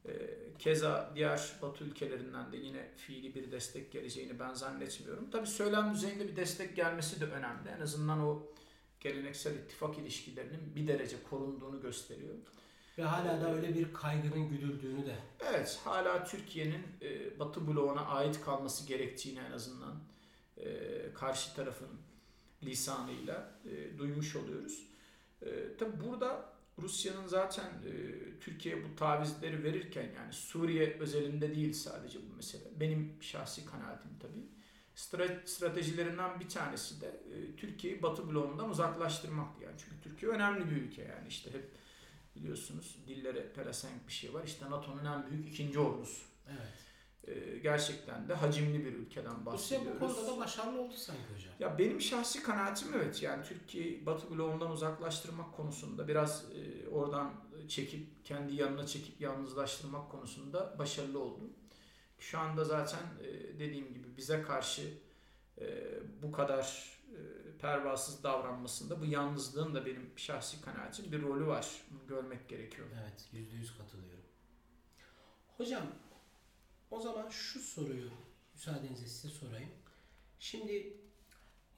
E, 0.05 0.11
keza 0.59 1.11
diğer 1.15 1.53
Batı 1.61 1.83
ülkelerinden 1.83 2.51
de 2.51 2.57
yine 2.57 2.87
fiili 2.97 3.35
bir 3.35 3.51
destek 3.51 3.91
geleceğini 3.91 4.39
ben 4.39 4.53
zannetmiyorum. 4.53 5.31
Tabii 5.31 5.47
söylem 5.47 5.93
düzeyinde 5.93 6.27
bir 6.27 6.35
destek 6.35 6.75
gelmesi 6.75 7.21
de 7.21 7.25
önemli. 7.25 7.69
En 7.77 7.81
azından 7.81 8.19
o 8.19 8.43
geleneksel 8.99 9.55
ittifak 9.55 9.97
ilişkilerinin 9.97 10.75
bir 10.75 10.87
derece 10.87 11.23
korunduğunu 11.29 11.81
gösteriyor. 11.81 12.35
Ve 12.99 13.03
hala 13.03 13.41
da 13.41 13.55
öyle 13.55 13.75
bir 13.75 13.93
kaygının 13.93 14.49
güdüldüğünü 14.49 15.05
de. 15.05 15.15
Evet, 15.49 15.79
hala 15.83 16.23
Türkiye'nin 16.23 16.87
e, 17.01 17.39
Batı 17.39 17.67
bloğuna 17.67 18.05
ait 18.05 18.41
kalması 18.41 18.87
gerektiğini 18.87 19.39
en 19.39 19.51
azından 19.51 19.95
e, 20.57 20.67
karşı 21.13 21.55
tarafın 21.55 21.89
lisanıyla 22.63 23.51
e, 23.65 23.97
duymuş 23.97 24.35
oluyoruz. 24.35 24.87
E, 25.41 25.77
tabi 25.77 25.91
burada 26.05 26.53
Rusya'nın 26.81 27.27
zaten 27.27 27.65
e, 27.65 27.91
Türkiye'ye 28.39 28.83
bu 28.83 28.95
tavizleri 28.95 29.63
verirken 29.63 30.09
yani 30.15 30.33
Suriye 30.33 30.97
özelinde 30.99 31.55
değil 31.55 31.73
sadece 31.73 32.19
bu 32.31 32.35
mesele. 32.35 32.63
Benim 32.79 33.17
şahsi 33.21 33.65
kanaatim 33.65 34.11
tabii. 34.19 34.45
Stra- 34.95 35.47
stratejilerinden 35.47 36.39
bir 36.39 36.49
tanesi 36.49 37.01
de 37.01 37.07
e, 37.07 37.55
Türkiye'yi 37.55 38.01
Batı 38.01 38.29
bloğundan 38.29 38.69
uzaklaştırmak 38.69 39.61
yani. 39.61 39.75
Çünkü 39.77 40.01
Türkiye 40.01 40.31
önemli 40.31 40.71
bir 40.71 40.75
ülke 40.75 41.01
yani 41.01 41.27
işte 41.27 41.53
hep 41.53 41.78
biliyorsunuz 42.39 42.97
dillere 43.07 43.53
pelesenk 43.53 44.07
bir 44.07 44.13
şey 44.13 44.33
var. 44.33 44.43
İşte 44.43 44.69
NATO'nun 44.69 45.05
en 45.05 45.31
büyük 45.31 45.47
ikinci 45.47 45.79
ordusu. 45.79 46.21
Evet. 46.47 46.79
Ee, 47.27 47.57
gerçekten 47.57 48.29
de 48.29 48.33
hacimli 48.33 48.85
bir 48.85 48.93
ülkeden 48.93 49.35
Rusya 49.35 49.45
bahsediyoruz. 49.45 50.01
bu 50.01 50.07
konuda 50.07 50.27
da 50.27 50.37
başarılı 50.37 50.81
oldu 50.81 50.93
sanki 50.97 51.21
hocam. 51.35 51.53
Ya 51.59 51.77
benim 51.77 52.01
şahsi 52.01 52.43
kanaatim 52.43 52.87
evet 52.95 53.23
yani 53.23 53.43
Türkiye'yi 53.43 54.05
Batı 54.05 54.29
bloğundan 54.29 54.71
uzaklaştırmak 54.71 55.53
konusunda 55.53 56.07
biraz 56.07 56.45
e, 56.55 56.89
oradan 56.89 57.33
çekip 57.67 58.25
kendi 58.25 58.55
yanına 58.55 58.87
çekip 58.87 59.21
yalnızlaştırmak 59.21 60.11
konusunda 60.11 60.75
başarılı 60.79 61.19
oldu. 61.19 61.49
Şu 62.19 62.39
anda 62.39 62.65
zaten 62.65 63.03
e, 63.23 63.59
dediğim 63.59 63.93
gibi 63.93 64.17
bize 64.17 64.41
karşı 64.41 64.81
e, 65.61 65.65
bu 66.21 66.31
kadar 66.31 66.98
pervasız 67.61 68.23
davranmasında 68.23 69.01
bu 69.01 69.05
yalnızlığın 69.05 69.75
da 69.75 69.85
benim 69.85 70.13
şahsi 70.15 70.61
kanaatim 70.61 71.11
bir 71.11 71.21
rolü 71.21 71.47
var. 71.47 71.81
Bunu 71.91 72.07
görmek 72.07 72.49
gerekiyor. 72.49 72.87
Evet, 73.01 73.29
yüzde 73.31 73.55
yüz 73.55 73.77
katılıyorum. 73.77 74.25
Hocam, 75.57 75.83
o 76.91 76.99
zaman 76.99 77.29
şu 77.29 77.59
soruyu 77.59 78.11
müsaadenizle 78.53 79.07
size 79.07 79.29
sorayım. 79.29 79.69
Şimdi 80.39 80.97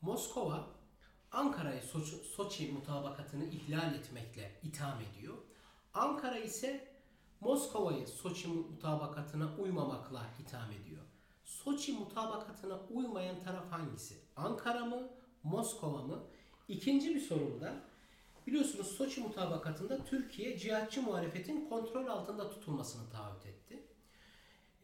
Moskova 0.02 0.68
Ankara'yı 1.32 1.82
Soçi, 1.82 2.16
Soçi 2.16 2.72
mutabakatını 2.72 3.46
ihlal 3.46 3.96
etmekle 3.96 4.60
itham 4.64 5.02
ediyor. 5.02 5.38
Ankara 5.94 6.38
ise 6.38 6.88
Moskova'yı 7.40 8.08
Soçi 8.08 8.48
mutabakatına 8.48 9.56
uymamakla 9.58 10.26
itham 10.40 10.72
ediyor. 10.72 11.02
Soçi 11.44 11.94
mutabakatına 11.94 12.80
uymayan 12.90 13.40
taraf 13.44 13.72
hangisi? 13.72 14.16
Ankara 14.36 14.86
mı, 14.86 15.10
Moskova 15.44 16.02
mı? 16.02 16.24
İkinci 16.68 17.16
bir 17.16 17.20
sorum 17.20 17.62
da 17.62 17.74
biliyorsunuz 18.48 18.88
Soçi 18.88 19.22
mutabakatında 19.22 20.06
Türkiye 20.06 20.58
cihatçı 20.58 21.02
muhalefetin 21.02 21.70
kontrol 21.70 22.08
altında 22.08 22.50
tutulmasını 22.50 23.10
taahhüt 23.10 23.46
etti. 23.46 23.80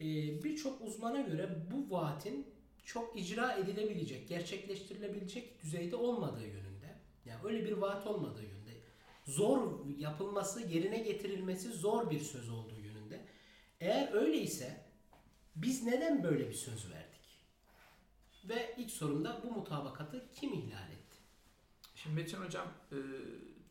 Ee, 0.02 0.43
Birçok 0.43 0.82
uzmana 0.82 1.22
göre 1.22 1.65
bu 1.72 1.96
vaatin 1.96 2.48
çok 2.86 3.20
icra 3.20 3.54
edilebilecek, 3.54 4.30
gerçekleştirilebilecek 4.30 5.63
düzeyde 5.63 5.96
olmadığı 5.96 6.48
yönünde. 6.48 6.96
Yani 7.26 7.39
öyle 7.43 7.65
bir 7.65 7.72
vaat 7.72 8.08
olmadığı 8.08 8.43
yönünde. 8.43 8.72
Zor 9.26 9.86
yapılması, 9.98 10.67
yerine 10.67 11.00
getirilmesi 11.00 11.70
zor 11.70 12.10
bir 12.10 12.20
söz 12.20 12.50
olduğu 12.50 12.80
yönünde. 12.80 13.26
Eğer 13.80 14.13
öyleyse 14.13 14.86
biz 15.56 15.84
neden 15.84 16.24
böyle 16.24 16.50
bir 16.50 16.54
söz 16.54 16.91
verdik? 16.91 17.07
Ve 18.49 18.75
ilk 18.77 18.91
sorumda 18.91 19.41
bu 19.43 19.51
mutabakatı 19.51 20.25
kim 20.33 20.53
ihlal 20.53 20.91
etti? 20.91 21.17
Şimdi 21.95 22.15
Metin 22.15 22.38
Hocam 22.38 22.67
e, 22.91 22.97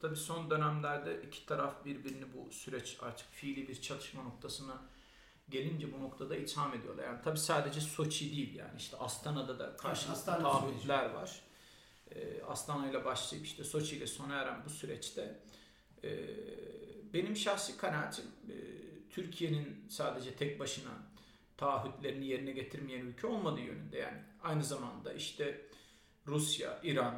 tabii 0.00 0.16
son 0.16 0.50
dönemlerde 0.50 1.22
iki 1.22 1.46
taraf 1.46 1.84
birbirini 1.84 2.24
bu 2.34 2.52
süreç 2.52 2.96
artık 3.02 3.30
fiili 3.32 3.68
bir 3.68 3.82
çatışma 3.82 4.22
noktasına 4.22 4.82
gelince 5.48 5.92
bu 5.92 6.00
noktada 6.00 6.36
itham 6.36 6.74
ediyorlar. 6.74 7.04
Yani 7.04 7.22
tabii 7.24 7.38
sadece 7.38 7.80
Soçi 7.80 8.36
değil 8.36 8.54
yani 8.54 8.76
işte 8.78 8.96
Astana'da 8.96 9.58
da 9.58 9.76
karşılıklı 9.76 10.24
taahhütler 10.24 11.10
var. 11.10 11.40
E, 12.10 12.42
Astana 12.42 12.90
ile 12.90 13.04
başlayıp 13.04 13.46
işte 13.46 13.64
Soçi 13.64 13.96
ile 13.96 14.06
sona 14.06 14.34
eren 14.34 14.64
bu 14.64 14.70
süreçte 14.70 15.40
e, 16.04 16.10
benim 17.14 17.36
şahsi 17.36 17.76
kanaatim 17.76 18.24
e, 18.24 18.54
Türkiye'nin 19.10 19.86
sadece 19.88 20.34
tek 20.36 20.60
başına 20.60 20.90
taahhütlerini 21.56 22.26
yerine 22.26 22.52
getirmeyen 22.52 23.06
ülke 23.06 23.26
olmadığı 23.26 23.60
yönünde 23.60 23.98
yani 23.98 24.18
aynı 24.42 24.64
zamanda 24.64 25.12
işte 25.12 25.60
Rusya, 26.26 26.80
İran, 26.82 27.14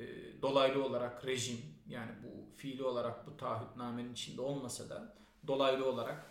e, 0.00 0.04
dolaylı 0.42 0.84
olarak 0.84 1.26
rejim 1.26 1.58
yani 1.88 2.10
bu 2.22 2.56
fiili 2.56 2.82
olarak 2.82 3.26
bu 3.26 3.36
taahhütnamenin 3.36 4.12
içinde 4.12 4.40
olmasa 4.40 4.88
da 4.88 5.14
dolaylı 5.46 5.88
olarak 5.88 6.26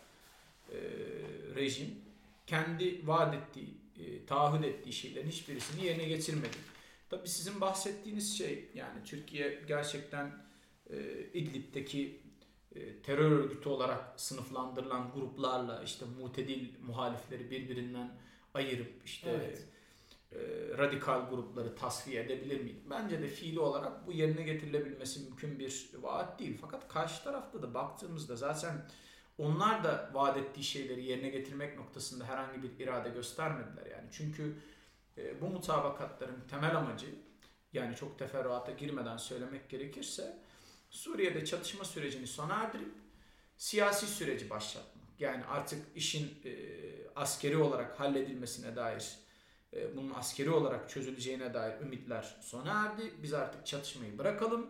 e, 0.69 0.77
rejim 1.55 2.01
kendi 2.47 3.07
vaat 3.07 3.35
ettiği, 3.35 3.77
e, 3.99 4.25
taahhüt 4.25 4.65
ettiği 4.65 4.93
şeylerin 4.93 5.27
hiçbirisini 5.27 5.85
yerine 5.85 6.05
getirmedi. 6.05 6.57
Tabii 7.09 7.27
sizin 7.27 7.61
bahsettiğiniz 7.61 8.37
şey 8.37 8.69
yani 8.73 9.03
Türkiye 9.05 9.63
gerçekten 9.67 10.31
e, 10.89 10.97
İdlib'deki 11.33 12.22
terör 13.03 13.31
örgütü 13.31 13.69
olarak 13.69 14.13
sınıflandırılan 14.17 15.11
gruplarla 15.15 15.83
işte 15.83 16.05
mutedil 16.21 16.69
muhalifleri 16.81 17.51
birbirinden 17.51 18.11
ayırıp 18.53 19.05
işte 19.05 19.29
Evet. 19.29 19.67
e, 20.31 20.37
radikal 20.77 21.29
grupları 21.29 21.75
tasfiye 21.75 22.23
edebilir 22.23 22.61
miydi? 22.61 22.79
Bence 22.89 23.21
de 23.21 23.27
fiili 23.27 23.59
olarak 23.59 24.07
bu 24.07 24.11
yerine 24.11 24.43
getirilebilmesi 24.43 25.19
mümkün 25.19 25.59
bir 25.59 25.89
vaat 26.01 26.39
değil. 26.39 26.57
Fakat 26.61 26.87
karşı 26.87 27.23
tarafta 27.23 27.61
da 27.61 27.73
baktığımızda 27.73 28.35
zaten 28.35 28.85
onlar 29.37 29.83
da 29.83 30.09
vaat 30.13 30.37
ettiği 30.37 30.63
şeyleri 30.63 31.05
yerine 31.05 31.29
getirmek 31.29 31.77
noktasında 31.77 32.25
herhangi 32.25 32.63
bir 32.63 32.79
irade 32.79 33.09
göstermediler 33.09 33.85
yani. 33.85 34.07
Çünkü 34.11 34.55
e, 35.17 35.41
bu 35.41 35.47
mutabakatların 35.47 36.47
temel 36.49 36.77
amacı 36.77 37.07
yani 37.73 37.95
çok 37.95 38.19
teferruata 38.19 38.71
girmeden 38.71 39.17
söylemek 39.17 39.69
gerekirse 39.69 40.37
Suriye'de 40.93 41.45
çatışma 41.45 41.85
sürecini 41.85 42.27
sona 42.27 42.53
erdirip 42.53 42.93
siyasi 43.57 44.07
süreci 44.07 44.49
başlatmak. 44.49 45.03
Yani 45.19 45.45
artık 45.45 45.85
işin 45.95 46.33
e, 46.45 46.53
askeri 47.15 47.57
olarak 47.57 47.99
halledilmesine 47.99 48.75
dair, 48.75 49.11
e, 49.73 49.97
bunun 49.97 50.13
askeri 50.13 50.49
olarak 50.49 50.89
çözüleceğine 50.89 51.53
dair 51.53 51.81
ümitler 51.81 52.35
sona 52.41 52.85
erdi. 52.85 53.13
Biz 53.23 53.33
artık 53.33 53.65
çatışmayı 53.65 54.17
bırakalım. 54.17 54.67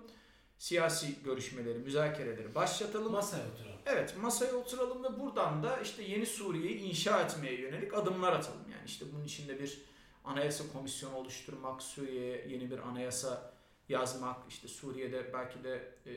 Siyasi 0.57 1.23
görüşmeleri, 1.23 1.79
müzakereleri 1.79 2.55
başlatalım. 2.55 3.12
Masaya 3.12 3.43
oturalım. 3.53 3.79
Evet 3.86 4.17
masaya 4.17 4.53
oturalım 4.53 5.03
ve 5.03 5.19
buradan 5.19 5.63
da 5.63 5.79
işte 5.79 6.03
yeni 6.03 6.25
Suriye'yi 6.25 6.79
inşa 6.79 7.21
etmeye 7.21 7.62
yönelik 7.62 7.93
adımlar 7.93 8.33
atalım. 8.33 8.71
Yani 8.71 8.86
işte 8.86 9.05
bunun 9.13 9.23
içinde 9.23 9.59
bir 9.59 9.81
anayasa 10.23 10.63
komisyonu 10.73 11.15
oluşturmak, 11.15 11.83
Suriye'ye 11.83 12.47
yeni 12.47 12.71
bir 12.71 12.79
anayasa 12.79 13.52
yazmak, 13.93 14.38
işte 14.49 14.67
Suriye'de 14.67 15.34
belki 15.34 15.63
de 15.63 15.91
e, 16.06 16.12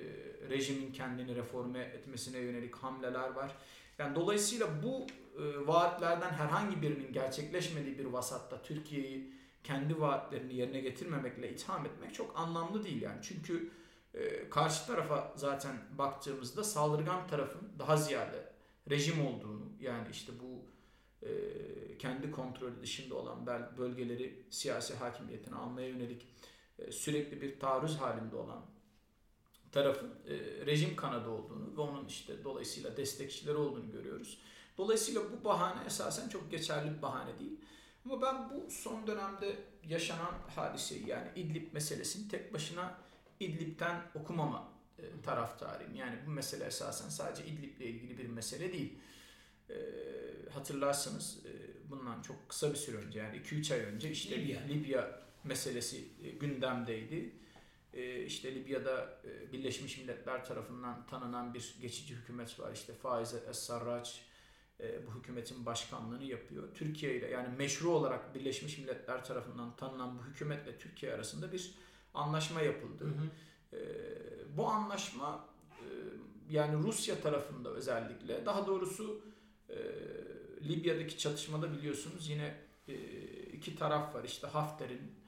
rejimin 0.51 0.93
kendini 0.93 1.37
reforme 1.37 1.81
etmesine 1.81 2.39
yönelik 2.39 2.77
hamleler 2.77 3.31
var. 3.31 3.51
Yani 3.99 4.15
dolayısıyla 4.15 4.69
bu 4.83 5.07
e, 5.43 5.67
vaatlerden 5.67 6.31
herhangi 6.31 6.83
birinin 6.83 7.13
gerçekleşmediği 7.13 7.99
bir 7.99 8.05
vasatta 8.05 8.63
Türkiye'yi 8.63 9.33
kendi 9.65 10.01
vaatlerini 10.01 10.55
yerine 10.55 10.81
getirmemekle 10.81 11.51
itham 11.51 11.87
etmek 11.87 12.15
çok 12.15 12.39
anlamlı 12.39 12.85
değil 12.85 13.03
yani. 13.03 13.19
Çünkü 13.23 13.71
e, 14.15 14.51
karşı 14.51 14.87
tarafa 14.87 15.33
zaten 15.37 15.77
baktığımızda 15.99 16.65
saldırgan 16.65 17.29
tarafın 17.29 17.69
daha 17.79 17.97
ziyade 17.97 18.53
rejim 18.91 19.27
olduğunu 19.27 19.73
yani 19.81 20.09
işte 20.13 20.33
bu 20.43 20.65
e, 21.27 21.31
kendi 21.99 22.31
kontrolü 22.31 22.83
dışında 22.83 23.15
olan 23.15 23.47
bölgeleri 23.79 24.43
siyasi 24.51 24.95
hakimiyetine 24.95 25.55
almaya 25.55 25.89
yönelik 25.89 26.27
sürekli 26.91 27.43
bir 27.43 27.61
taarruz 27.61 27.97
halinde 27.97 28.37
olan 28.37 28.67
tarafın 29.73 30.11
e, 30.29 30.67
rejim 30.67 30.97
kanadı 30.97 31.29
olduğunu 31.29 31.77
ve 31.77 31.81
onun 31.81 32.07
işte 32.07 32.45
dolayısıyla 32.45 32.97
destekçileri 32.97 33.57
olduğunu 33.57 33.93
görüyoruz. 33.93 34.39
Dolayısıyla 34.79 35.23
bu 35.33 35.45
bahane 35.45 35.87
esasen 35.87 36.29
çok 36.29 36.51
geçerli 36.51 36.97
bir 36.97 37.03
bahane 37.03 37.39
değil. 37.39 37.61
Ama 38.05 38.23
ben 38.23 38.51
bu 38.51 38.71
son 38.71 39.07
dönemde 39.07 39.57
yaşanan 39.89 40.35
hadiseyi 40.57 41.09
yani 41.09 41.29
İdlib 41.37 41.73
meselesini 41.73 42.29
tek 42.29 42.55
başına 42.55 42.99
İdlib'den 43.41 44.03
okumama 44.15 44.69
e, 44.99 45.03
taraftarıyım. 45.23 45.95
Yani 45.95 46.19
bu 46.27 46.31
mesele 46.31 46.65
esasen 46.65 47.09
sadece 47.09 47.47
İdlib'le 47.47 47.81
ilgili 47.81 48.19
bir 48.19 48.27
mesele 48.27 48.73
değil. 48.73 48.99
E, 49.71 49.75
hatırlarsanız 50.55 51.39
e, 51.47 51.51
bundan 51.91 52.23
çok 52.23 52.49
kısa 52.49 52.71
bir 52.71 52.77
süre 52.77 52.97
önce 52.97 53.19
yani 53.19 53.37
2-3 53.37 53.75
ay 53.75 53.81
önce 53.81 54.11
işte 54.11 54.41
Libya. 54.41 54.61
Libya, 54.61 55.26
meselesi 55.47 56.09
e, 56.23 56.31
gündemdeydi. 56.31 57.33
E, 57.97 58.23
işte 58.23 58.55
Libya'da 58.55 59.21
e, 59.25 59.53
Birleşmiş 59.53 59.99
Milletler 59.99 60.45
tarafından 60.45 61.07
tanınan 61.07 61.55
bir 61.55 61.77
geçici 61.81 62.15
hükümet 62.15 62.61
var. 62.61 62.73
İşte 62.73 62.93
Faize 62.93 63.37
Es-Sarraj 63.37 64.21
e, 64.81 65.07
bu 65.07 65.19
hükümetin 65.19 65.67
başkanlığını 65.67 66.25
yapıyor. 66.25 66.75
Türkiye 66.75 67.17
ile 67.17 67.27
yani 67.31 67.57
meşru 67.57 67.91
olarak 67.91 68.35
Birleşmiş 68.35 68.79
Milletler 68.79 69.25
tarafından 69.25 69.77
tanınan 69.77 70.19
bu 70.19 70.25
hükümetle 70.25 70.79
Türkiye 70.79 71.15
arasında 71.15 71.53
bir 71.53 71.75
anlaşma 72.15 72.61
yapıldı. 72.61 73.05
Hı 73.05 73.09
hı. 73.09 73.31
Bu 74.57 74.67
anlaşma 74.67 75.49
yani 76.51 76.83
Rusya 76.83 77.21
tarafında 77.21 77.71
özellikle 77.71 78.47
daha 78.47 78.67
doğrusu 78.67 79.23
Libya'daki 80.63 81.19
çatışmada 81.19 81.73
biliyorsunuz 81.73 82.29
yine 82.29 82.55
iki 83.53 83.77
taraf 83.77 84.15
var. 84.15 84.25
İşte 84.25 84.47
Hafter'in 84.47 85.26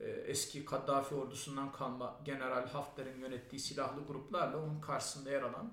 eski 0.00 0.64
Kaddafi 0.64 1.14
ordusundan 1.14 1.72
kalma 1.72 2.20
General 2.24 2.68
Hafter'in 2.68 3.20
yönettiği 3.20 3.60
silahlı 3.60 4.06
gruplarla 4.06 4.62
onun 4.62 4.80
karşısında 4.80 5.30
yer 5.30 5.42
alan 5.42 5.72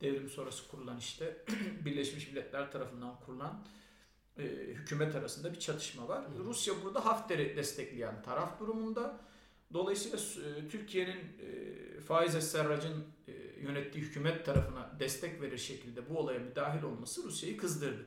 devrim 0.00 0.28
sonrası 0.28 0.68
kurulan 0.68 0.98
işte 0.98 1.44
Birleşmiş 1.84 2.28
Milletler 2.28 2.72
tarafından 2.72 3.20
kurulan 3.20 3.64
e, 4.38 4.42
hükümet 4.66 5.14
arasında 5.14 5.52
bir 5.52 5.60
çatışma 5.60 6.08
var. 6.08 6.24
Hı. 6.24 6.44
Rusya 6.44 6.74
burada 6.84 7.04
Hafter'i 7.06 7.56
destekleyen 7.56 8.22
taraf 8.22 8.60
durumunda. 8.60 9.20
Dolayısıyla 9.72 10.18
e, 10.18 10.68
Türkiye'nin 10.68 11.18
e, 11.18 12.00
Faiz 12.00 12.34
Esserrac'ın 12.34 13.04
e, 13.28 13.32
yönettiği 13.60 14.04
hükümet 14.04 14.46
tarafına 14.46 14.96
destek 15.00 15.42
verir 15.42 15.58
şekilde 15.58 16.10
bu 16.10 16.18
olaya 16.18 16.38
müdahil 16.38 16.82
olması 16.82 17.22
Rusya'yı 17.22 17.56
kızdırdı. 17.56 18.06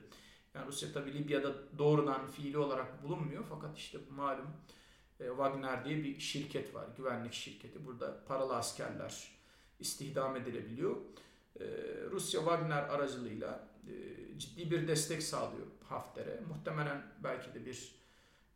Yani 0.56 0.68
Rusya 0.68 0.92
tabi 0.94 1.14
Libya'da 1.14 1.78
doğrudan 1.78 2.28
fiili 2.28 2.58
olarak 2.58 3.04
bulunmuyor 3.04 3.46
fakat 3.50 3.78
işte 3.78 3.98
malum 4.10 4.48
e, 4.48 4.52
Wagner 5.18 5.86
diye 5.86 6.04
bir 6.04 6.20
şirket 6.20 6.74
var, 6.74 6.88
güvenlik 6.98 7.34
şirketi. 7.34 7.86
Burada 7.86 8.24
paralı 8.28 8.56
askerler 8.56 9.28
istihdam 9.80 10.36
edilebiliyor. 10.36 10.96
E, 11.60 11.66
Rusya 12.12 12.40
Wagner 12.40 12.84
aracılığıyla 12.84 13.68
e, 13.88 13.94
ciddi 14.40 14.72
bir 14.72 14.88
destek 14.88 15.24
sağlıyor 15.24 15.68
Hafter'e. 15.84 16.40
Muhtemelen 16.48 17.02
belki 17.24 17.54
de 17.54 17.66
bir 17.66 17.92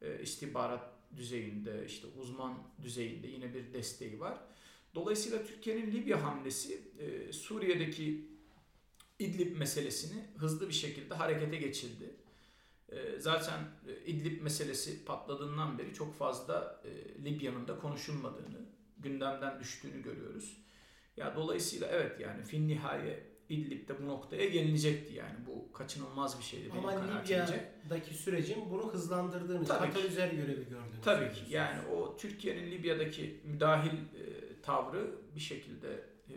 e, 0.02 0.21
istihbarat 0.21 0.91
düzeyinde, 1.15 1.86
işte 1.86 2.08
uzman 2.21 2.58
düzeyinde 2.82 3.28
yine 3.28 3.54
bir 3.54 3.74
desteği 3.74 4.19
var. 4.19 4.38
Dolayısıyla 4.95 5.45
Türkiye'nin 5.45 5.91
Libya 5.91 6.24
hamlesi 6.24 6.82
e, 7.00 7.34
Suriye'deki 7.34 8.32
İdlib 9.19 9.58
meselesini 9.58 10.21
hızlı 10.38 10.67
bir 10.67 10.74
şekilde 10.74 11.13
harekete 11.13 11.58
geçirdi. 11.58 12.15
E, 12.91 13.19
zaten 13.19 13.60
e, 13.88 14.06
İdlib 14.06 14.41
meselesi 14.41 15.06
patladığından 15.06 15.77
beri 15.77 15.93
çok 15.93 16.15
fazla 16.15 16.82
e, 16.86 17.23
Libya'nın 17.25 17.67
da 17.67 17.80
konuşulmadığını, 17.80 18.65
gündemden 18.97 19.60
düştüğünü 19.60 20.04
görüyoruz. 20.04 20.58
Ya 21.17 21.36
dolayısıyla 21.36 21.88
evet 21.88 22.19
yani 22.19 22.43
fin 22.43 22.67
nihaye 22.67 23.32
İdlib'de 23.49 24.01
bu 24.01 24.08
noktaya 24.08 24.49
gelinecekti 24.49 25.13
yani 25.13 25.36
bu 25.47 25.71
kaçınılmaz 25.73 26.39
bir 26.39 26.43
şeydi 26.43 26.69
Ama. 26.71 26.82
Libya'daki 26.91 28.13
sürecin 28.13 28.69
bunu 28.69 28.93
hızlandırdığını, 28.93 29.65
Tabii 29.65 29.88
katalizör 29.88 30.27
görevi 30.27 30.69
gördüğünü 30.69 31.01
Tabii 31.04 31.34
ki 31.34 31.41
yani 31.49 31.88
o 31.88 32.17
Türkiye'nin 32.17 32.71
Libya'daki 32.71 33.41
müdahil 33.43 33.93
e, 33.93 34.62
tavrı 34.62 35.15
bir 35.36 35.39
şekilde 35.39 36.04
e, 36.30 36.36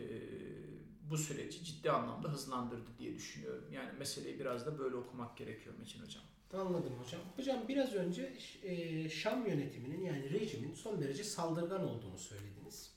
bu 1.01 1.17
süreci 1.17 1.63
ciddi 1.63 1.91
anlamda 1.91 2.29
hızlandırdı 2.29 2.89
diye 2.99 3.15
düşünüyorum. 3.15 3.65
Yani 3.71 3.89
meseleyi 3.99 4.39
biraz 4.39 4.65
da 4.65 4.79
böyle 4.79 4.95
okumak 4.95 5.37
gerekiyor 5.37 5.75
Metin 5.79 5.99
Hocam. 5.99 6.23
Anladım 6.53 6.93
hocam. 7.03 7.21
Hocam 7.35 7.67
biraz 7.67 7.93
önce 7.93 8.33
e, 8.63 9.09
Şam 9.09 9.47
yönetiminin 9.47 10.05
yani 10.05 10.29
rejimin 10.29 10.73
son 10.73 11.01
derece 11.01 11.23
saldırgan 11.23 11.83
olduğunu 11.83 12.17
söylediniz. 12.17 12.91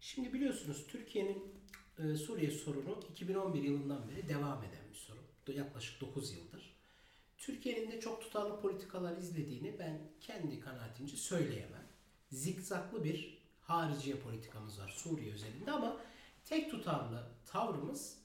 Şimdi 0.00 0.32
biliyorsunuz 0.32 0.86
Türkiye'nin 0.88 1.54
e, 1.98 2.16
Suriye 2.16 2.50
sorunu 2.50 3.00
2011 3.10 3.62
yılından 3.62 4.08
beri 4.08 4.28
devam 4.28 4.64
eden 4.64 4.90
bir 4.90 4.96
sorun. 4.96 5.22
Yaklaşık 5.54 6.00
9 6.00 6.32
yıldır. 6.32 6.78
Türkiye'nin 7.38 7.90
de 7.90 8.00
çok 8.00 8.22
tutarlı 8.22 8.60
politikalar 8.60 9.16
izlediğini 9.16 9.78
ben 9.78 10.00
kendi 10.20 10.60
kanaatimce 10.60 11.16
söyleyemem. 11.16 11.86
Zikzaklı 12.30 13.04
bir 13.04 13.38
hariciye 13.60 14.16
politikamız 14.16 14.80
var 14.80 14.88
Suriye 14.88 15.32
özelinde 15.32 15.70
ama 15.72 15.96
tek 16.44 16.70
tutarlı 16.70 17.28
tavrımız 17.46 18.17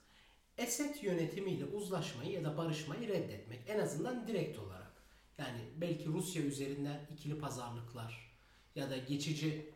Esed 0.58 1.04
yönetimiyle 1.04 1.66
uzlaşmayı 1.66 2.32
ya 2.32 2.44
da 2.44 2.58
barışmayı 2.58 3.08
reddetmek. 3.08 3.60
En 3.68 3.80
azından 3.80 4.28
direkt 4.28 4.60
olarak. 4.60 4.94
Yani 5.38 5.60
belki 5.78 6.06
Rusya 6.06 6.44
üzerinden 6.44 7.08
ikili 7.14 7.40
pazarlıklar 7.40 8.34
ya 8.76 8.90
da 8.90 8.98
geçici 8.98 9.72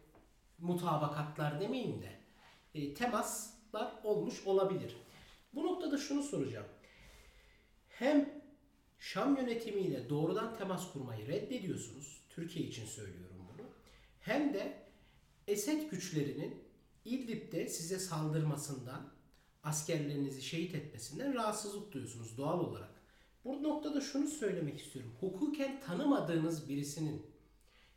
mutabakatlar 0.60 1.60
demeyeyim 1.60 2.02
de 2.02 2.20
e, 2.76 2.94
temaslar 2.94 3.94
olmuş 4.04 4.44
olabilir. 4.46 4.98
Bu 5.54 5.63
noktada 5.63 5.98
şunu 5.98 6.24
soracağım. 6.24 6.68
Hem 7.90 8.38
Şam 9.00 9.38
yönetimiyle 9.38 10.10
doğrudan 10.10 10.58
temas 10.58 10.94
kurmayı 10.94 11.28
reddediyorsunuz. 11.28 12.22
Türkiye 12.30 12.66
için 12.66 12.86
söylüyorum 12.86 13.36
bunu. 13.54 13.68
Hem 14.20 14.54
de 14.54 14.84
Esed 15.48 15.90
güçlerinin 15.90 16.63
İdlib'de 17.06 17.68
size 17.68 18.00
saldırmasından, 18.00 19.10
askerlerinizi 19.68 20.42
şehit 20.42 20.76
etmesinden 20.76 21.34
rahatsızlık 21.34 21.92
duyuyorsunuz 21.92 22.38
doğal 22.38 22.60
olarak. 22.60 22.90
Bu 23.46 23.64
noktada 23.64 24.02
şunu 24.02 24.28
söylemek 24.28 24.80
istiyorum. 24.80 25.14
Hukuken 25.20 25.80
tanımadığınız 25.80 26.70
birisinin 26.70 27.26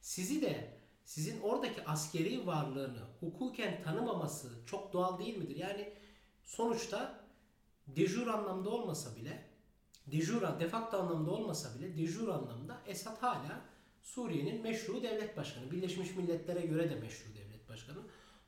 sizi 0.00 0.42
de 0.42 0.80
sizin 1.04 1.40
oradaki 1.40 1.84
askeri 1.84 2.46
varlığını 2.46 3.00
hukuken 3.20 3.82
tanımaması 3.82 4.48
çok 4.66 4.92
doğal 4.92 5.18
değil 5.18 5.36
midir? 5.36 5.56
Yani 5.56 5.92
sonuçta 6.44 7.24
dejur 7.86 8.26
anlamda 8.26 8.70
olmasa 8.70 9.16
bile 9.16 9.50
dejura 10.06 10.60
defakto 10.60 10.98
anlamda 10.98 11.30
olmasa 11.30 11.78
bile 11.78 11.96
dejur 11.96 12.28
anlamda 12.28 12.82
Esad 12.86 13.22
hala 13.22 13.60
Suriye'nin 14.02 14.62
meşru 14.62 15.02
devlet 15.02 15.36
başkanı. 15.36 15.70
Birleşmiş 15.70 16.16
Milletler'e 16.16 16.66
göre 16.66 16.90
de 16.90 16.94
meşru 16.94 17.34
devlet 17.34 17.68
başkanı. 17.68 17.98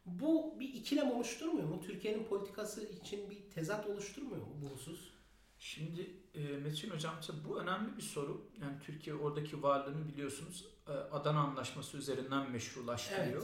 Bu 0.07 0.61
bir 0.61 0.69
ikilem 0.69 1.11
oluşturmuyor 1.11 1.69
mu? 1.69 1.81
Türkiye'nin 1.87 2.25
politikası 2.25 2.87
için 2.87 3.31
bir 3.31 3.51
tezat 3.51 3.87
oluşturmuyor 3.87 4.47
mu 4.47 4.55
bu 4.63 4.75
husus? 4.75 5.13
Şimdi 5.59 6.11
e, 6.35 6.41
Metin 6.41 6.91
Hocam 6.91 7.15
bu 7.49 7.61
önemli 7.61 7.97
bir 7.97 8.03
soru. 8.03 8.51
Yani 8.61 8.79
Türkiye 8.87 9.17
oradaki 9.17 9.63
varlığını 9.63 10.09
biliyorsunuz 10.09 10.67
e, 10.89 10.93
Adana 10.93 11.41
Anlaşması 11.41 11.97
üzerinden 11.97 12.51
meşrulaştırıyor. 12.51 13.43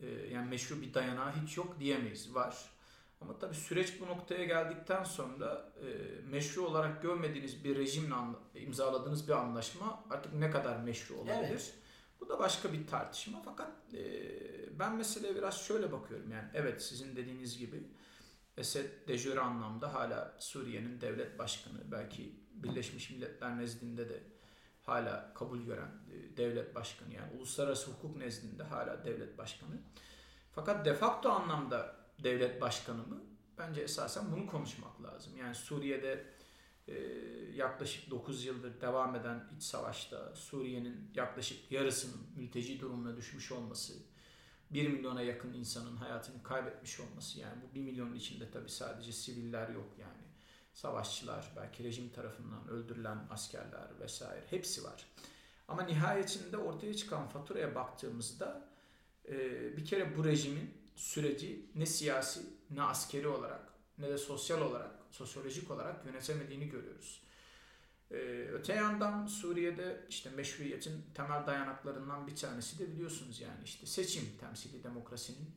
Evet. 0.00 0.28
E, 0.28 0.34
yani 0.34 0.48
meşru 0.48 0.82
bir 0.82 0.94
dayanağı 0.94 1.32
hiç 1.42 1.56
yok 1.56 1.76
diyemeyiz. 1.80 2.34
Var. 2.34 2.70
Ama 3.20 3.38
tabii 3.38 3.54
süreç 3.54 4.00
bu 4.00 4.06
noktaya 4.06 4.44
geldikten 4.44 5.04
sonra 5.04 5.72
e, 5.76 5.86
meşru 6.30 6.66
olarak 6.66 7.02
görmediğiniz 7.02 7.64
bir 7.64 7.76
rejimle 7.76 8.14
imzaladığınız 8.54 9.28
bir 9.28 9.32
anlaşma 9.32 10.04
artık 10.10 10.34
ne 10.34 10.50
kadar 10.50 10.76
meşru 10.76 11.14
olabilir? 11.14 11.48
Evet. 11.50 11.74
Bu 12.22 12.28
da 12.28 12.38
başka 12.38 12.72
bir 12.72 12.86
tartışma. 12.86 13.42
Fakat 13.44 13.70
e, 13.94 14.78
ben 14.78 14.96
meseleye 14.96 15.36
biraz 15.36 15.60
şöyle 15.66 15.92
bakıyorum. 15.92 16.30
Yani 16.30 16.48
evet 16.54 16.82
sizin 16.82 17.16
dediğiniz 17.16 17.58
gibi 17.58 17.82
Esed 18.56 19.08
de 19.08 19.40
anlamda 19.40 19.94
hala 19.94 20.36
Suriye'nin 20.38 21.00
devlet 21.00 21.38
başkanı. 21.38 21.78
Belki 21.92 22.36
Birleşmiş 22.54 23.10
Milletler 23.10 23.58
nezdinde 23.58 24.08
de 24.08 24.22
hala 24.82 25.34
kabul 25.34 25.60
gören 25.60 25.90
e, 26.12 26.36
devlet 26.36 26.74
başkanı. 26.74 27.14
Yani 27.14 27.36
uluslararası 27.36 27.90
hukuk 27.90 28.16
nezdinde 28.16 28.62
hala 28.62 29.04
devlet 29.04 29.38
başkanı. 29.38 29.78
Fakat 30.52 30.86
de 30.86 30.94
facto 30.94 31.30
anlamda 31.30 31.96
devlet 32.18 32.60
başkanı 32.60 33.06
mı? 33.06 33.22
Bence 33.58 33.80
esasen 33.80 34.32
bunu 34.32 34.46
konuşmak 34.46 35.02
lazım. 35.02 35.36
Yani 35.36 35.54
Suriye'de 35.54 36.24
yaklaşık 37.54 38.10
9 38.10 38.44
yıldır 38.44 38.80
devam 38.80 39.16
eden 39.16 39.48
iç 39.56 39.62
savaşta 39.62 40.34
Suriye'nin 40.34 41.10
yaklaşık 41.14 41.72
yarısının 41.72 42.26
mülteci 42.36 42.80
durumuna 42.80 43.16
düşmüş 43.16 43.52
olması, 43.52 43.94
1 44.70 44.88
milyona 44.88 45.22
yakın 45.22 45.52
insanın 45.52 45.96
hayatını 45.96 46.42
kaybetmiş 46.42 47.00
olması 47.00 47.40
yani 47.40 47.62
bu 47.62 47.74
1 47.74 47.80
milyonun 47.80 48.14
içinde 48.14 48.50
tabi 48.50 48.68
sadece 48.68 49.12
siviller 49.12 49.68
yok 49.68 49.90
yani 49.98 50.22
savaşçılar 50.72 51.52
belki 51.56 51.84
rejim 51.84 52.08
tarafından 52.08 52.68
öldürülen 52.68 53.18
askerler 53.30 53.88
vesaire 54.00 54.44
hepsi 54.50 54.84
var. 54.84 55.06
Ama 55.68 55.82
nihayetinde 55.82 56.56
ortaya 56.56 56.94
çıkan 56.94 57.28
faturaya 57.28 57.74
baktığımızda 57.74 58.68
e, 59.28 59.36
bir 59.76 59.84
kere 59.84 60.16
bu 60.16 60.24
rejimin 60.24 60.74
süreci 60.94 61.70
ne 61.74 61.86
siyasi 61.86 62.40
ne 62.70 62.82
askeri 62.82 63.28
olarak 63.28 63.72
ne 63.98 64.08
de 64.08 64.18
sosyal 64.18 64.60
olarak, 64.60 64.90
sosyolojik 65.12 65.70
olarak 65.70 66.06
yönetemediğini 66.06 66.68
görüyoruz. 66.68 67.22
Ee, 68.10 68.16
öte 68.52 68.74
yandan 68.74 69.26
Suriye'de 69.26 70.06
işte 70.08 70.30
meşruiyetin 70.30 71.04
temel 71.14 71.46
dayanaklarından 71.46 72.26
bir 72.26 72.36
tanesi 72.36 72.78
de 72.78 72.92
biliyorsunuz 72.92 73.40
yani 73.40 73.64
işte 73.64 73.86
seçim 73.86 74.24
temsili 74.40 74.84
demokrasinin 74.84 75.50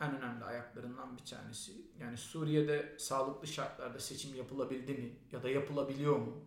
en 0.00 0.18
önemli 0.18 0.44
ayaklarından 0.44 1.18
bir 1.18 1.24
tanesi. 1.24 1.72
Yani 2.00 2.16
Suriye'de 2.16 2.96
sağlıklı 2.98 3.48
şartlarda 3.48 4.00
seçim 4.00 4.34
yapılabildi 4.34 4.92
mi 4.92 5.12
ya 5.32 5.42
da 5.42 5.48
yapılabiliyor 5.48 6.16
mu? 6.16 6.44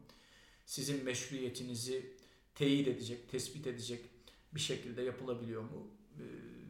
Sizin 0.65 1.03
meşruiyetinizi 1.03 2.15
teyit 2.55 2.87
edecek, 2.87 3.29
tespit 3.31 3.67
edecek 3.67 4.05
bir 4.55 4.59
şekilde 4.59 5.01
yapılabiliyor 5.01 5.61
mu? 5.61 5.87
Ee, 6.19 6.23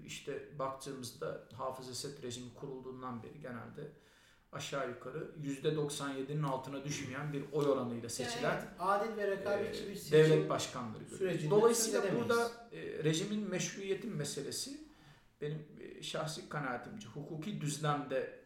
işte 0.05 0.60
baktığımızda 0.60 1.47
Hafız 1.53 1.89
Esed 1.89 2.23
rejimi 2.23 2.53
kurulduğundan 2.53 3.23
beri 3.23 3.41
genelde 3.41 3.91
aşağı 4.51 4.89
yukarı 4.89 5.31
%97'nin 5.43 6.43
altına 6.43 6.84
düşmeyen 6.84 7.34
bir 7.34 7.43
oy 7.51 7.65
oranıyla 7.65 8.10
seçilen 8.10 8.58
evet, 8.58 8.67
adil 8.79 9.17
ve 9.17 9.27
rekabetçi 9.27 9.84
e, 9.84 9.89
bir 9.89 9.95
seçim 9.95 10.19
devlet 10.19 10.49
başkanları 10.49 11.03
görüyoruz. 11.03 11.49
Dolayısıyla 11.49 12.01
burada 12.19 12.51
e, 12.71 13.03
rejimin 13.03 13.49
meşruiyeti 13.49 14.08
meselesi 14.08 14.86
benim 15.41 15.65
e, 15.79 16.03
şahsi 16.03 16.49
kanaatimce 16.49 17.08
hukuki 17.08 17.62
düzlemde 17.62 18.39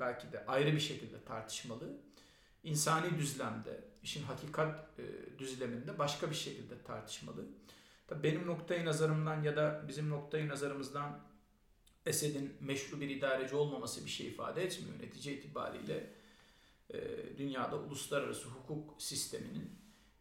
belki 0.00 0.32
de 0.32 0.46
ayrı 0.46 0.72
bir 0.72 0.80
şekilde 0.80 1.24
tartışmalı. 1.24 1.96
İnsani 2.62 3.18
düzlemde, 3.18 3.84
işin 4.02 4.22
hakikat 4.22 4.88
e, 4.98 5.38
düzleminde 5.38 5.98
başka 5.98 6.30
bir 6.30 6.34
şekilde 6.34 6.82
tartışmalı. 6.82 7.44
Tabii 8.06 8.22
benim 8.22 8.46
noktayı 8.46 8.84
nazarımdan 8.84 9.42
ya 9.42 9.56
da 9.56 9.84
bizim 9.88 10.10
noktayı 10.10 10.48
nazarımızdan 10.48 11.20
Esed'in 12.06 12.52
meşru 12.60 13.00
bir 13.00 13.10
idareci 13.10 13.56
olmaması 13.56 14.04
bir 14.04 14.10
şey 14.10 14.26
ifade 14.26 14.64
etmiyor. 14.64 14.98
Netice 15.02 15.32
itibariyle 15.32 16.10
e, 16.94 16.98
dünyada 17.38 17.76
uluslararası 17.76 18.48
hukuk 18.48 19.02
sisteminin 19.02 19.70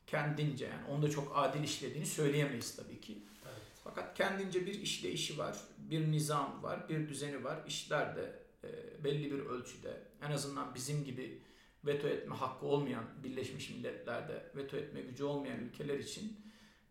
kendince 0.08 0.66
yani 0.66 0.88
onda 0.88 1.10
çok 1.10 1.32
adil 1.36 1.64
işlediğini 1.64 2.06
söyleyemeyiz 2.06 2.76
tabii 2.76 3.02
ki. 3.02 3.18
Evet. 3.44 3.62
Fakat 3.84 4.18
kendince 4.18 4.66
bir 4.66 4.82
işleyişi 4.82 5.38
var, 5.38 5.58
bir 5.78 6.12
nizam 6.12 6.64
var, 6.64 6.90
bir 6.90 7.10
düzeni 7.10 7.44
var. 7.44 7.60
İşler 7.68 8.16
de 8.16 8.40
e, 8.64 9.04
belli 9.04 9.32
bir 9.32 9.40
ölçüde 9.40 10.02
en 10.22 10.32
azından 10.32 10.76
bizim 10.76 11.04
gibi 11.04 11.42
veto 11.86 12.08
etme 12.08 12.36
hakkı 12.36 12.66
olmayan 12.66 13.06
Birleşmiş 13.24 13.70
Milletler'de 13.70 14.52
veto 14.56 14.78
etme 14.78 15.02
gücü 15.02 15.24
olmayan 15.24 15.60
ülkeler 15.60 16.00
için 16.00 16.38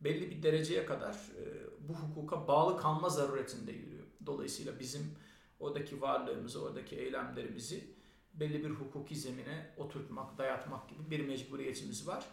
belli 0.04 0.30
bir 0.30 0.42
dereceye 0.42 0.86
kadar 0.86 1.14
e, 1.14 1.44
bu 1.88 1.94
hukuka 1.94 2.48
bağlı 2.48 2.80
kalma 2.80 3.08
zaruretinde 3.08 3.72
yürüyor. 3.72 4.04
Dolayısıyla 4.26 4.80
bizim 4.80 5.14
oradaki 5.60 6.00
varlığımızı, 6.00 6.62
oradaki 6.62 6.96
eylemlerimizi 6.96 7.94
belli 8.34 8.64
bir 8.64 8.70
hukuki 8.70 9.16
zemine 9.16 9.70
oturtmak, 9.76 10.38
dayatmak 10.38 10.88
gibi 10.88 11.10
bir 11.10 11.26
mecburiyetimiz 11.26 12.06
var. 12.06 12.26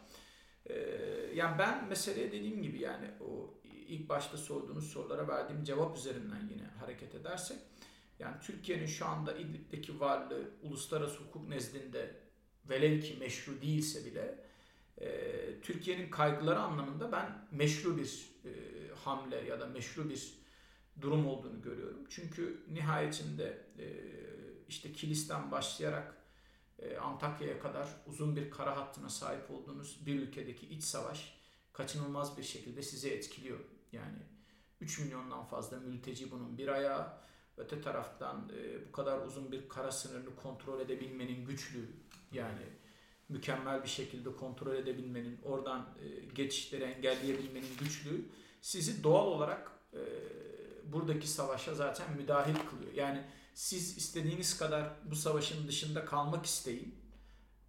Ee, 0.66 0.76
yani 1.36 1.60
ben 1.60 1.88
meseleye 1.88 2.32
dediğim 2.32 2.62
gibi 2.62 2.80
yani 2.80 3.08
o 3.22 3.54
ilk 3.64 4.10
başta 4.10 4.38
sorduğunuz 4.38 4.92
sorulara 4.92 5.28
verdiğim 5.28 5.64
cevap 5.64 5.98
üzerinden 5.98 6.50
yine 6.52 6.64
hareket 6.80 7.16
edersek 7.16 7.58
yani 8.20 8.36
Türkiye'nin 8.42 8.86
şu 8.86 9.06
anda 9.06 9.38
İdlib'deki 9.38 10.00
varlığı 10.00 10.50
uluslararası 10.64 11.24
hukuk 11.24 11.48
nezdinde 11.48 12.16
velev 12.70 13.02
ki 13.02 13.16
meşru 13.20 13.62
değilse 13.62 14.06
bile 14.06 14.22
e, 14.22 14.51
Türkiye'nin 15.62 16.10
kaygıları 16.10 16.60
anlamında 16.60 17.12
ben 17.12 17.48
meşru 17.52 17.98
bir 17.98 18.32
e, 18.46 18.52
hamle 18.96 19.36
ya 19.36 19.60
da 19.60 19.66
meşru 19.66 20.10
bir 20.10 20.34
durum 21.02 21.28
olduğunu 21.28 21.62
görüyorum. 21.62 22.06
Çünkü 22.10 22.64
nihayetinde 22.72 23.66
e, 23.80 23.86
işte 24.68 24.92
Kilis'ten 24.94 25.52
başlayarak 25.52 26.18
e, 26.80 26.98
Antakya'ya 26.98 27.60
kadar 27.60 27.88
uzun 28.08 28.36
bir 28.36 28.52
kara 28.52 28.78
hattına 28.78 29.10
sahip 29.10 29.52
olduğunuz 29.52 30.06
bir 30.06 30.22
ülkedeki 30.22 30.68
iç 30.68 30.84
savaş 30.84 31.38
kaçınılmaz 31.74 32.38
bir 32.38 32.44
şekilde 32.44 32.82
sizi 32.82 33.10
etkiliyor. 33.10 33.60
Yani 33.92 34.18
3 34.82 35.00
milyondan 35.00 35.46
fazla 35.46 35.80
mülteci 35.80 36.32
bunun 36.32 36.58
bir 36.58 36.68
ayağı. 36.68 37.22
Öte 37.58 37.82
taraftan 37.82 38.52
bu 38.88 38.92
kadar 38.92 39.26
uzun 39.26 39.52
bir 39.52 39.70
kara 39.70 39.92
sınırını 39.92 40.36
kontrol 40.36 40.80
edebilmenin 40.80 41.46
güçlüğü 41.46 41.90
yani 42.34 42.62
mükemmel 43.32 43.84
bir 43.84 43.90
şekilde 43.90 44.36
kontrol 44.36 44.76
edebilmenin, 44.76 45.40
oradan 45.44 45.86
geçişleri 46.36 46.84
engelleyebilmenin 46.84 47.78
güçlüğü 47.80 48.26
sizi 48.62 49.04
doğal 49.04 49.28
olarak 49.28 49.72
buradaki 50.94 51.28
savaşa 51.28 51.76
zaten 51.76 52.18
müdahil 52.18 52.56
kılıyor. 52.56 52.94
Yani 52.96 53.24
siz 53.54 53.98
istediğiniz 53.98 54.58
kadar 54.58 54.90
bu 55.12 55.16
savaşın 55.16 55.68
dışında 55.68 56.06
kalmak 56.06 56.46
isteyin. 56.46 56.96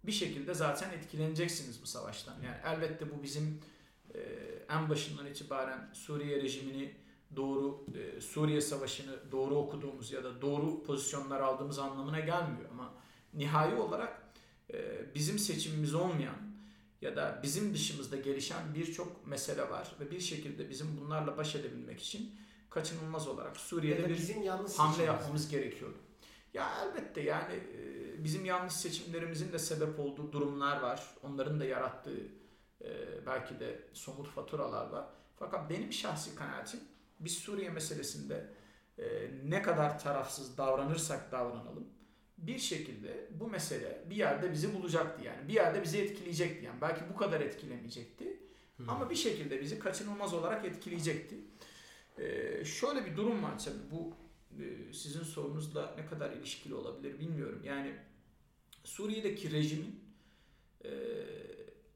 bir 0.03 0.11
şekilde 0.11 0.53
zaten 0.53 0.89
etkileneceksiniz 0.91 1.81
bu 1.81 1.85
savaştan. 1.85 2.33
Yani 2.45 2.57
elbette 2.65 3.11
bu 3.11 3.23
bizim 3.23 3.61
e, 4.13 4.19
en 4.69 4.89
başından 4.89 5.25
itibaren 5.25 5.89
Suriye 5.93 6.41
rejimini 6.41 6.95
doğru 7.35 7.85
e, 7.95 8.21
Suriye 8.21 8.61
Savaşı'nı 8.61 9.31
doğru 9.31 9.55
okuduğumuz 9.55 10.11
ya 10.11 10.23
da 10.23 10.41
doğru 10.41 10.83
pozisyonlar 10.83 11.39
aldığımız 11.39 11.79
anlamına 11.79 12.19
gelmiyor 12.19 12.69
ama 12.71 12.93
nihai 13.33 13.75
olarak 13.75 14.09
e, 14.11 14.22
bizim 15.15 15.39
seçimimiz 15.39 15.93
olmayan 15.93 16.35
ya 17.01 17.15
da 17.15 17.39
bizim 17.43 17.73
dışımızda 17.73 18.17
gelişen 18.17 18.73
birçok 18.75 19.27
mesele 19.27 19.69
var 19.69 19.95
ve 19.99 20.11
bir 20.11 20.19
şekilde 20.19 20.69
bizim 20.69 20.87
bunlarla 21.01 21.37
baş 21.37 21.55
edebilmek 21.55 22.01
için 22.01 22.35
kaçınılmaz 22.69 23.27
olarak 23.27 23.57
Suriye'de 23.57 24.09
bir 24.09 24.15
bizim 24.15 24.43
yanlış 24.43 24.75
hamle 24.75 25.03
yapmamız 25.03 25.49
gerekiyordu. 25.49 25.97
Ya 26.53 26.71
elbette 26.83 27.21
yani 27.21 27.53
e, 27.53 28.23
bizim 28.23 28.45
yanlış 28.45 28.73
seçimlerimizin 28.73 29.53
de 29.53 29.59
sebep 29.59 29.99
olduğu 29.99 30.31
durumlar 30.31 30.81
var. 30.81 31.03
Onların 31.23 31.59
da 31.59 31.65
yarattığı 31.65 32.19
e, 32.81 32.89
belki 33.25 33.59
de 33.59 33.87
somut 33.93 34.27
faturalar 34.27 34.89
var. 34.89 35.05
Fakat 35.35 35.69
benim 35.69 35.93
şahsi 35.93 36.35
kanaatim 36.35 36.79
biz 37.19 37.37
Suriye 37.37 37.69
meselesinde 37.69 38.49
e, 38.99 39.03
ne 39.45 39.61
kadar 39.61 39.99
tarafsız 39.99 40.57
davranırsak 40.57 41.31
davranalım 41.31 41.87
bir 42.47 42.59
şekilde 42.59 43.27
bu 43.39 43.47
mesele 43.47 44.03
bir 44.09 44.15
yerde 44.15 44.51
bizi 44.51 44.73
bulacaktı 44.73 45.23
yani. 45.25 45.47
Bir 45.47 45.53
yerde 45.53 45.83
bizi 45.83 45.97
etkileyecekti 45.97 46.65
yani. 46.65 46.81
Belki 46.81 47.01
bu 47.13 47.17
kadar 47.17 47.41
etkilemeyecekti. 47.41 48.39
Hı. 48.77 48.83
Ama 48.87 49.09
bir 49.09 49.15
şekilde 49.15 49.61
bizi 49.61 49.79
kaçınılmaz 49.79 50.33
olarak 50.33 50.65
etkileyecekti. 50.65 51.35
Ee, 52.17 52.65
şöyle 52.65 53.05
bir 53.05 53.17
durum 53.17 53.43
var 53.43 53.59
tabii 53.59 53.91
bu 53.91 54.13
e, 54.63 54.93
sizin 54.93 55.23
sorunuzla 55.23 55.95
ne 55.97 56.05
kadar 56.05 56.31
ilişkili 56.31 56.75
olabilir 56.75 57.19
bilmiyorum. 57.19 57.61
Yani 57.65 57.95
Suriye'deki 58.83 59.51
rejimin 59.51 60.03
e, 60.85 60.91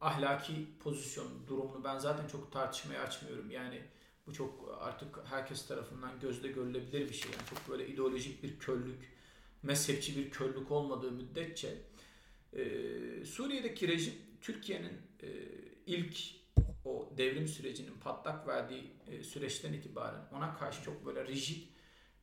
ahlaki 0.01 0.53
pozisyon 0.79 1.27
durumunu 1.47 1.83
ben 1.83 1.97
zaten 1.97 2.27
çok 2.27 2.51
tartışmaya 2.51 3.01
açmıyorum. 3.01 3.51
Yani 3.51 3.81
bu 4.27 4.33
çok 4.33 4.77
artık 4.79 5.19
herkes 5.25 5.67
tarafından 5.67 6.19
gözle 6.19 6.47
görülebilir 6.47 7.09
bir 7.09 7.13
şey. 7.13 7.31
Yani 7.31 7.49
çok 7.49 7.69
böyle 7.69 7.87
ideolojik 7.87 8.43
bir 8.43 8.59
körlük, 8.59 9.16
mezhepçi 9.67 10.17
bir 10.17 10.29
körlük 10.29 10.71
olmadığı 10.71 11.11
müddetçe 11.11 11.77
e, 12.53 12.65
Suriye'deki 13.25 13.87
rejim 13.87 14.13
Türkiye'nin 14.41 15.01
e, 15.23 15.27
ilk 15.85 16.17
o 16.85 17.09
devrim 17.17 17.47
sürecinin 17.47 17.99
patlak 18.01 18.47
verdiği 18.47 18.91
e, 19.07 19.23
süreçten 19.23 19.73
itibaren 19.73 20.21
ona 20.33 20.55
karşı 20.55 20.83
çok 20.83 21.05
böyle 21.05 21.27
rigid 21.27 21.63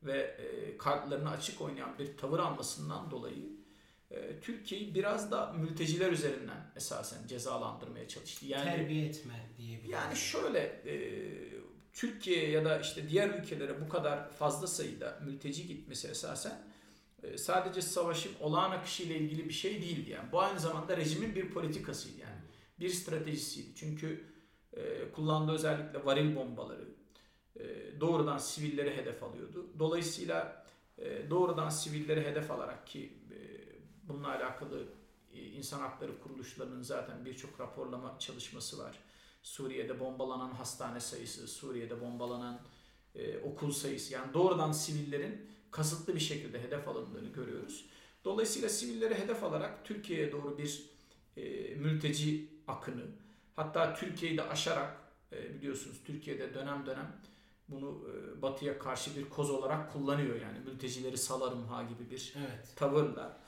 ve 0.03 0.19
e, 0.19 0.77
kartlarını 0.77 1.29
açık 1.29 1.61
oynayan 1.61 1.99
bir 1.99 2.17
tavır 2.17 2.39
almasından 2.39 3.11
dolayı 3.11 3.49
e, 4.11 4.39
Türkiye'yi 4.39 4.95
biraz 4.95 5.31
da 5.31 5.53
mülteciler 5.53 6.11
üzerinden 6.11 6.71
esasen 6.75 7.27
cezalandırmaya 7.27 8.07
çalıştı. 8.07 8.45
Yani 8.45 8.63
terbiye 8.63 9.05
etme 9.05 9.49
diyebiliriz. 9.57 9.91
yani 9.91 10.15
şöyle 10.15 10.59
e, 10.59 10.95
Türkiye 11.93 12.49
ya 12.49 12.65
da 12.65 12.79
işte 12.79 13.09
diğer 13.09 13.29
ülkelere 13.29 13.81
bu 13.81 13.89
kadar 13.89 14.31
fazla 14.31 14.67
sayıda 14.67 15.19
mülteci 15.25 15.67
gitmesi 15.67 16.07
esasen 16.07 16.74
sadece 17.37 17.81
savaşın 17.81 18.31
olağan 18.39 18.71
akışı 18.71 19.03
ile 19.03 19.17
ilgili 19.17 19.49
bir 19.49 19.53
şey 19.53 19.81
değildi 19.81 20.09
yani. 20.09 20.31
Bu 20.31 20.41
aynı 20.41 20.59
zamanda 20.59 20.97
rejimin 20.97 21.35
bir 21.35 21.49
politikasıydı 21.49 22.21
yani. 22.21 22.41
Bir 22.79 22.89
stratejisiydi. 22.89 23.75
Çünkü 23.75 24.25
e, 24.73 25.11
kullandığı 25.11 25.51
özellikle 25.51 26.05
varil 26.05 26.35
bombaları 26.35 26.87
e, 27.59 27.63
doğrudan 27.99 28.37
sivilleri 28.37 28.97
hedef 28.97 29.23
alıyordu. 29.23 29.69
Dolayısıyla 29.79 30.65
e, 30.97 31.29
doğrudan 31.29 31.69
sivilleri 31.69 32.25
hedef 32.25 32.51
alarak 32.51 32.87
ki 32.87 33.13
e, 33.31 33.37
bununla 34.03 34.27
alakalı 34.27 34.85
e, 35.33 35.39
insan 35.39 35.79
hakları 35.79 36.19
kuruluşlarının 36.19 36.81
zaten 36.81 37.25
birçok 37.25 37.59
raporlama 37.59 38.19
çalışması 38.19 38.77
var. 38.77 38.99
Suriye'de 39.43 39.99
bombalanan 39.99 40.51
hastane 40.51 40.99
sayısı, 40.99 41.47
Suriye'de 41.47 42.01
bombalanan 42.01 42.61
e, 43.15 43.37
okul 43.37 43.71
sayısı 43.71 44.13
yani 44.13 44.33
doğrudan 44.33 44.71
sivillerin 44.71 45.54
kasıtlı 45.75 46.15
bir 46.15 46.19
şekilde 46.19 46.63
hedef 46.63 46.87
alındığını 46.87 47.29
görüyoruz. 47.29 47.85
Dolayısıyla 48.25 48.69
sivilleri 48.69 49.15
hedef 49.15 49.43
alarak 49.43 49.85
Türkiye'ye 49.85 50.31
doğru 50.31 50.57
bir 50.57 50.89
e, 51.37 51.75
mülteci 51.75 52.49
akını 52.67 53.05
hatta 53.55 53.93
Türkiye'yi 53.93 54.37
de 54.37 54.43
aşarak 54.43 54.97
e, 55.31 55.55
biliyorsunuz 55.55 55.97
Türkiye'de 56.05 56.53
dönem 56.53 56.85
dönem 56.85 57.21
bunu 57.69 58.07
e, 58.09 58.41
batıya 58.41 58.79
karşı 58.79 59.15
bir 59.17 59.29
koz 59.29 59.49
olarak 59.49 59.93
kullanıyor 59.93 60.41
yani 60.41 60.59
mültecileri 60.59 61.17
salarım 61.17 61.67
ha 61.67 61.83
gibi 61.83 62.11
bir 62.11 62.33
Evet. 62.37 62.73
tavırla. 62.75 63.41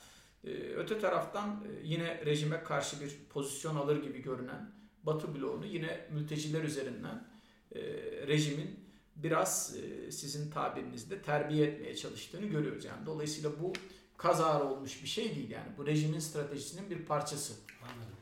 Ee, 0.44 0.50
Öte 0.50 0.98
taraftan 0.98 1.50
e, 1.50 1.86
yine 1.86 2.24
rejime 2.26 2.62
karşı 2.64 3.00
bir 3.00 3.16
pozisyon 3.30 3.76
alır 3.76 4.02
gibi 4.02 4.22
görünen 4.22 4.72
Batı 5.02 5.34
bloğunu 5.34 5.66
yine 5.66 6.08
mülteciler 6.12 6.62
üzerinden 6.64 7.28
e, 7.74 7.80
rejimin 8.26 8.87
biraz 9.22 9.76
e, 9.76 10.12
sizin 10.12 10.50
tabirinizde 10.50 11.22
terbiye 11.22 11.66
etmeye 11.66 11.96
çalıştığını 11.96 12.46
görüyoruz. 12.46 12.84
Yani 12.84 13.06
dolayısıyla 13.06 13.50
bu 13.62 13.72
kazara 14.16 14.70
olmuş 14.70 15.02
bir 15.02 15.08
şey 15.08 15.36
değil 15.36 15.50
yani. 15.50 15.68
Bu 15.78 15.86
rejimin 15.86 16.18
stratejisinin 16.18 16.90
bir 16.90 17.04
parçası. 17.04 17.54
Anladım. 17.82 18.16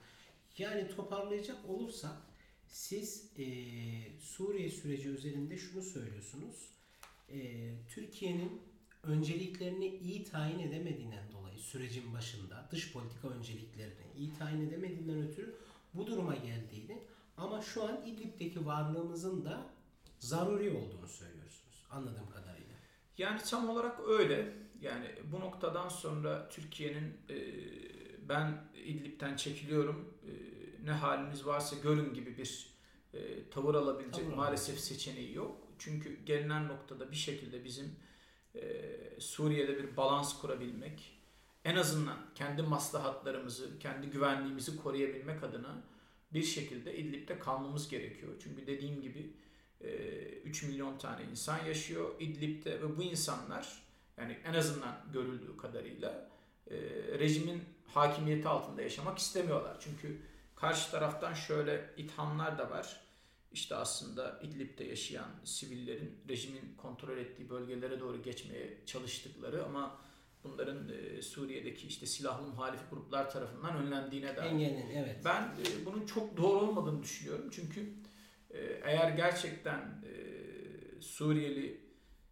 Yani 0.58 0.88
toparlayacak 0.96 1.56
olursak 1.68 2.16
siz 2.66 3.30
e, 3.38 3.44
Suriye 4.20 4.70
süreci 4.70 5.08
üzerinde 5.08 5.58
şunu 5.58 5.82
söylüyorsunuz. 5.82 6.70
E, 7.28 7.38
Türkiye'nin 7.88 8.62
önceliklerini 9.02 9.86
iyi 9.86 10.24
tayin 10.24 10.58
edemediğinden 10.58 11.32
dolayı 11.32 11.58
sürecin 11.58 12.14
başında 12.14 12.68
dış 12.70 12.92
politika 12.92 13.28
önceliklerini 13.28 14.06
iyi 14.16 14.34
tayin 14.34 14.68
edemediğinden 14.68 15.28
ötürü 15.28 15.56
bu 15.94 16.06
duruma 16.06 16.34
geldiğini 16.34 17.02
ama 17.36 17.62
şu 17.62 17.84
an 17.84 18.00
İdlib'deki 18.06 18.66
varlığımızın 18.66 19.44
da 19.44 19.75
zaruri 20.18 20.70
olduğunu 20.70 21.08
söylüyorsunuz 21.08 21.86
anladığım 21.90 22.30
kadarıyla. 22.30 22.74
Yani 23.18 23.40
tam 23.50 23.68
olarak 23.68 24.00
öyle. 24.08 24.52
Yani 24.80 25.14
bu 25.32 25.40
noktadan 25.40 25.88
sonra 25.88 26.48
Türkiye'nin 26.48 27.16
e, 27.30 27.36
ben 28.28 28.64
İdlib'den 28.84 29.36
çekiliyorum 29.36 30.14
e, 30.22 30.32
ne 30.86 30.90
haliniz 30.90 31.46
varsa 31.46 31.76
görün 31.82 32.14
gibi 32.14 32.38
bir 32.38 32.76
e, 33.14 33.50
tavır 33.50 33.74
alabilecek 33.74 34.24
Tavır 34.24 34.36
maalesef 34.36 34.80
seçeneği 34.80 35.34
yok. 35.34 35.68
Çünkü 35.78 36.24
gelinen 36.24 36.68
noktada 36.68 37.10
bir 37.10 37.16
şekilde 37.16 37.64
bizim 37.64 37.96
e, 38.54 38.60
Suriye'de 39.18 39.78
bir 39.78 39.96
balans 39.96 40.40
kurabilmek, 40.40 41.12
en 41.64 41.76
azından 41.76 42.18
kendi 42.34 42.62
maslahatlarımızı, 42.62 43.78
kendi 43.78 44.06
güvenliğimizi 44.06 44.76
koruyabilmek 44.76 45.42
adına 45.42 45.82
bir 46.32 46.42
şekilde 46.42 46.96
İdlib'de 46.96 47.38
kalmamız 47.38 47.88
gerekiyor. 47.88 48.32
Çünkü 48.42 48.66
dediğim 48.66 49.00
gibi 49.02 49.32
3 50.44 50.62
milyon 50.62 50.98
tane 50.98 51.24
insan 51.30 51.64
yaşıyor 51.64 52.14
İdlib'de 52.20 52.82
ve 52.82 52.96
bu 52.96 53.02
insanlar 53.02 53.82
yani 54.16 54.38
en 54.44 54.54
azından 54.54 54.96
görüldüğü 55.12 55.56
kadarıyla 55.56 56.28
e, 56.70 56.76
rejimin 57.18 57.62
hakimiyeti 57.86 58.48
altında 58.48 58.82
yaşamak 58.82 59.18
istemiyorlar. 59.18 59.76
Çünkü 59.80 60.20
karşı 60.56 60.90
taraftan 60.90 61.34
şöyle 61.34 61.90
ithamlar 61.96 62.58
da 62.58 62.70
var. 62.70 63.00
İşte 63.52 63.74
aslında 63.74 64.40
İdlib'de 64.42 64.84
yaşayan 64.84 65.30
sivillerin 65.44 66.18
rejimin 66.28 66.74
kontrol 66.76 67.18
ettiği 67.18 67.50
bölgelere 67.50 68.00
doğru 68.00 68.22
geçmeye 68.22 68.78
çalıştıkları 68.86 69.64
ama 69.64 69.98
bunların 70.44 70.88
e, 70.88 71.22
Suriye'deki 71.22 71.86
işte 71.86 72.06
silahlı 72.06 72.46
muhalif 72.46 72.80
gruplar 72.90 73.30
tarafından 73.30 73.76
önlendiğine 73.76 74.36
dair. 74.36 74.50
Engellin 74.50 74.90
evet. 74.94 75.16
Ben 75.24 75.42
e, 75.42 75.86
bunun 75.86 76.06
çok 76.06 76.36
doğru 76.36 76.58
olmadığını 76.58 77.02
düşünüyorum. 77.02 77.48
Çünkü 77.52 77.80
e, 77.80 77.86
eğer 78.84 79.08
gerçekten 79.08 79.78
e, 79.80 81.00
Suriyeli 81.00 81.80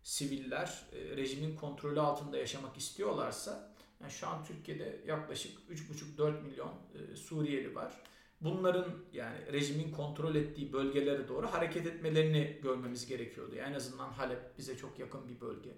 siviller 0.03 0.87
e, 0.93 1.17
rejimin 1.17 1.57
kontrolü 1.57 2.01
altında 2.01 2.39
yaşamak 2.39 2.77
istiyorlarsa 2.77 3.75
yani 4.01 4.13
şu 4.13 4.29
an 4.29 4.45
Türkiye'de 4.45 5.01
yaklaşık 5.07 5.59
3,5-4 6.19 6.43
milyon 6.43 6.73
e, 6.95 7.17
Suriyeli 7.17 7.75
var. 7.75 7.93
Bunların 8.41 8.87
yani 9.13 9.53
rejimin 9.53 9.93
kontrol 9.93 10.35
ettiği 10.35 10.73
bölgelere 10.73 11.29
doğru 11.29 11.47
hareket 11.47 11.87
etmelerini 11.87 12.59
görmemiz 12.63 13.07
gerekiyordu. 13.07 13.55
Yani 13.55 13.71
en 13.71 13.75
azından 13.75 14.09
Halep 14.13 14.59
bize 14.59 14.77
çok 14.77 14.99
yakın 14.99 15.29
bir 15.29 15.41
bölge 15.41 15.71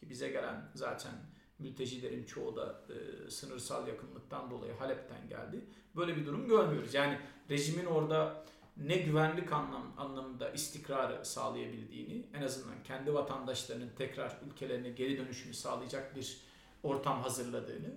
ki 0.00 0.10
bize 0.10 0.28
gelen 0.28 0.70
zaten 0.74 1.12
mültecilerin 1.58 2.24
çoğu 2.24 2.56
da 2.56 2.82
e, 2.88 3.30
sınırsal 3.30 3.88
yakınlıktan 3.88 4.50
dolayı 4.50 4.72
Halep'ten 4.72 5.28
geldi. 5.28 5.64
Böyle 5.96 6.16
bir 6.16 6.26
durum 6.26 6.48
görmüyoruz. 6.48 6.94
Yani 6.94 7.18
rejimin 7.50 7.86
orada 7.86 8.44
ne 8.78 8.96
güvenlik 8.96 9.52
anlam, 9.52 9.92
anlamında 9.96 10.50
istikrarı 10.50 11.24
sağlayabildiğini, 11.24 12.26
en 12.34 12.42
azından 12.42 12.82
kendi 12.84 13.14
vatandaşlarının 13.14 13.90
tekrar 13.98 14.40
ülkelerine 14.50 14.90
geri 14.90 15.18
dönüşünü 15.18 15.54
sağlayacak 15.54 16.16
bir 16.16 16.40
ortam 16.82 17.22
hazırladığını, 17.22 17.94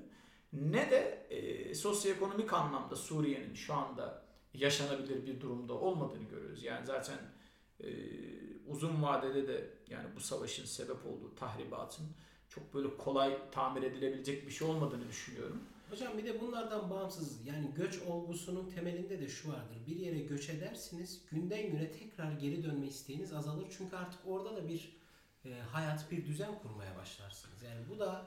ne 0.53 0.91
de 0.91 1.27
e, 1.29 1.75
sosyoekonomik 1.75 2.53
anlamda 2.53 2.95
Suriye'nin 2.95 3.53
şu 3.53 3.73
anda 3.73 4.23
yaşanabilir 4.53 5.25
bir 5.25 5.41
durumda 5.41 5.73
olmadığını 5.73 6.23
görüyoruz. 6.23 6.63
Yani 6.63 6.85
zaten 6.85 7.17
e, 7.83 7.87
uzun 8.67 9.03
vadede 9.03 9.47
de 9.47 9.69
yani 9.89 10.07
bu 10.15 10.19
savaşın 10.19 10.65
sebep 10.65 11.05
olduğu 11.05 11.35
tahribatın 11.35 12.05
çok 12.49 12.73
böyle 12.73 12.97
kolay 12.97 13.37
tamir 13.51 13.83
edilebilecek 13.83 14.47
bir 14.47 14.51
şey 14.51 14.67
olmadığını 14.67 15.07
düşünüyorum. 15.07 15.63
Hocam 15.91 16.17
bir 16.17 16.25
de 16.25 16.41
bunlardan 16.41 16.89
bağımsız 16.89 17.47
yani 17.47 17.71
göç 17.75 18.01
olgusunun 18.01 18.69
temelinde 18.69 19.19
de 19.19 19.27
şu 19.27 19.49
vardır. 19.49 19.77
Bir 19.87 19.95
yere 19.95 20.19
göç 20.19 20.49
edersiniz 20.49 21.21
günden 21.31 21.71
güne 21.71 21.91
tekrar 21.91 22.31
geri 22.31 22.63
dönme 22.63 22.87
isteğiniz 22.87 23.33
azalır. 23.33 23.67
Çünkü 23.77 23.95
artık 23.95 24.19
orada 24.25 24.55
da 24.55 24.69
bir 24.69 24.97
e, 25.45 25.53
hayat, 25.71 26.11
bir 26.11 26.25
düzen 26.25 26.59
kurmaya 26.59 26.97
başlarsınız. 26.97 27.63
Yani 27.63 27.81
bu 27.89 27.99
da 27.99 28.25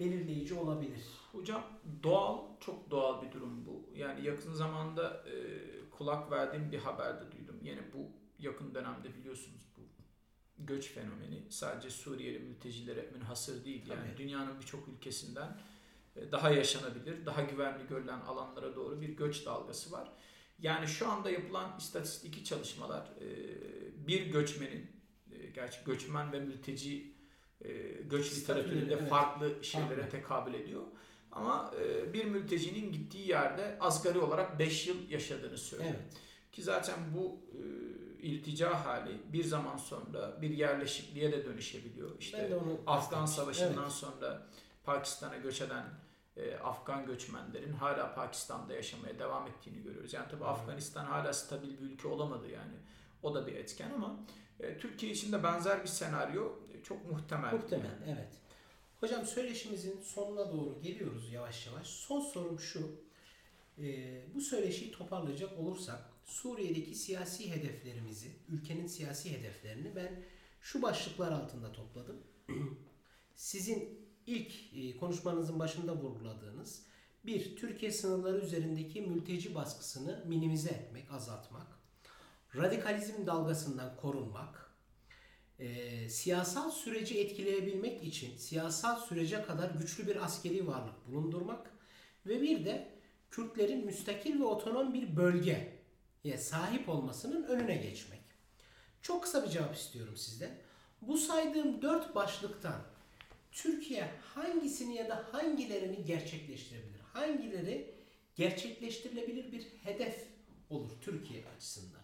belirleyici 0.00 0.54
olabilir. 0.54 1.02
Hocam 1.32 1.64
doğal, 2.02 2.38
çok 2.60 2.90
doğal 2.90 3.22
bir 3.22 3.32
durum 3.32 3.66
bu. 3.66 3.98
Yani 3.98 4.26
yakın 4.26 4.52
zamanda 4.52 5.24
e, 5.26 5.34
kulak 5.90 6.30
verdiğim 6.30 6.72
bir 6.72 6.78
haberde 6.78 7.32
duydum. 7.32 7.56
Yine 7.62 7.80
bu 7.94 8.10
yakın 8.38 8.74
dönemde 8.74 9.14
biliyorsunuz 9.14 9.62
bu 9.76 9.80
göç 10.58 10.92
fenomeni 10.92 11.42
sadece 11.48 11.90
Suriyeli 11.90 12.38
mültecilere 12.38 13.10
münhasır 13.14 13.64
değil. 13.64 13.86
Yani 13.86 14.08
Tabii. 14.08 14.18
dünyanın 14.18 14.60
birçok 14.60 14.88
ülkesinden 14.88 15.58
daha 16.32 16.50
yaşanabilir, 16.50 17.26
daha 17.26 17.42
güvenli 17.42 17.86
görülen 17.88 18.20
alanlara 18.20 18.76
doğru 18.76 19.00
bir 19.00 19.08
göç 19.08 19.46
dalgası 19.46 19.92
var. 19.92 20.12
Yani 20.58 20.88
şu 20.88 21.08
anda 21.08 21.30
yapılan 21.30 21.78
istatistiki 21.78 22.44
çalışmalar 22.44 23.10
e, 23.20 23.26
bir 24.06 24.26
göçmenin, 24.26 24.90
e, 25.32 25.46
gerçi 25.46 25.84
göçmen 25.84 26.32
ve 26.32 26.40
mülteci 26.40 27.12
e, 27.60 27.72
göç 28.10 28.36
literatüründe 28.36 28.94
evet. 28.94 29.10
farklı 29.10 29.64
şeylere 29.64 30.08
tekabül 30.08 30.54
ediyor. 30.54 30.82
Ama 31.32 31.74
e, 31.80 32.12
bir 32.12 32.24
mültecinin 32.24 32.92
gittiği 32.92 33.28
yerde 33.28 33.76
asgari 33.80 34.18
olarak 34.18 34.58
5 34.58 34.86
yıl 34.86 35.10
yaşadığını 35.10 35.58
söylüyor. 35.58 35.94
Evet. 35.94 36.16
Ki 36.52 36.62
zaten 36.62 36.98
bu 37.16 37.40
e, 37.52 37.62
iltica 38.22 38.84
hali 38.84 39.20
bir 39.32 39.44
zaman 39.44 39.76
sonra 39.76 40.42
bir 40.42 40.50
yerleşikliğe 40.50 41.32
de 41.32 41.44
dönüşebiliyor. 41.44 42.10
İşte 42.18 42.58
Afgan. 42.86 43.26
Savaşı'ndan 43.26 43.82
Evet. 43.82 43.92
sonra 43.92 44.46
Pakistan'a 44.84 45.36
göç 45.36 45.60
eden 45.60 45.84
e, 46.36 46.56
Afgan 46.56 47.06
göçmenlerin 47.06 47.72
hala 47.72 48.14
Pakistan'da 48.14 48.74
yaşamaya 48.74 49.18
devam 49.18 49.46
ettiğini 49.46 49.82
görüyoruz. 49.82 50.12
Yani 50.12 50.28
tabii. 50.30 50.44
Afganistan 50.44 51.04
hala 51.04 51.32
stabil 51.32 51.78
bir 51.78 51.84
ülke 51.84 52.08
olamadı 52.08 52.50
yani. 52.50 52.74
O 53.22 53.34
da 53.34 53.46
bir 53.46 53.52
etken 53.52 53.90
ama 53.90 54.16
e, 54.60 54.78
Türkiye 54.78 55.12
için 55.12 55.32
de 55.32 55.42
benzer 55.42 55.82
bir 55.82 55.88
senaryo 55.88 56.52
e, 56.74 56.82
çok 56.82 57.10
muhtemel. 57.10 57.52
Muhtemel, 57.52 57.98
evet. 58.06 58.32
Hocam 59.00 59.26
söyleşimizin 59.26 60.00
sonuna 60.00 60.52
doğru 60.52 60.80
geliyoruz 60.82 61.32
yavaş 61.32 61.66
yavaş. 61.66 61.86
Son 61.86 62.20
sorum 62.20 62.60
şu. 62.60 62.90
Ee, 63.78 64.22
bu 64.34 64.40
söyleşiyi 64.40 64.92
toparlayacak 64.92 65.58
olursak 65.58 66.00
Suriye'deki 66.24 66.94
siyasi 66.94 67.50
hedeflerimizi, 67.50 68.28
ülkenin 68.48 68.86
siyasi 68.86 69.38
hedeflerini 69.38 69.96
ben 69.96 70.22
şu 70.60 70.82
başlıklar 70.82 71.32
altında 71.32 71.72
topladım. 71.72 72.16
Sizin 73.34 74.01
ilk 74.26 74.52
e, 74.76 74.96
konuşmanızın 74.96 75.58
başında 75.58 75.96
vurguladığınız 75.96 76.82
bir, 77.26 77.56
Türkiye 77.56 77.92
sınırları 77.92 78.38
üzerindeki 78.38 79.02
mülteci 79.02 79.54
baskısını 79.54 80.24
minimize 80.26 80.70
etmek, 80.70 81.10
azaltmak. 81.10 81.66
Radikalizm 82.56 83.26
dalgasından 83.26 83.96
korunmak. 83.96 84.72
e, 85.58 86.08
siyasal 86.08 86.70
süreci 86.70 87.20
etkileyebilmek 87.20 88.02
için 88.02 88.36
siyasal 88.36 89.00
sürece 89.00 89.42
kadar 89.42 89.70
güçlü 89.70 90.06
bir 90.06 90.24
askeri 90.24 90.66
varlık 90.66 91.06
bulundurmak 91.08 91.70
ve 92.26 92.42
bir 92.42 92.64
de 92.64 92.92
Kürtlerin 93.30 93.84
müstakil 93.86 94.40
ve 94.40 94.44
otonom 94.44 94.94
bir 94.94 95.16
bölgeye 95.16 95.82
sahip 96.38 96.88
olmasının 96.88 97.44
önüne 97.44 97.76
geçmek. 97.76 98.20
Çok 99.02 99.22
kısa 99.22 99.44
bir 99.44 99.50
cevap 99.50 99.76
istiyorum 99.76 100.16
sizden. 100.16 100.58
Bu 101.02 101.18
saydığım 101.18 101.82
dört 101.82 102.14
başlıktan 102.14 102.82
Türkiye 103.52 104.10
hangisini 104.34 104.94
ya 104.94 105.08
da 105.08 105.28
hangilerini 105.32 106.04
gerçekleştirebilir? 106.04 107.00
Hangileri 107.12 107.94
gerçekleştirilebilir 108.34 109.52
bir 109.52 109.62
hedef 109.62 110.26
olur 110.70 110.90
Türkiye 111.00 111.44
açısından? 111.56 112.02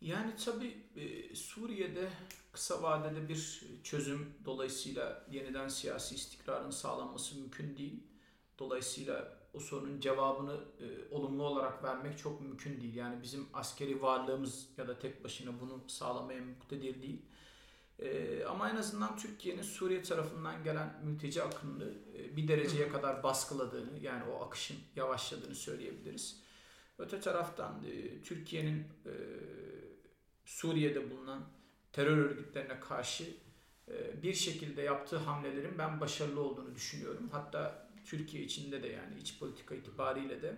Yani 0.00 0.36
tabii 0.44 0.76
e, 0.96 1.34
Suriye'de 1.34 2.08
kısa 2.52 2.82
vadede 2.82 3.28
bir 3.28 3.62
çözüm 3.82 4.34
dolayısıyla 4.44 5.26
yeniden 5.30 5.68
siyasi 5.68 6.14
istikrarın 6.14 6.70
sağlanması 6.70 7.38
mümkün 7.38 7.76
değil. 7.76 8.02
Dolayısıyla 8.58 9.38
o 9.54 9.60
sorunun 9.60 10.00
cevabını 10.00 10.64
e, 10.80 11.14
olumlu 11.14 11.42
olarak 11.42 11.84
vermek 11.84 12.18
çok 12.18 12.40
mümkün 12.40 12.80
değil. 12.80 12.94
Yani 12.94 13.22
bizim 13.22 13.46
askeri 13.52 14.02
varlığımız 14.02 14.68
ya 14.76 14.88
da 14.88 14.98
tek 14.98 15.24
başına 15.24 15.60
bunu 15.60 15.84
sağlamaya 15.86 16.40
muktedir 16.40 17.02
değil. 17.02 17.22
E, 17.98 18.44
ama 18.44 18.70
en 18.70 18.76
azından 18.76 19.16
Türkiye'nin 19.16 19.62
Suriye 19.62 20.02
tarafından 20.02 20.64
gelen 20.64 20.94
mülteci 21.04 21.42
akınını 21.42 21.92
e, 22.18 22.36
bir 22.36 22.48
dereceye 22.48 22.88
kadar 22.88 23.22
baskıladığını 23.22 23.98
yani 23.98 24.22
o 24.24 24.44
akışın 24.44 24.76
yavaşladığını 24.96 25.54
söyleyebiliriz. 25.54 26.42
Öte 26.98 27.20
taraftan 27.20 27.84
e, 27.84 28.22
Türkiye'nin 28.22 28.80
e, 28.80 29.12
Suriye'de 30.44 31.10
bulunan 31.10 31.44
terör 31.92 32.18
örgütlerine 32.18 32.80
karşı 32.80 33.24
e, 33.88 34.22
bir 34.22 34.34
şekilde 34.34 34.82
yaptığı 34.82 35.16
hamlelerin 35.16 35.78
ben 35.78 36.00
başarılı 36.00 36.40
olduğunu 36.40 36.74
düşünüyorum. 36.74 37.28
Hatta 37.32 37.88
Türkiye 38.04 38.42
içinde 38.42 38.82
de 38.82 38.88
yani 38.88 39.18
iç 39.20 39.38
politika 39.38 39.74
itibariyle 39.74 40.42
de 40.42 40.56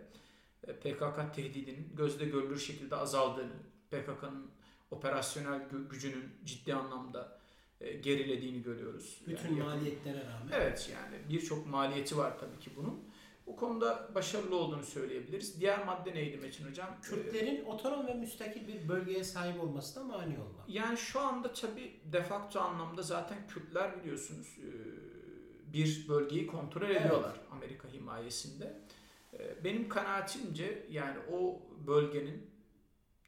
e, 0.67 0.73
PKK 0.73 1.35
tehdidinin 1.35 1.93
gözle 1.97 2.25
görülür 2.25 2.59
şekilde 2.59 2.97
azaldığını, 2.97 3.57
PKK'nın 3.91 4.51
operasyonel 4.91 5.61
gü- 5.63 5.89
gücünün 5.89 6.25
ciddi 6.45 6.75
anlamda 6.75 7.39
e, 7.81 7.93
gerilediğini 7.93 8.63
görüyoruz. 8.63 9.21
Bütün 9.27 9.49
Yani 9.49 9.63
maliyetlere 9.63 10.19
rağmen. 10.27 10.49
Evet 10.53 10.91
yani 10.95 11.17
birçok 11.31 11.67
maliyeti 11.67 12.17
var 12.17 12.39
tabii 12.41 12.59
ki 12.59 12.71
bunun. 12.77 13.09
Bu 13.47 13.57
konuda 13.57 14.09
başarılı 14.15 14.57
olduğunu 14.57 14.83
söyleyebiliriz. 14.85 15.61
Diğer 15.61 15.85
madde 15.87 16.15
neydi 16.15 16.37
Metin 16.37 16.69
Hocam? 16.69 16.89
Ee, 16.99 17.03
Kürtlerin 17.03 17.65
otonom 17.65 18.07
ve 18.07 18.15
müstakil 18.15 18.69
bir 18.69 18.89
bölgeye 18.89 19.25
sahip 19.25 19.61
olmasına 19.63 20.05
mani 20.05 20.39
olmak. 20.39 20.69
Yani 20.69 20.99
şu 20.99 21.21
anda 21.21 21.53
tabii 21.53 22.01
de 22.13 22.23
facto 22.23 22.61
anlamda 22.61 23.03
zaten 23.03 23.39
Kürtler 23.49 24.01
biliyorsunuz 24.03 24.47
e, 24.59 24.69
bir 25.73 26.09
bölgeyi 26.09 26.47
kontrol 26.47 26.83
Evet. 26.91 27.01
ediyorlar 27.01 27.41
Amerika 27.51 27.89
himayesinde. 27.89 28.81
E, 29.39 29.65
Benim 29.65 29.89
kanaatimce 29.89 30.87
yani 30.91 31.17
o 31.33 31.63
bölgenin 31.87 32.51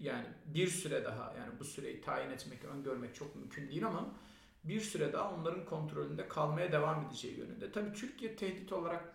yani 0.01 0.27
bir 0.47 0.67
süre 0.67 1.05
daha 1.05 1.35
yani 1.39 1.59
bu 1.61 1.65
süreyi 1.65 2.01
tayin 2.01 2.31
etmek, 2.31 2.65
öngörmek 2.65 3.15
çok 3.15 3.37
mümkün 3.37 3.69
değil 3.69 3.87
ama 3.87 4.15
bir 4.65 4.81
süre 4.81 5.13
daha 5.13 5.35
onların 5.35 5.65
kontrolünde 5.65 6.29
kalmaya 6.29 6.73
devam 6.73 7.07
edeceği 7.07 7.39
yönünde. 7.39 7.73
Tabii 7.73 7.93
Türkiye 7.93 8.37
tehdit 8.37 8.73
olarak 8.73 9.15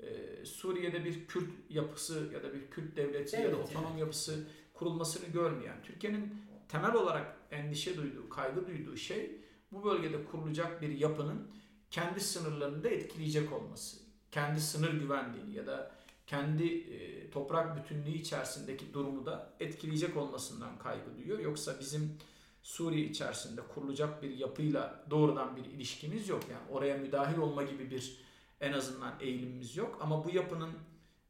e, 0.00 0.06
Suriye'de 0.44 1.04
bir 1.04 1.26
Kürt 1.26 1.50
yapısı 1.70 2.30
ya 2.34 2.42
da 2.42 2.54
bir 2.54 2.70
Kürt 2.70 2.96
devleti 2.96 3.36
ya 3.36 3.42
da 3.42 3.46
Evet, 3.46 3.68
otonom 3.68 3.98
yapısı 3.98 4.46
kurulmasını 4.74 5.26
görmeyen, 5.26 5.82
Türkiye'nin 5.82 6.42
temel 6.68 6.94
olarak 6.94 7.36
endişe 7.50 7.96
duyduğu, 7.96 8.28
kaygı 8.28 8.66
duyduğu 8.66 8.96
şey 8.96 9.40
bu 9.72 9.84
bölgede 9.84 10.24
kurulacak 10.24 10.82
bir 10.82 10.88
yapının 10.88 11.50
kendi 11.90 12.20
sınırlarını 12.20 12.84
da 12.84 12.88
etkileyecek 12.88 13.52
olması. 13.52 13.96
Kendi 14.30 14.60
sınır 14.60 14.92
güvenliğini 14.92 15.54
ya 15.54 15.66
da 15.66 15.95
kendi 16.26 16.66
e, 16.78 17.30
toprak 17.30 17.76
bütünlüğü 17.76 18.18
içerisindeki 18.18 18.94
durumu 18.94 19.26
da 19.26 19.52
etkileyecek 19.60 20.16
olmasından 20.16 20.78
kaygı 20.78 21.16
duyuyor. 21.16 21.38
Yoksa 21.38 21.80
bizim 21.80 22.18
Suriye 22.62 23.06
içerisinde 23.06 23.60
kurulacak 23.60 24.22
bir 24.22 24.36
yapıyla 24.36 25.04
doğrudan 25.10 25.56
bir 25.56 25.64
ilişkimiz 25.64 26.28
yok. 26.28 26.42
Yani 26.50 26.70
oraya 26.70 26.96
müdahil 26.96 27.38
olma 27.38 27.62
gibi 27.62 27.90
bir 27.90 28.16
en 28.60 28.72
azından 28.72 29.14
eğilimimiz 29.20 29.76
yok. 29.76 29.98
Ama 30.00 30.24
bu 30.24 30.30
yapının 30.30 30.72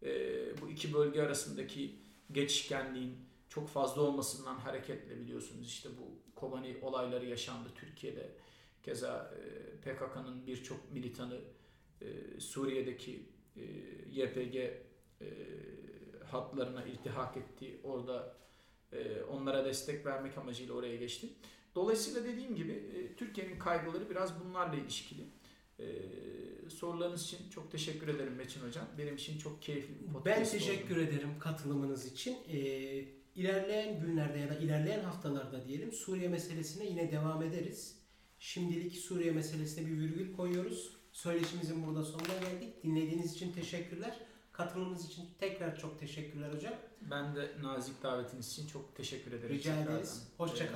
e, 0.03 0.11
bu 0.61 0.69
iki 0.69 0.95
bölge 0.95 1.23
arasındaki 1.23 1.97
geçişkenliğin 2.33 3.17
çok 3.49 3.69
fazla 3.69 4.03
olmasından 4.03 4.57
hareketle 4.57 5.21
biliyorsunuz 5.21 5.69
işte 5.69 5.89
bu 6.01 6.17
Kobani 6.35 6.77
olayları 6.83 7.27
yaşandı 7.27 7.69
Türkiye'de. 7.75 8.31
Keza 8.83 9.35
e, 9.35 9.77
PKK'nın 9.77 10.47
birçok 10.47 10.93
militanı 10.93 11.41
Suriye'deki 12.39 13.23
YPG 14.11 14.57
e, 15.21 15.27
hatlarına 16.25 16.85
iltihak 16.85 17.37
etti. 17.37 17.81
Orada 17.85 18.37
e, 18.93 19.23
onlara 19.23 19.65
destek 19.65 20.07
vermek 20.07 20.39
amacıyla 20.39 20.75
oraya 20.75 20.97
geçti. 20.97 21.29
Dolayısıyla 21.75 22.25
dediğim 22.25 22.55
gibi 22.57 22.73
e, 22.73 23.17
Türkiye'nin 23.17 23.59
kaygıları 23.59 24.11
biraz 24.11 24.45
bunlarla 24.45 24.77
ilişkili. 24.77 25.25
E, 25.79 25.87
sorularınız 26.71 27.23
için 27.25 27.51
çok 27.51 27.73
teşekkür 27.73 28.09
ederim 28.09 28.35
Metin 28.35 28.61
Hocam. 28.61 28.85
Benim 28.99 29.15
için 29.15 29.39
çok 29.39 29.63
keyifli 29.63 29.95
bir 30.01 30.07
podcast 30.13 30.27
Ben 30.27 30.41
oldu. 30.41 30.51
teşekkür 30.51 30.97
ederim 30.97 31.39
katılımınız 31.41 32.07
için. 32.13 32.37
Ee, 32.49 32.59
ilerleyen 33.35 34.01
günlerde 34.01 34.39
ya 34.39 34.49
da 34.49 34.55
ilerleyen 34.55 35.05
haftalarda 35.05 35.65
diyelim 35.69 35.93
Suriye 35.93 36.29
meselesine 36.29 36.87
yine 36.87 37.13
devam 37.13 37.43
ederiz. 37.43 37.99
Şimdilik 38.39 38.97
Suriye 38.97 39.33
meselesine 39.33 39.87
bir 39.87 39.99
virgül 39.99 40.37
koyuyoruz. 40.37 40.97
Söyleşimizin 41.13 41.87
burada 41.87 42.05
sonuna 42.05 42.39
geldik. 42.41 42.83
Dinlediğiniz 42.83 43.33
için 43.35 43.53
teşekkürler. 43.53 44.21
Katılımınız 44.57 45.07
için 45.07 45.29
tekrar 45.39 45.79
çok 45.79 46.01
teşekkürler 46.01 46.53
hocam. 46.53 46.75
Ben 47.01 47.37
de 47.37 47.53
nazik 47.63 48.03
davetiniz 48.03 48.53
için 48.53 48.67
çok 48.67 48.97
teşekkür 48.97 49.33
ederim. 49.33 49.57
Rica 49.57 49.77
ederiz. 49.77 50.29
Hoşça 50.37 50.73